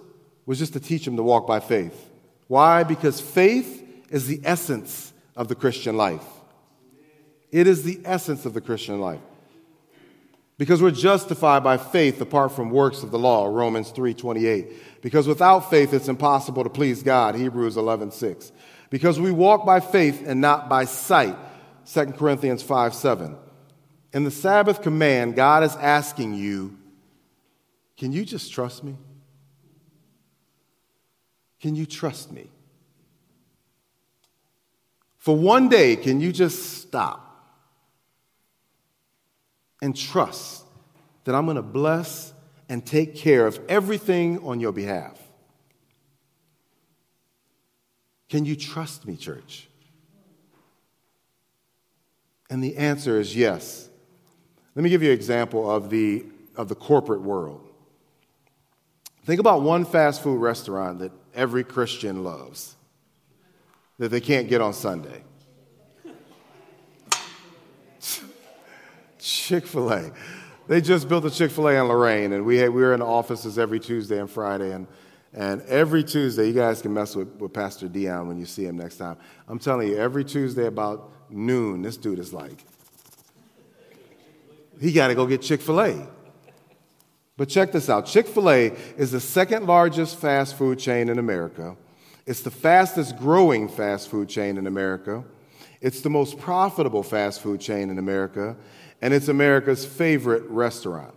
was 0.44 0.58
just 0.58 0.72
to 0.72 0.80
teach 0.80 1.06
him 1.06 1.14
to 1.14 1.22
walk 1.22 1.46
by 1.46 1.60
faith. 1.60 2.10
Why? 2.48 2.82
Because 2.82 3.20
faith 3.20 3.84
is 4.10 4.26
the 4.26 4.40
essence 4.42 5.12
of 5.36 5.46
the 5.46 5.54
Christian 5.54 5.96
life. 5.96 6.26
It 7.52 7.68
is 7.68 7.84
the 7.84 8.00
essence 8.04 8.46
of 8.46 8.52
the 8.52 8.60
Christian 8.60 9.00
life. 9.00 9.20
Because 10.60 10.82
we're 10.82 10.90
justified 10.90 11.64
by 11.64 11.78
faith 11.78 12.20
apart 12.20 12.52
from 12.52 12.68
works 12.68 13.02
of 13.02 13.10
the 13.10 13.18
law, 13.18 13.46
Romans 13.46 13.90
3:28. 13.92 15.00
Because 15.00 15.26
without 15.26 15.70
faith 15.70 15.94
it's 15.94 16.06
impossible 16.06 16.64
to 16.64 16.68
please 16.68 17.02
God, 17.02 17.34
Hebrews 17.34 17.78
11:6 17.78 18.52
because 18.90 19.18
we 19.18 19.30
walk 19.30 19.64
by 19.64 19.80
faith 19.80 20.22
and 20.26 20.38
not 20.38 20.68
by 20.68 20.84
sight. 20.84 21.34
2 21.86 22.12
Corinthians 22.18 22.62
5 22.62 22.92
7. 22.92 23.38
In 24.12 24.24
the 24.24 24.30
Sabbath 24.30 24.82
command, 24.82 25.34
God 25.34 25.62
is 25.62 25.74
asking 25.76 26.34
you, 26.34 26.76
can 27.96 28.12
you 28.12 28.26
just 28.26 28.52
trust 28.52 28.84
me? 28.84 28.98
Can 31.58 31.74
you 31.74 31.86
trust 31.86 32.30
me? 32.32 32.50
For 35.16 35.34
one 35.34 35.70
day, 35.70 35.96
can 35.96 36.20
you 36.20 36.32
just 36.32 36.82
stop 36.82 37.29
and 39.82 39.96
trust 39.96 40.64
that 41.24 41.34
I'm 41.34 41.44
going 41.44 41.56
to 41.56 41.62
bless 41.62 42.32
and 42.68 42.84
take 42.84 43.16
care 43.16 43.46
of 43.46 43.60
everything 43.68 44.38
on 44.44 44.60
your 44.60 44.72
behalf? 44.72 45.18
Can 48.28 48.44
you 48.44 48.54
trust 48.54 49.06
me, 49.06 49.16
church? 49.16 49.68
And 52.48 52.62
the 52.62 52.76
answer 52.76 53.18
is 53.18 53.34
yes. 53.34 53.88
Let 54.74 54.82
me 54.82 54.90
give 54.90 55.02
you 55.02 55.10
an 55.10 55.14
example 55.14 55.70
of 55.70 55.90
the, 55.90 56.24
of 56.56 56.68
the 56.68 56.74
corporate 56.74 57.22
world. 57.22 57.68
Think 59.24 59.40
about 59.40 59.62
one 59.62 59.84
fast 59.84 60.22
food 60.22 60.40
restaurant 60.40 61.00
that 61.00 61.12
every 61.34 61.64
Christian 61.64 62.24
loves 62.24 62.76
that 63.98 64.08
they 64.08 64.20
can't 64.20 64.48
get 64.48 64.60
on 64.60 64.72
Sunday. 64.72 65.22
Chick 69.30 69.66
fil 69.66 69.92
A. 69.92 70.10
They 70.66 70.80
just 70.80 71.08
built 71.08 71.24
a 71.24 71.30
Chick 71.30 71.50
fil 71.50 71.68
A 71.68 71.74
in 71.74 71.84
Lorraine, 71.84 72.32
and 72.32 72.44
we, 72.44 72.56
had, 72.58 72.70
we 72.70 72.82
were 72.82 72.92
in 72.92 73.00
the 73.00 73.06
offices 73.06 73.58
every 73.58 73.78
Tuesday 73.78 74.18
and 74.18 74.28
Friday. 74.28 74.72
And, 74.72 74.86
and 75.32 75.62
every 75.62 76.02
Tuesday, 76.02 76.48
you 76.48 76.52
guys 76.52 76.82
can 76.82 76.92
mess 76.92 77.14
with, 77.14 77.28
with 77.36 77.52
Pastor 77.52 77.88
Dion 77.88 78.26
when 78.26 78.38
you 78.38 78.46
see 78.46 78.64
him 78.64 78.76
next 78.76 78.96
time. 78.96 79.16
I'm 79.46 79.60
telling 79.60 79.88
you, 79.88 79.96
every 79.96 80.24
Tuesday 80.24 80.66
about 80.66 81.12
noon, 81.30 81.82
this 81.82 81.96
dude 81.96 82.18
is 82.18 82.32
like, 82.32 82.64
he 84.80 84.92
got 84.92 85.08
to 85.08 85.14
go 85.14 85.26
get 85.26 85.42
Chick 85.42 85.60
fil 85.60 85.80
A. 85.80 86.08
But 87.36 87.48
check 87.48 87.72
this 87.72 87.88
out 87.88 88.06
Chick 88.06 88.26
fil 88.26 88.50
A 88.50 88.72
is 88.98 89.12
the 89.12 89.20
second 89.20 89.66
largest 89.66 90.18
fast 90.18 90.56
food 90.56 90.78
chain 90.78 91.08
in 91.08 91.18
America. 91.18 91.76
It's 92.26 92.42
the 92.42 92.50
fastest 92.50 93.16
growing 93.16 93.68
fast 93.68 94.08
food 94.08 94.28
chain 94.28 94.58
in 94.58 94.66
America. 94.66 95.24
It's 95.80 96.02
the 96.02 96.10
most 96.10 96.38
profitable 96.38 97.02
fast 97.02 97.40
food 97.40 97.60
chain 97.60 97.88
in 97.90 97.98
America. 97.98 98.56
And 99.02 99.14
it's 99.14 99.28
America's 99.28 99.84
favorite 99.84 100.44
restaurant. 100.48 101.14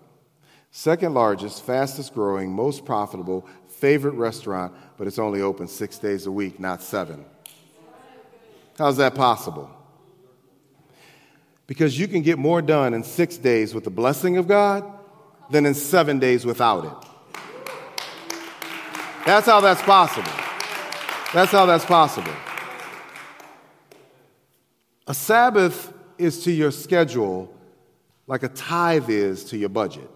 Second 0.72 1.14
largest, 1.14 1.64
fastest 1.64 2.14
growing, 2.14 2.52
most 2.52 2.86
profitable, 2.86 3.46
favorite 3.68 4.14
restaurant, 4.14 4.74
but 4.98 5.08
it's 5.08 5.20
only 5.20 5.42
open 5.42 5.68
six 5.68 5.98
days 6.00 6.26
a 6.26 6.32
week, 6.32 6.60
not 6.60 6.82
seven. 6.82 7.26
How's 8.78 8.98
that 8.98 9.14
possible? 9.14 9.70
Because 11.68 12.00
you 12.00 12.08
can 12.08 12.22
get 12.22 12.40
more 12.40 12.62
done 12.62 12.94
in 12.94 13.04
six 13.04 13.38
days 13.38 13.74
with 13.74 13.84
the 13.84 13.92
blessing 13.92 14.38
of 14.38 14.48
God 14.48 14.84
than 15.50 15.66
in 15.66 15.74
seven 15.74 16.20
days 16.20 16.46
without 16.46 16.86
it. 16.86 17.10
That's 19.26 19.46
how 19.46 19.62
that's 19.62 19.82
possible. 19.82 20.32
That's 21.34 21.52
how 21.52 21.66
that's 21.66 21.86
possible. 21.86 22.34
A 25.08 25.14
Sabbath 25.14 25.94
is 26.18 26.44
to 26.44 26.52
your 26.52 26.72
schedule 26.72 27.54
like 28.28 28.44
a 28.44 28.50
tithe 28.50 29.10
is 29.10 29.46
to 29.46 29.58
your 29.58 29.70
budget. 29.70 30.10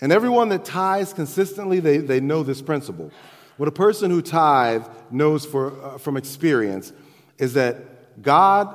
And 0.00 0.12
everyone 0.12 0.48
that 0.50 0.64
tithes 0.64 1.12
consistently, 1.12 1.80
they, 1.80 1.98
they 1.98 2.20
know 2.20 2.42
this 2.42 2.62
principle. 2.62 3.10
What 3.56 3.68
a 3.68 3.72
person 3.72 4.10
who 4.10 4.22
tithe 4.22 4.86
knows 5.10 5.44
for, 5.44 5.82
uh, 5.84 5.98
from 5.98 6.16
experience 6.16 6.92
is 7.38 7.54
that 7.54 8.22
God 8.22 8.74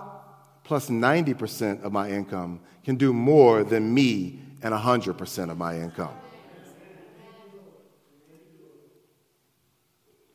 plus 0.63 0.89
90% 0.89 1.83
of 1.83 1.91
my 1.91 2.09
income 2.09 2.59
can 2.83 2.95
do 2.95 3.13
more 3.13 3.63
than 3.63 3.93
me 3.93 4.39
and 4.61 4.73
100% 4.73 5.49
of 5.49 5.57
my 5.57 5.79
income. 5.79 6.13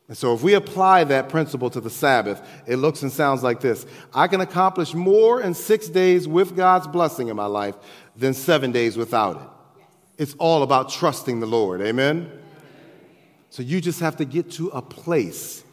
And 0.09 0.17
so, 0.17 0.33
if 0.33 0.41
we 0.41 0.55
apply 0.55 1.03
that 1.05 1.29
principle 1.29 1.69
to 1.69 1.79
the 1.79 1.89
Sabbath, 1.91 2.41
it 2.65 2.77
looks 2.77 3.03
and 3.03 3.11
sounds 3.11 3.43
like 3.43 3.61
this 3.61 3.85
I 4.13 4.27
can 4.27 4.41
accomplish 4.41 4.95
more 4.95 5.39
in 5.39 5.53
six 5.53 5.87
days 5.87 6.27
with 6.27 6.55
God's 6.55 6.87
blessing 6.87 7.29
in 7.29 7.35
my 7.35 7.45
life 7.45 7.75
than 8.17 8.33
seven 8.33 8.71
days 8.71 8.97
without 8.97 9.39
it. 9.39 10.21
It's 10.21 10.33
all 10.39 10.63
about 10.63 10.89
trusting 10.89 11.39
the 11.39 11.45
Lord. 11.45 11.81
Amen? 11.81 12.29
So, 13.51 13.61
you 13.61 13.79
just 13.79 13.99
have 13.99 14.17
to 14.17 14.25
get 14.25 14.49
to 14.53 14.69
a 14.69 14.81
place 14.81 15.63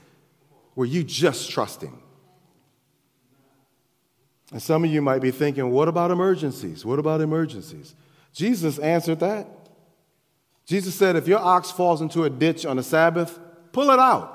where 0.74 0.86
you 0.86 1.02
just 1.02 1.50
trust 1.50 1.80
Him. 1.80 1.98
And 4.52 4.62
some 4.62 4.84
of 4.84 4.90
you 4.90 5.00
might 5.00 5.22
be 5.22 5.30
thinking, 5.30 5.70
what 5.70 5.88
about 5.88 6.10
emergencies? 6.10 6.84
What 6.84 6.98
about 6.98 7.22
emergencies? 7.22 7.94
Jesus 8.34 8.78
answered 8.78 9.20
that. 9.20 9.48
Jesus 10.66 10.94
said, 10.94 11.16
if 11.16 11.26
your 11.26 11.38
ox 11.38 11.70
falls 11.70 12.02
into 12.02 12.24
a 12.24 12.30
ditch 12.30 12.66
on 12.66 12.76
the 12.76 12.82
Sabbath, 12.82 13.40
pull 13.76 13.90
it 13.90 13.98
out. 13.98 14.32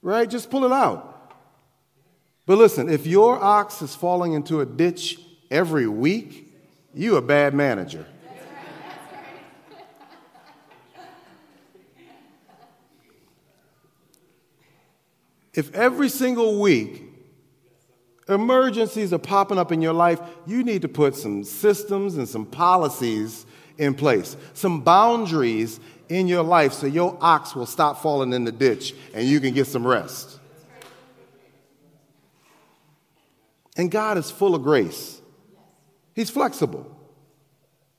Right? 0.00 0.30
Just 0.30 0.48
pull 0.48 0.64
it 0.64 0.72
out. 0.72 1.36
But 2.46 2.56
listen, 2.56 2.88
if 2.88 3.06
your 3.06 3.38
ox 3.38 3.82
is 3.82 3.94
falling 3.94 4.32
into 4.32 4.62
a 4.62 4.66
ditch 4.66 5.20
every 5.50 5.86
week, 5.86 6.54
you 6.94 7.16
a 7.16 7.20
bad 7.20 7.52
manager. 7.52 8.06
If 15.52 15.74
every 15.74 16.08
single 16.08 16.62
week 16.62 17.02
emergencies 18.26 19.12
are 19.12 19.18
popping 19.18 19.58
up 19.58 19.70
in 19.70 19.82
your 19.82 19.92
life, 19.92 20.18
you 20.46 20.64
need 20.64 20.80
to 20.80 20.88
put 20.88 21.14
some 21.14 21.44
systems 21.44 22.14
and 22.16 22.26
some 22.26 22.46
policies 22.46 23.44
in 23.76 23.94
place, 23.94 24.36
some 24.54 24.80
boundaries 24.80 25.78
in 26.08 26.28
your 26.28 26.42
life 26.42 26.72
so 26.72 26.86
your 26.86 27.16
ox 27.20 27.54
will 27.54 27.66
stop 27.66 28.00
falling 28.00 28.32
in 28.32 28.44
the 28.44 28.52
ditch 28.52 28.94
and 29.14 29.26
you 29.26 29.40
can 29.40 29.54
get 29.54 29.66
some 29.66 29.86
rest. 29.86 30.38
And 33.76 33.90
God 33.90 34.18
is 34.18 34.30
full 34.30 34.54
of 34.54 34.62
grace. 34.62 35.20
He's 36.14 36.30
flexible. 36.30 36.90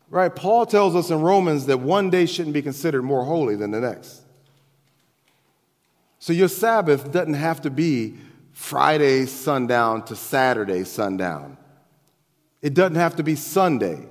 Right? 0.09 0.33
Paul 0.33 0.65
tells 0.65 0.95
us 0.95 1.09
in 1.09 1.21
Romans 1.21 1.65
that 1.65 1.79
one 1.79 2.09
day 2.09 2.25
shouldn't 2.25 2.53
be 2.53 2.61
considered 2.61 3.03
more 3.03 3.25
holy 3.25 3.55
than 3.55 3.71
the 3.71 3.81
next. 3.81 4.21
So 6.19 6.31
your 6.31 6.47
Sabbath 6.47 7.11
doesn't 7.11 7.33
have 7.33 7.61
to 7.61 7.69
be 7.69 8.15
Friday 8.51 9.25
sundown 9.25 10.05
to 10.05 10.15
Saturday 10.15 10.85
sundown. 10.85 11.57
It 12.61 12.73
doesn't 12.73 12.95
have 12.95 13.17
to 13.17 13.23
be 13.23 13.35
Sunday. 13.35 14.07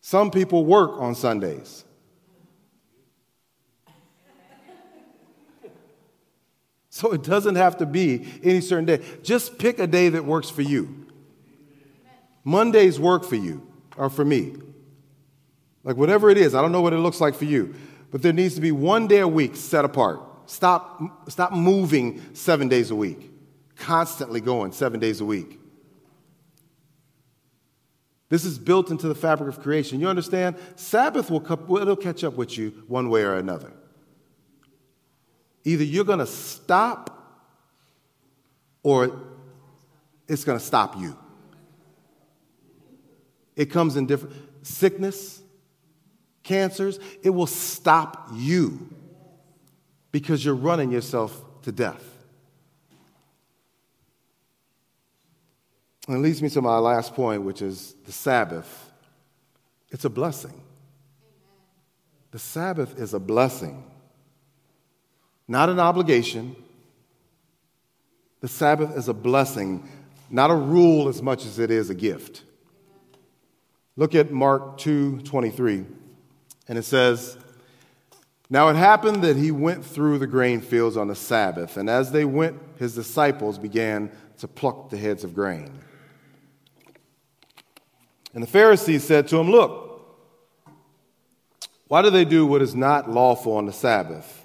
Some 0.00 0.30
people 0.30 0.64
work 0.64 0.92
on 0.98 1.14
Sundays. 1.14 1.84
So 7.00 7.12
it 7.12 7.22
doesn't 7.22 7.54
have 7.54 7.78
to 7.78 7.86
be 7.86 8.26
any 8.42 8.60
certain 8.60 8.84
day. 8.84 9.00
Just 9.22 9.56
pick 9.56 9.78
a 9.78 9.86
day 9.86 10.10
that 10.10 10.26
works 10.26 10.50
for 10.50 10.60
you. 10.60 11.06
Mondays 12.44 13.00
work 13.00 13.24
for 13.24 13.36
you 13.36 13.66
or 13.96 14.10
for 14.10 14.22
me. 14.22 14.52
Like 15.82 15.96
whatever 15.96 16.28
it 16.28 16.36
is, 16.36 16.54
I 16.54 16.60
don't 16.60 16.72
know 16.72 16.82
what 16.82 16.92
it 16.92 16.98
looks 16.98 17.18
like 17.18 17.34
for 17.34 17.46
you, 17.46 17.74
but 18.10 18.20
there 18.20 18.34
needs 18.34 18.54
to 18.56 18.60
be 18.60 18.70
one 18.70 19.06
day 19.06 19.20
a 19.20 19.28
week 19.28 19.56
set 19.56 19.86
apart. 19.86 20.20
Stop, 20.44 21.30
stop 21.30 21.52
moving 21.52 22.20
seven 22.34 22.68
days 22.68 22.90
a 22.90 22.94
week, 22.94 23.30
constantly 23.76 24.42
going 24.42 24.72
seven 24.72 25.00
days 25.00 25.22
a 25.22 25.24
week. 25.24 25.58
This 28.28 28.44
is 28.44 28.58
built 28.58 28.90
into 28.90 29.08
the 29.08 29.14
fabric 29.14 29.48
of 29.48 29.62
creation. 29.62 30.00
You 30.00 30.08
understand? 30.08 30.56
Sabbath 30.76 31.30
will 31.30 31.40
it'll 31.80 31.96
catch 31.96 32.24
up 32.24 32.34
with 32.34 32.58
you 32.58 32.84
one 32.88 33.08
way 33.08 33.22
or 33.22 33.36
another. 33.36 33.72
Either 35.64 35.84
you're 35.84 36.04
going 36.04 36.18
to 36.18 36.26
stop 36.26 37.16
or 38.82 39.20
it's 40.28 40.44
going 40.44 40.58
to 40.58 40.64
stop 40.64 40.98
you. 40.98 41.16
It 43.56 43.66
comes 43.66 43.96
in 43.96 44.06
different 44.06 44.34
sickness, 44.62 45.42
cancers, 46.42 46.98
it 47.22 47.30
will 47.30 47.46
stop 47.46 48.30
you 48.32 48.88
because 50.12 50.44
you're 50.44 50.54
running 50.54 50.90
yourself 50.90 51.44
to 51.62 51.72
death. 51.72 52.04
And 56.08 56.16
it 56.16 56.20
leads 56.20 56.42
me 56.42 56.48
to 56.50 56.62
my 56.62 56.78
last 56.78 57.14
point, 57.14 57.42
which 57.42 57.62
is 57.62 57.94
the 58.06 58.12
Sabbath. 58.12 58.90
It's 59.90 60.04
a 60.04 60.10
blessing. 60.10 60.60
The 62.30 62.38
Sabbath 62.38 62.98
is 62.98 63.14
a 63.14 63.20
blessing, 63.20 63.84
not 65.50 65.68
an 65.68 65.80
obligation. 65.80 66.54
The 68.40 68.46
Sabbath 68.46 68.96
is 68.96 69.08
a 69.08 69.12
blessing, 69.12 69.86
not 70.30 70.48
a 70.48 70.54
rule 70.54 71.08
as 71.08 71.20
much 71.20 71.44
as 71.44 71.58
it 71.58 71.72
is 71.72 71.90
a 71.90 71.94
gift. 71.94 72.44
Look 73.96 74.14
at 74.14 74.30
Mark 74.30 74.78
2 74.78 75.22
23, 75.22 75.84
and 76.68 76.78
it 76.78 76.84
says, 76.84 77.36
Now 78.48 78.68
it 78.68 78.76
happened 78.76 79.24
that 79.24 79.36
he 79.36 79.50
went 79.50 79.84
through 79.84 80.18
the 80.18 80.28
grain 80.28 80.60
fields 80.60 80.96
on 80.96 81.08
the 81.08 81.16
Sabbath, 81.16 81.76
and 81.76 81.90
as 81.90 82.12
they 82.12 82.24
went, 82.24 82.56
his 82.78 82.94
disciples 82.94 83.58
began 83.58 84.12
to 84.38 84.46
pluck 84.46 84.88
the 84.88 84.96
heads 84.96 85.24
of 85.24 85.34
grain. 85.34 85.68
And 88.34 88.42
the 88.44 88.46
Pharisees 88.46 89.02
said 89.02 89.26
to 89.28 89.36
him, 89.38 89.50
Look, 89.50 90.00
why 91.88 92.02
do 92.02 92.10
they 92.10 92.24
do 92.24 92.46
what 92.46 92.62
is 92.62 92.76
not 92.76 93.10
lawful 93.10 93.56
on 93.56 93.66
the 93.66 93.72
Sabbath? 93.72 94.39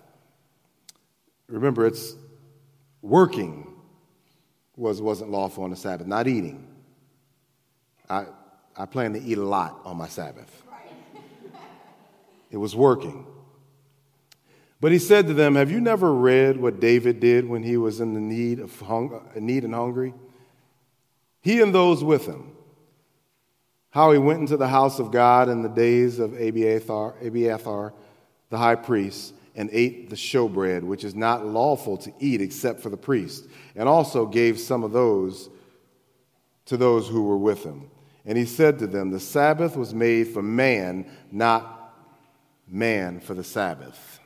Remember, 1.48 1.86
it's 1.86 2.16
working 3.02 3.74
was, 4.76 5.02
wasn't 5.02 5.32
lawful 5.32 5.64
on 5.64 5.70
the 5.70 5.76
Sabbath, 5.76 6.08
not 6.08 6.28
eating. 6.28 6.68
I, 8.10 8.26
I 8.76 8.86
plan 8.86 9.14
to 9.14 9.22
eat 9.22 9.38
a 9.38 9.44
lot 9.44 9.80
on 9.86 9.98
my 9.98 10.08
Sabbath. 10.08 10.64
It 12.52 12.58
was 12.58 12.76
working. 12.76 13.26
But 14.80 14.92
he 14.92 15.00
said 15.00 15.28
to 15.28 15.34
them, 15.34 15.56
Have 15.56 15.72
you 15.72 15.82
never 15.82 16.14
read 16.14 16.58
what 16.58 16.80
David 16.80 17.20
did 17.20 17.48
when 17.48 17.64
he 17.64 17.78
was 17.78 18.00
in 18.00 18.14
the 18.14 18.20
need 18.20 18.60
of 18.60 18.80
hung- 18.82 19.22
need 19.36 19.64
and 19.64 19.74
hungry? 19.74 20.14
He 21.42 21.62
and 21.62 21.74
those 21.74 22.04
with 22.04 22.26
him. 22.26 22.52
How 23.90 24.12
he 24.12 24.18
went 24.18 24.42
into 24.42 24.58
the 24.58 24.68
house 24.68 25.00
of 25.00 25.12
God 25.12 25.48
in 25.48 25.62
the 25.62 25.70
days 25.70 26.20
of 26.20 26.34
Abiathar, 26.40 27.16
Abiathar 27.22 27.94
the 28.50 28.58
high 28.58 28.76
priest, 28.76 29.34
and 29.56 29.70
ate 29.72 30.10
the 30.10 30.16
showbread, 30.16 30.84
which 30.84 31.04
is 31.04 31.16
not 31.16 31.46
lawful 31.46 31.98
to 31.98 32.14
eat 32.20 32.42
except 32.42 32.82
for 32.82 32.90
the 32.90 32.98
priest, 32.98 33.46
and 33.76 33.88
also 33.88 34.26
gave 34.26 34.60
some 34.60 34.84
of 34.84 34.92
those 34.92 35.50
to 36.66 36.78
those 36.78 37.08
who 37.08 37.24
were 37.24 37.38
with 37.38 37.64
him. 37.64 37.90
And 38.26 38.38
he 38.38 38.46
said 38.46 38.80
to 38.80 38.88
them, 38.88 39.12
The 39.12 39.20
Sabbath 39.20 39.78
was 39.78 39.94
made 39.94 40.30
for 40.30 40.42
man, 40.42 41.10
not 41.32 41.94
man 42.68 43.20
for 43.20 43.34
the 43.34 43.44
Sabbath. 43.44 44.20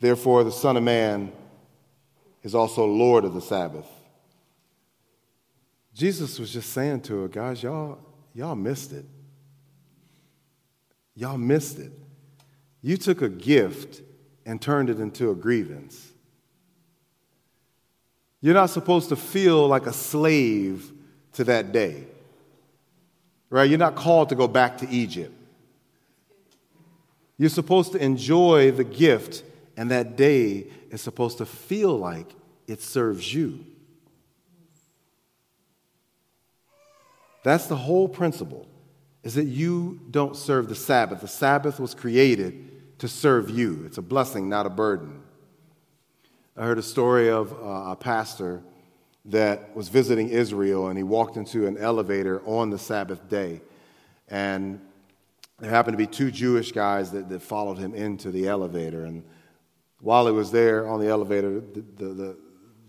Therefore, 0.00 0.42
the 0.42 0.50
Son 0.50 0.76
of 0.76 0.82
Man 0.82 1.32
is 2.42 2.56
also 2.56 2.84
Lord 2.84 3.24
of 3.24 3.34
the 3.34 3.40
Sabbath. 3.40 3.86
Jesus 5.94 6.40
was 6.40 6.52
just 6.52 6.72
saying 6.72 7.02
to 7.02 7.22
her, 7.22 7.28
guys, 7.28 7.62
y'all, 7.62 7.98
y'all 8.34 8.56
missed 8.56 8.90
it. 8.92 9.04
Y'all 11.14 11.38
missed 11.38 11.78
it. 11.78 11.92
You 12.80 12.96
took 12.96 13.22
a 13.22 13.28
gift 13.28 14.02
and 14.44 14.60
turned 14.60 14.90
it 14.90 14.98
into 14.98 15.30
a 15.30 15.34
grievance. 15.34 16.10
You're 18.40 18.54
not 18.54 18.70
supposed 18.70 19.08
to 19.10 19.16
feel 19.16 19.68
like 19.68 19.86
a 19.86 19.92
slave 19.92 20.90
to 21.34 21.44
that 21.44 21.72
day. 21.72 22.04
Right? 23.50 23.68
You're 23.68 23.78
not 23.78 23.94
called 23.94 24.30
to 24.30 24.34
go 24.34 24.48
back 24.48 24.78
to 24.78 24.88
Egypt. 24.88 25.32
You're 27.38 27.50
supposed 27.50 27.92
to 27.92 28.02
enjoy 28.02 28.72
the 28.72 28.84
gift 28.84 29.44
and 29.76 29.90
that 29.90 30.16
day 30.16 30.66
is 30.90 31.00
supposed 31.00 31.38
to 31.38 31.46
feel 31.46 31.96
like 31.96 32.26
it 32.66 32.80
serves 32.82 33.32
you. 33.32 33.64
That's 37.42 37.66
the 37.66 37.76
whole 37.76 38.08
principle, 38.08 38.68
is 39.22 39.34
that 39.34 39.44
you 39.44 40.00
don't 40.10 40.36
serve 40.36 40.68
the 40.68 40.74
Sabbath. 40.74 41.20
The 41.20 41.28
Sabbath 41.28 41.78
was 41.78 41.94
created 41.94 42.98
to 42.98 43.08
serve 43.08 43.50
you. 43.50 43.84
It's 43.86 43.98
a 43.98 44.02
blessing, 44.02 44.48
not 44.48 44.66
a 44.66 44.70
burden. 44.70 45.22
I 46.56 46.64
heard 46.64 46.78
a 46.78 46.82
story 46.82 47.30
of 47.30 47.52
uh, 47.52 47.92
a 47.92 47.96
pastor 47.96 48.62
that 49.26 49.74
was 49.74 49.88
visiting 49.88 50.28
Israel 50.28 50.88
and 50.88 50.96
he 50.96 51.04
walked 51.04 51.36
into 51.36 51.66
an 51.66 51.78
elevator 51.78 52.42
on 52.44 52.70
the 52.70 52.78
Sabbath 52.78 53.28
day. 53.28 53.60
And 54.28 54.80
there 55.60 55.70
happened 55.70 55.94
to 55.94 55.98
be 55.98 56.08
two 56.08 56.30
Jewish 56.30 56.72
guys 56.72 57.12
that, 57.12 57.28
that 57.28 57.42
followed 57.42 57.78
him 57.78 57.94
into 57.94 58.30
the 58.30 58.48
elevator. 58.48 59.04
And 59.04 59.22
while 60.00 60.26
he 60.26 60.32
was 60.32 60.50
there 60.50 60.88
on 60.88 61.00
the 61.00 61.06
elevator, 61.06 61.60
the, 61.60 61.84
the, 61.96 62.04
the, 62.06 62.36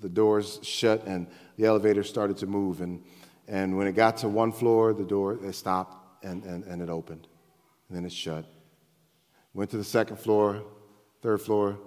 the 0.02 0.10
doors 0.10 0.60
shut 0.64 1.06
and 1.06 1.28
the 1.58 1.66
elevator 1.66 2.04
started 2.04 2.38
to 2.38 2.48
move. 2.48 2.82
And, 2.82 3.04
and 3.48 3.78
when 3.78 3.86
it 3.86 3.94
got 3.94 4.18
to 4.18 4.30
one 4.30 4.52
floor, 4.52 4.94
the 4.94 5.04
door 5.04 5.38
it 5.44 5.54
stopped 5.54 6.03
and, 6.24 6.44
and, 6.44 6.64
and 6.64 6.82
it 6.82 6.90
opened. 6.90 7.28
And 7.88 7.98
then 7.98 8.06
it 8.06 8.12
shut. 8.12 8.46
Went 9.54 9.70
to 9.72 9.78
the 9.78 9.84
second 9.84 10.18
floor, 10.18 10.64
third 11.22 11.42
floor, 11.42 11.78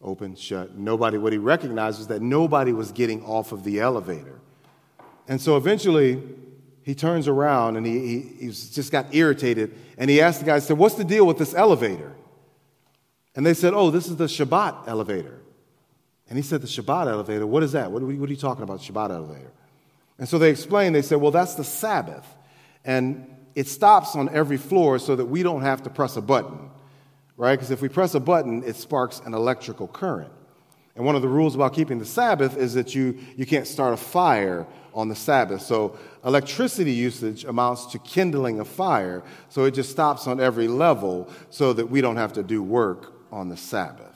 opened, 0.00 0.38
shut. 0.38 0.76
Nobody, 0.76 1.18
what 1.18 1.32
he 1.32 1.38
recognized 1.38 1.98
was 1.98 2.06
that 2.08 2.22
nobody 2.22 2.72
was 2.72 2.92
getting 2.92 3.24
off 3.24 3.52
of 3.52 3.64
the 3.64 3.80
elevator. 3.80 4.40
And 5.26 5.40
so 5.40 5.56
eventually, 5.56 6.22
he 6.82 6.94
turns 6.94 7.28
around 7.28 7.76
and 7.76 7.84
he, 7.84 7.98
he, 7.98 8.20
he 8.40 8.46
just 8.46 8.90
got 8.90 9.14
irritated 9.14 9.76
and 9.98 10.08
he 10.08 10.20
asked 10.20 10.40
the 10.40 10.46
guy, 10.46 10.54
he 10.54 10.60
said, 10.60 10.78
What's 10.78 10.94
the 10.94 11.04
deal 11.04 11.26
with 11.26 11.36
this 11.36 11.54
elevator? 11.54 12.14
And 13.34 13.44
they 13.44 13.54
said, 13.54 13.74
Oh, 13.74 13.90
this 13.90 14.08
is 14.08 14.16
the 14.16 14.24
Shabbat 14.24 14.88
elevator. 14.88 15.40
And 16.28 16.38
he 16.38 16.42
said, 16.42 16.62
The 16.62 16.66
Shabbat 16.66 17.06
elevator, 17.08 17.46
what 17.46 17.62
is 17.62 17.72
that? 17.72 17.92
What 17.92 18.02
are, 18.02 18.06
we, 18.06 18.14
what 18.16 18.28
are 18.28 18.32
you 18.32 18.38
talking 18.38 18.62
about, 18.62 18.80
Shabbat 18.80 19.10
elevator? 19.10 19.52
And 20.18 20.28
so 20.28 20.38
they 20.38 20.50
explained, 20.50 20.94
they 20.94 21.02
said, 21.02 21.20
Well, 21.20 21.30
that's 21.30 21.56
the 21.56 21.64
Sabbath. 21.64 22.26
And 22.84 23.26
it 23.58 23.66
stops 23.66 24.14
on 24.14 24.28
every 24.28 24.56
floor 24.56 25.00
so 25.00 25.16
that 25.16 25.24
we 25.24 25.42
don't 25.42 25.62
have 25.62 25.82
to 25.82 25.90
press 25.90 26.16
a 26.16 26.22
button, 26.22 26.70
right? 27.36 27.56
Because 27.56 27.72
if 27.72 27.82
we 27.82 27.88
press 27.88 28.14
a 28.14 28.20
button, 28.20 28.62
it 28.62 28.76
sparks 28.76 29.20
an 29.26 29.34
electrical 29.34 29.88
current. 29.88 30.30
And 30.94 31.04
one 31.04 31.16
of 31.16 31.22
the 31.22 31.28
rules 31.28 31.56
about 31.56 31.74
keeping 31.74 31.98
the 31.98 32.04
Sabbath 32.04 32.56
is 32.56 32.74
that 32.74 32.94
you, 32.94 33.18
you 33.36 33.46
can't 33.46 33.66
start 33.66 33.94
a 33.94 33.96
fire 33.96 34.64
on 34.94 35.08
the 35.08 35.16
Sabbath. 35.16 35.62
So 35.62 35.98
electricity 36.24 36.92
usage 36.92 37.44
amounts 37.46 37.86
to 37.86 37.98
kindling 37.98 38.60
a 38.60 38.64
fire. 38.64 39.24
So 39.48 39.64
it 39.64 39.72
just 39.72 39.90
stops 39.90 40.28
on 40.28 40.38
every 40.38 40.68
level 40.68 41.28
so 41.50 41.72
that 41.72 41.86
we 41.90 42.00
don't 42.00 42.16
have 42.16 42.34
to 42.34 42.44
do 42.44 42.62
work 42.62 43.12
on 43.32 43.48
the 43.48 43.56
Sabbath. 43.56 44.14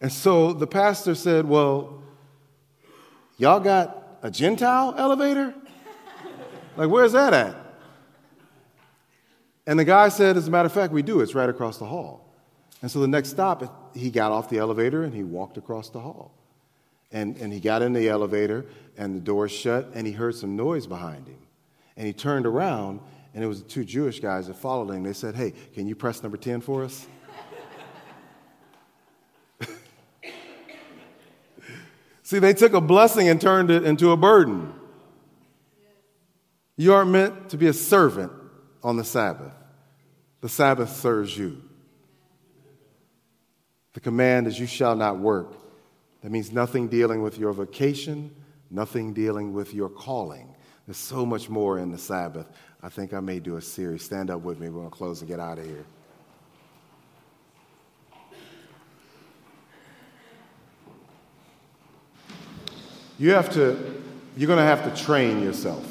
And 0.00 0.12
so 0.12 0.52
the 0.52 0.68
pastor 0.68 1.16
said, 1.16 1.46
Well, 1.46 2.00
y'all 3.38 3.58
got 3.58 4.18
a 4.22 4.30
Gentile 4.30 4.94
elevator? 4.96 5.52
Like, 6.80 6.88
where's 6.88 7.12
that 7.12 7.34
at? 7.34 7.54
And 9.66 9.78
the 9.78 9.84
guy 9.84 10.08
said, 10.08 10.38
As 10.38 10.48
a 10.48 10.50
matter 10.50 10.64
of 10.64 10.72
fact, 10.72 10.94
we 10.94 11.02
do. 11.02 11.20
It's 11.20 11.34
right 11.34 11.50
across 11.50 11.76
the 11.76 11.84
hall. 11.84 12.26
And 12.80 12.90
so 12.90 13.00
the 13.00 13.06
next 13.06 13.28
stop, 13.28 13.94
he 13.94 14.10
got 14.10 14.32
off 14.32 14.48
the 14.48 14.56
elevator 14.56 15.04
and 15.04 15.12
he 15.14 15.22
walked 15.22 15.58
across 15.58 15.90
the 15.90 16.00
hall. 16.00 16.32
And, 17.12 17.36
and 17.36 17.52
he 17.52 17.60
got 17.60 17.82
in 17.82 17.92
the 17.92 18.08
elevator 18.08 18.64
and 18.96 19.14
the 19.14 19.20
door 19.20 19.46
shut 19.46 19.90
and 19.92 20.06
he 20.06 20.14
heard 20.14 20.36
some 20.36 20.56
noise 20.56 20.86
behind 20.86 21.28
him. 21.28 21.36
And 21.98 22.06
he 22.06 22.14
turned 22.14 22.46
around 22.46 23.00
and 23.34 23.44
it 23.44 23.46
was 23.46 23.62
the 23.62 23.68
two 23.68 23.84
Jewish 23.84 24.18
guys 24.20 24.46
that 24.46 24.56
followed 24.56 24.90
him. 24.90 25.02
They 25.02 25.12
said, 25.12 25.34
Hey, 25.34 25.52
can 25.74 25.86
you 25.86 25.94
press 25.94 26.22
number 26.22 26.38
10 26.38 26.62
for 26.62 26.82
us? 26.82 27.06
See, 32.22 32.38
they 32.38 32.54
took 32.54 32.72
a 32.72 32.80
blessing 32.80 33.28
and 33.28 33.38
turned 33.38 33.70
it 33.70 33.84
into 33.84 34.12
a 34.12 34.16
burden. 34.16 34.79
You 36.80 36.94
aren't 36.94 37.10
meant 37.10 37.50
to 37.50 37.58
be 37.58 37.66
a 37.66 37.74
servant 37.74 38.32
on 38.82 38.96
the 38.96 39.04
Sabbath, 39.04 39.52
the 40.40 40.48
Sabbath 40.48 40.88
serves 40.96 41.36
you. 41.36 41.60
The 43.92 44.00
command 44.00 44.46
is, 44.46 44.58
You 44.58 44.66
shall 44.66 44.96
not 44.96 45.18
work. 45.18 45.52
That 46.22 46.30
means 46.30 46.52
nothing 46.52 46.88
dealing 46.88 47.20
with 47.20 47.36
your 47.36 47.52
vocation, 47.52 48.34
nothing 48.70 49.12
dealing 49.12 49.52
with 49.52 49.74
your 49.74 49.90
calling. 49.90 50.54
There's 50.86 50.96
so 50.96 51.26
much 51.26 51.50
more 51.50 51.78
in 51.78 51.92
the 51.92 51.98
Sabbath. 51.98 52.46
I 52.82 52.88
think 52.88 53.12
I 53.12 53.20
may 53.20 53.40
do 53.40 53.58
a 53.58 53.62
series. 53.62 54.02
Stand 54.02 54.30
up 54.30 54.40
with 54.40 54.58
me. 54.58 54.70
We're 54.70 54.78
going 54.78 54.90
to 54.90 54.96
close 54.96 55.20
and 55.20 55.28
get 55.28 55.38
out 55.38 55.58
of 55.58 55.66
here. 55.66 55.84
You 63.18 63.32
have 63.32 63.50
to, 63.50 64.02
you're 64.34 64.46
going 64.46 64.56
to 64.56 64.64
have 64.64 64.90
to 64.90 65.04
train 65.04 65.42
yourself. 65.42 65.89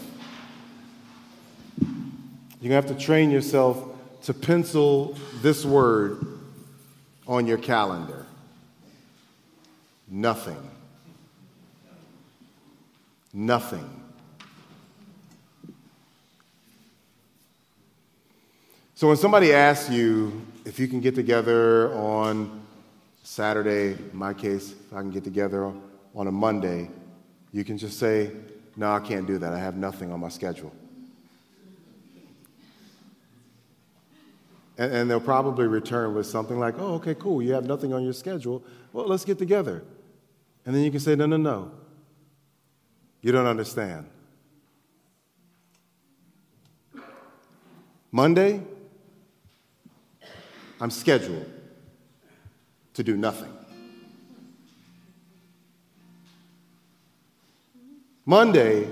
You're 2.62 2.70
going 2.70 2.82
to 2.82 2.90
have 2.90 2.98
to 2.98 3.06
train 3.06 3.32
yourself 3.32 3.82
to 4.24 4.34
pencil 4.34 5.18
this 5.42 5.64
word 5.64 6.26
on 7.26 7.48
your 7.48 7.58
calendar. 7.58 8.26
Nothing. 10.10 10.70
Nothing. 13.32 14.00
So 18.96 19.08
when 19.08 19.16
somebody 19.16 19.54
asks 19.54 19.90
you 19.90 20.46
if 20.66 20.78
you 20.80 20.90
can 20.90 21.00
get 21.00 21.16
together 21.16 21.94
on 21.94 22.62
Saturday, 23.24 23.94
in 23.94 24.10
my 24.12 24.34
case, 24.34 24.74
if 24.74 24.92
I 24.92 25.00
can 25.00 25.12
get 25.12 25.24
together 25.24 25.72
on 26.14 26.28
a 26.28 26.32
Monday, 26.32 26.90
you 27.54 27.64
can 27.64 27.78
just 27.78 27.98
say, 27.98 28.32
No, 28.76 28.92
I 28.92 29.00
can't 29.00 29.26
do 29.26 29.38
that. 29.38 29.54
I 29.54 29.60
have 29.60 29.78
nothing 29.78 30.12
on 30.12 30.20
my 30.20 30.28
schedule. 30.28 30.74
And, 34.80 34.94
and 34.94 35.12
they'll 35.12 35.20
probably 35.20 35.68
return 35.68 36.16
with 36.16 36.26
something 36.26 36.58
like, 36.58 36.76
Oh, 36.80 36.96
okay, 36.96 37.14
cool. 37.14 37.42
You 37.42 37.52
have 37.52 37.66
nothing 37.66 37.94
on 37.94 38.02
your 38.02 38.14
schedule. 38.14 38.64
Well, 38.94 39.06
let's 39.06 39.26
get 39.26 39.38
together. 39.38 39.84
And 40.66 40.74
then 40.74 40.84
you 40.84 40.90
can 40.90 41.02
say, 41.02 41.16
No, 41.16 41.26
no, 41.26 41.38
no. 41.38 41.72
You 43.22 43.34
don't 43.34 43.46
understand. 43.46 44.10
Monday, 48.12 48.64
I'm 50.80 50.90
scheduled 50.90 51.46
to 52.94 53.04
do 53.04 53.18
nothing. 53.18 53.54
Monday, 58.26 58.88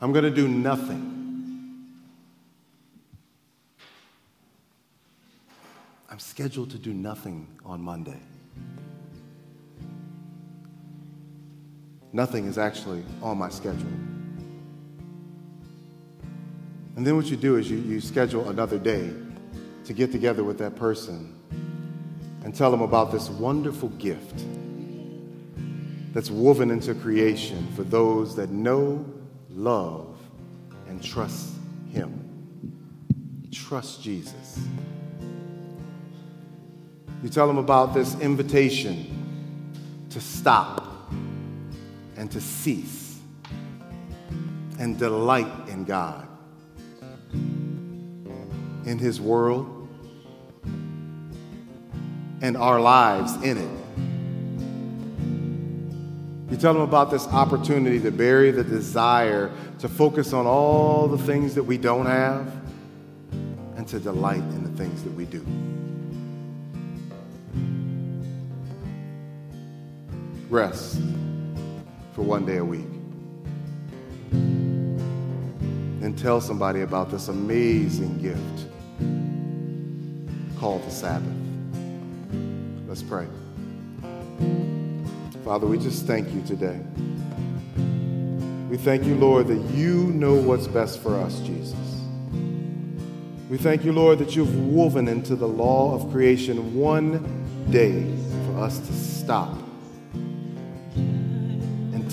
I'm 0.00 0.12
going 0.12 0.24
to 0.24 0.30
do 0.30 0.48
nothing. 0.48 1.11
I'm 6.12 6.18
scheduled 6.18 6.70
to 6.72 6.78
do 6.78 6.92
nothing 6.92 7.48
on 7.64 7.80
Monday. 7.80 8.20
Nothing 12.12 12.46
is 12.46 12.58
actually 12.58 13.02
on 13.22 13.38
my 13.38 13.48
schedule. 13.48 13.88
And 16.96 17.06
then 17.06 17.16
what 17.16 17.30
you 17.30 17.38
do 17.38 17.56
is 17.56 17.70
you, 17.70 17.78
you 17.78 17.98
schedule 17.98 18.50
another 18.50 18.78
day 18.78 19.10
to 19.86 19.94
get 19.94 20.12
together 20.12 20.44
with 20.44 20.58
that 20.58 20.76
person 20.76 21.34
and 22.44 22.54
tell 22.54 22.70
them 22.70 22.82
about 22.82 23.10
this 23.10 23.30
wonderful 23.30 23.88
gift 23.88 24.44
that's 26.12 26.30
woven 26.30 26.70
into 26.70 26.94
creation 26.94 27.66
for 27.74 27.84
those 27.84 28.36
that 28.36 28.50
know, 28.50 29.02
love, 29.48 30.14
and 30.90 31.02
trust 31.02 31.54
Him. 31.90 33.48
Trust 33.50 34.02
Jesus. 34.02 34.58
You 37.22 37.28
tell 37.28 37.46
them 37.46 37.58
about 37.58 37.94
this 37.94 38.18
invitation 38.18 40.06
to 40.10 40.20
stop 40.20 41.12
and 42.16 42.30
to 42.32 42.40
cease 42.40 43.20
and 44.80 44.98
delight 44.98 45.68
in 45.68 45.84
God, 45.84 46.26
in 47.32 48.98
His 48.98 49.20
world, 49.20 49.88
and 52.40 52.56
our 52.56 52.80
lives 52.80 53.36
in 53.44 53.56
it. 53.58 53.70
You 56.50 56.56
tell 56.56 56.74
them 56.74 56.82
about 56.82 57.12
this 57.12 57.28
opportunity 57.28 58.00
to 58.00 58.10
bury 58.10 58.50
the 58.50 58.64
desire 58.64 59.52
to 59.78 59.88
focus 59.88 60.32
on 60.32 60.46
all 60.46 61.06
the 61.06 61.18
things 61.18 61.54
that 61.54 61.62
we 61.62 61.78
don't 61.78 62.06
have 62.06 62.52
and 63.76 63.86
to 63.88 64.00
delight 64.00 64.42
in 64.42 64.64
the 64.64 64.70
things 64.76 65.04
that 65.04 65.12
we 65.14 65.24
do. 65.24 65.46
Rest 70.52 71.00
for 72.14 72.20
one 72.20 72.44
day 72.44 72.58
a 72.58 72.64
week. 72.64 72.84
And 76.02 76.18
tell 76.18 76.42
somebody 76.42 76.82
about 76.82 77.10
this 77.10 77.28
amazing 77.28 78.18
gift 78.20 78.68
called 80.60 80.84
the 80.84 80.90
Sabbath. 80.90 81.32
Let's 82.86 83.02
pray. 83.02 83.26
Father, 85.42 85.66
we 85.66 85.78
just 85.78 86.04
thank 86.04 86.30
you 86.34 86.42
today. 86.42 86.78
We 88.68 88.76
thank 88.76 89.04
you, 89.04 89.14
Lord, 89.14 89.46
that 89.46 89.74
you 89.74 90.08
know 90.08 90.34
what's 90.34 90.66
best 90.66 90.98
for 90.98 91.16
us, 91.16 91.40
Jesus. 91.40 92.02
We 93.48 93.56
thank 93.56 93.86
you, 93.86 93.94
Lord, 93.94 94.18
that 94.18 94.36
you've 94.36 94.54
woven 94.66 95.08
into 95.08 95.34
the 95.34 95.48
law 95.48 95.94
of 95.94 96.12
creation 96.12 96.74
one 96.74 97.22
day 97.70 98.04
for 98.44 98.60
us 98.60 98.78
to 98.80 98.92
stop 98.92 99.61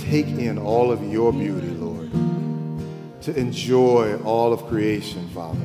take 0.09 0.27
in 0.27 0.57
all 0.57 0.91
of 0.91 1.03
your 1.03 1.31
beauty, 1.31 1.69
Lord, 1.69 2.11
to 3.21 3.37
enjoy 3.37 4.17
all 4.23 4.51
of 4.51 4.65
creation, 4.67 5.29
Father. 5.29 5.59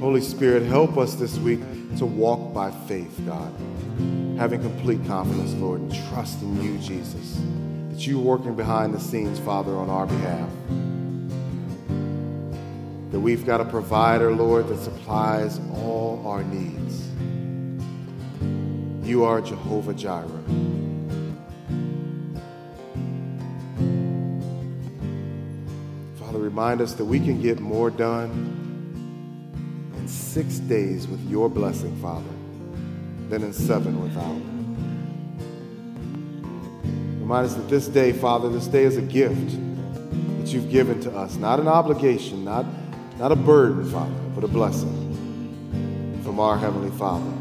Holy 0.00 0.20
Spirit, 0.20 0.64
help 0.64 0.98
us 0.98 1.14
this 1.14 1.38
week 1.38 1.60
to 1.98 2.04
walk 2.06 2.52
by 2.52 2.70
faith, 2.70 3.18
God 3.24 3.54
having 4.38 4.60
complete 4.60 5.04
confidence, 5.06 5.52
Lord, 5.54 5.80
and 5.80 5.94
trust 6.08 6.42
in 6.42 6.60
you, 6.60 6.78
Jesus, 6.78 7.40
that 7.90 8.04
you're 8.06 8.18
working 8.18 8.54
behind 8.56 8.92
the 8.92 9.00
scenes, 9.00 9.38
Father, 9.38 9.76
on 9.76 9.88
our 9.88 10.06
behalf. 10.06 10.50
That 13.12 13.20
we've 13.20 13.46
got 13.46 13.60
a 13.60 13.64
provider, 13.64 14.32
Lord, 14.32 14.68
that 14.68 14.78
supplies 14.78 15.60
all 15.76 16.26
our 16.26 16.42
needs. 16.42 17.08
You 19.08 19.24
are 19.24 19.40
Jehovah 19.40 19.94
Jireh. 19.94 20.83
Remind 26.54 26.80
us 26.80 26.92
that 26.92 27.04
we 27.04 27.18
can 27.18 27.42
get 27.42 27.58
more 27.58 27.90
done 27.90 28.30
in 29.96 30.06
six 30.06 30.60
days 30.60 31.08
with 31.08 31.20
your 31.28 31.48
blessing, 31.48 32.00
Father 32.00 32.30
than 33.28 33.42
in 33.42 33.52
seven 33.52 34.00
without. 34.00 34.40
Remind 37.18 37.46
us 37.46 37.54
that 37.54 37.68
this 37.68 37.88
day, 37.88 38.12
Father, 38.12 38.48
this 38.50 38.68
day 38.68 38.84
is 38.84 38.96
a 38.96 39.02
gift 39.02 39.50
that 40.38 40.52
you've 40.52 40.70
given 40.70 41.00
to 41.00 41.10
us, 41.16 41.34
not 41.34 41.58
an 41.58 41.66
obligation, 41.66 42.44
not, 42.44 42.64
not 43.18 43.32
a 43.32 43.36
burden, 43.36 43.90
Father, 43.90 44.14
but 44.36 44.44
a 44.44 44.48
blessing 44.48 46.20
from 46.22 46.38
our 46.38 46.56
Heavenly 46.56 46.96
Father. 46.96 47.32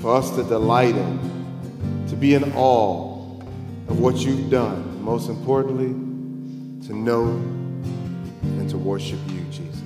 For 0.00 0.14
us 0.14 0.30
to 0.36 0.44
delight 0.44 0.94
in, 0.94 2.06
to 2.10 2.14
be 2.14 2.34
in 2.34 2.52
awe 2.54 3.40
of 3.88 3.98
what 3.98 4.18
you've 4.18 4.50
done, 4.50 5.02
most 5.02 5.28
importantly, 5.28 6.03
to 6.86 6.94
know 6.94 7.24
and 8.42 8.68
to 8.68 8.76
worship 8.76 9.18
you, 9.28 9.42
Jesus. 9.44 9.82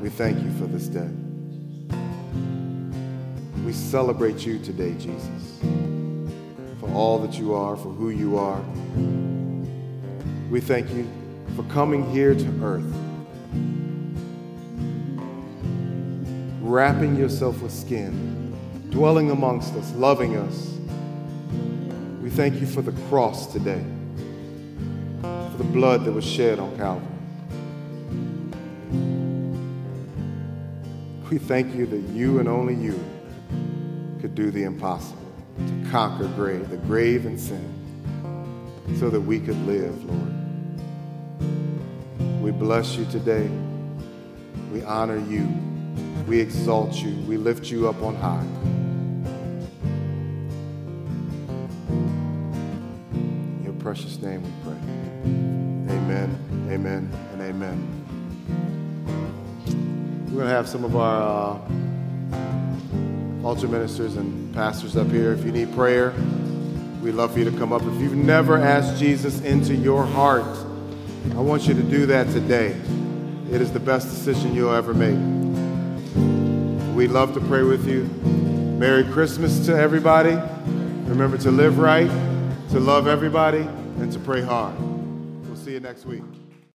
We 0.00 0.08
thank 0.08 0.40
you 0.42 0.52
for 0.52 0.66
this 0.66 0.86
day. 0.86 1.10
We 3.64 3.72
celebrate 3.72 4.46
you 4.46 4.58
today, 4.60 4.92
Jesus, 4.92 5.58
for 6.78 6.88
all 6.92 7.18
that 7.20 7.38
you 7.38 7.54
are, 7.54 7.76
for 7.76 7.88
who 7.88 8.10
you 8.10 8.36
are. 8.38 8.62
We 10.50 10.60
thank 10.60 10.90
you 10.90 11.08
for 11.56 11.64
coming 11.64 12.08
here 12.10 12.34
to 12.34 12.62
earth, 12.62 12.94
wrapping 16.60 17.16
yourself 17.16 17.60
with 17.60 17.72
skin, 17.72 18.56
dwelling 18.90 19.32
amongst 19.32 19.74
us, 19.74 19.90
loving 19.94 20.36
us. 20.36 20.70
We 22.22 22.30
thank 22.30 22.60
you 22.60 22.66
for 22.66 22.82
the 22.82 22.92
cross 23.08 23.52
today, 23.52 23.84
for 25.54 25.62
the 25.62 25.70
blood 25.70 26.04
that 26.04 26.10
was 26.10 26.24
shed 26.24 26.58
on 26.58 26.76
Calvary. 26.76 27.06
We 31.30 31.38
thank 31.38 31.76
you 31.76 31.86
that 31.86 32.02
you 32.12 32.40
and 32.40 32.48
only 32.48 32.74
you 32.74 32.98
could 34.20 34.34
do 34.34 34.50
the 34.50 34.64
impossible, 34.64 35.32
to 35.64 35.90
conquer 35.92 36.26
grave, 36.28 36.70
the 36.70 36.76
grave 36.78 37.26
and 37.26 37.38
sin, 37.38 37.70
so 38.98 39.10
that 39.10 39.20
we 39.20 39.38
could 39.38 39.58
live, 39.64 40.04
Lord. 40.04 40.32
We 42.42 42.50
bless 42.50 42.96
you 42.96 43.04
today. 43.06 43.48
We 44.72 44.82
honor 44.82 45.18
you. 45.18 45.48
We 46.26 46.40
exalt 46.40 46.96
you. 46.96 47.14
We 47.28 47.36
lift 47.36 47.70
you 47.70 47.88
up 47.88 48.02
on 48.02 48.16
high. 48.16 48.73
Have 60.54 60.68
some 60.68 60.84
of 60.84 60.96
our. 60.96 61.58
Uh, 61.58 61.84
altar 63.44 63.68
ministers 63.68 64.16
and 64.16 64.52
pastors 64.54 64.96
up 64.96 65.08
here. 65.10 65.32
If 65.32 65.44
you 65.44 65.52
need 65.52 65.72
prayer, 65.74 66.14
we'd 67.02 67.12
love 67.12 67.32
for 67.32 67.40
you 67.40 67.44
to 67.50 67.56
come 67.58 67.72
up. 67.72 67.82
If 67.82 68.00
you've 68.00 68.16
never 68.16 68.56
asked 68.56 68.98
Jesus 68.98 69.40
into 69.42 69.74
your 69.74 70.04
heart, 70.04 70.56
I 71.32 71.40
want 71.40 71.68
you 71.68 71.74
to 71.74 71.82
do 71.82 72.06
that 72.06 72.26
today. 72.32 72.74
It 73.52 73.60
is 73.60 73.70
the 73.70 73.80
best 73.80 74.08
decision 74.08 74.54
you'll 74.54 74.72
ever 74.72 74.94
make. 74.94 75.18
We'd 76.96 77.10
love 77.10 77.34
to 77.34 77.40
pray 77.40 77.62
with 77.62 77.86
you. 77.86 78.04
Merry 78.78 79.04
Christmas 79.04 79.64
to 79.66 79.76
everybody. 79.76 80.36
Remember 81.06 81.36
to 81.38 81.50
live 81.50 81.78
right, 81.78 82.08
to 82.70 82.80
love 82.80 83.06
everybody, 83.06 83.60
and 83.98 84.10
to 84.10 84.18
pray 84.18 84.40
hard. 84.40 84.74
We'll 85.46 85.56
see 85.56 85.72
you 85.72 85.80
next 85.80 86.06
week. 86.06 86.43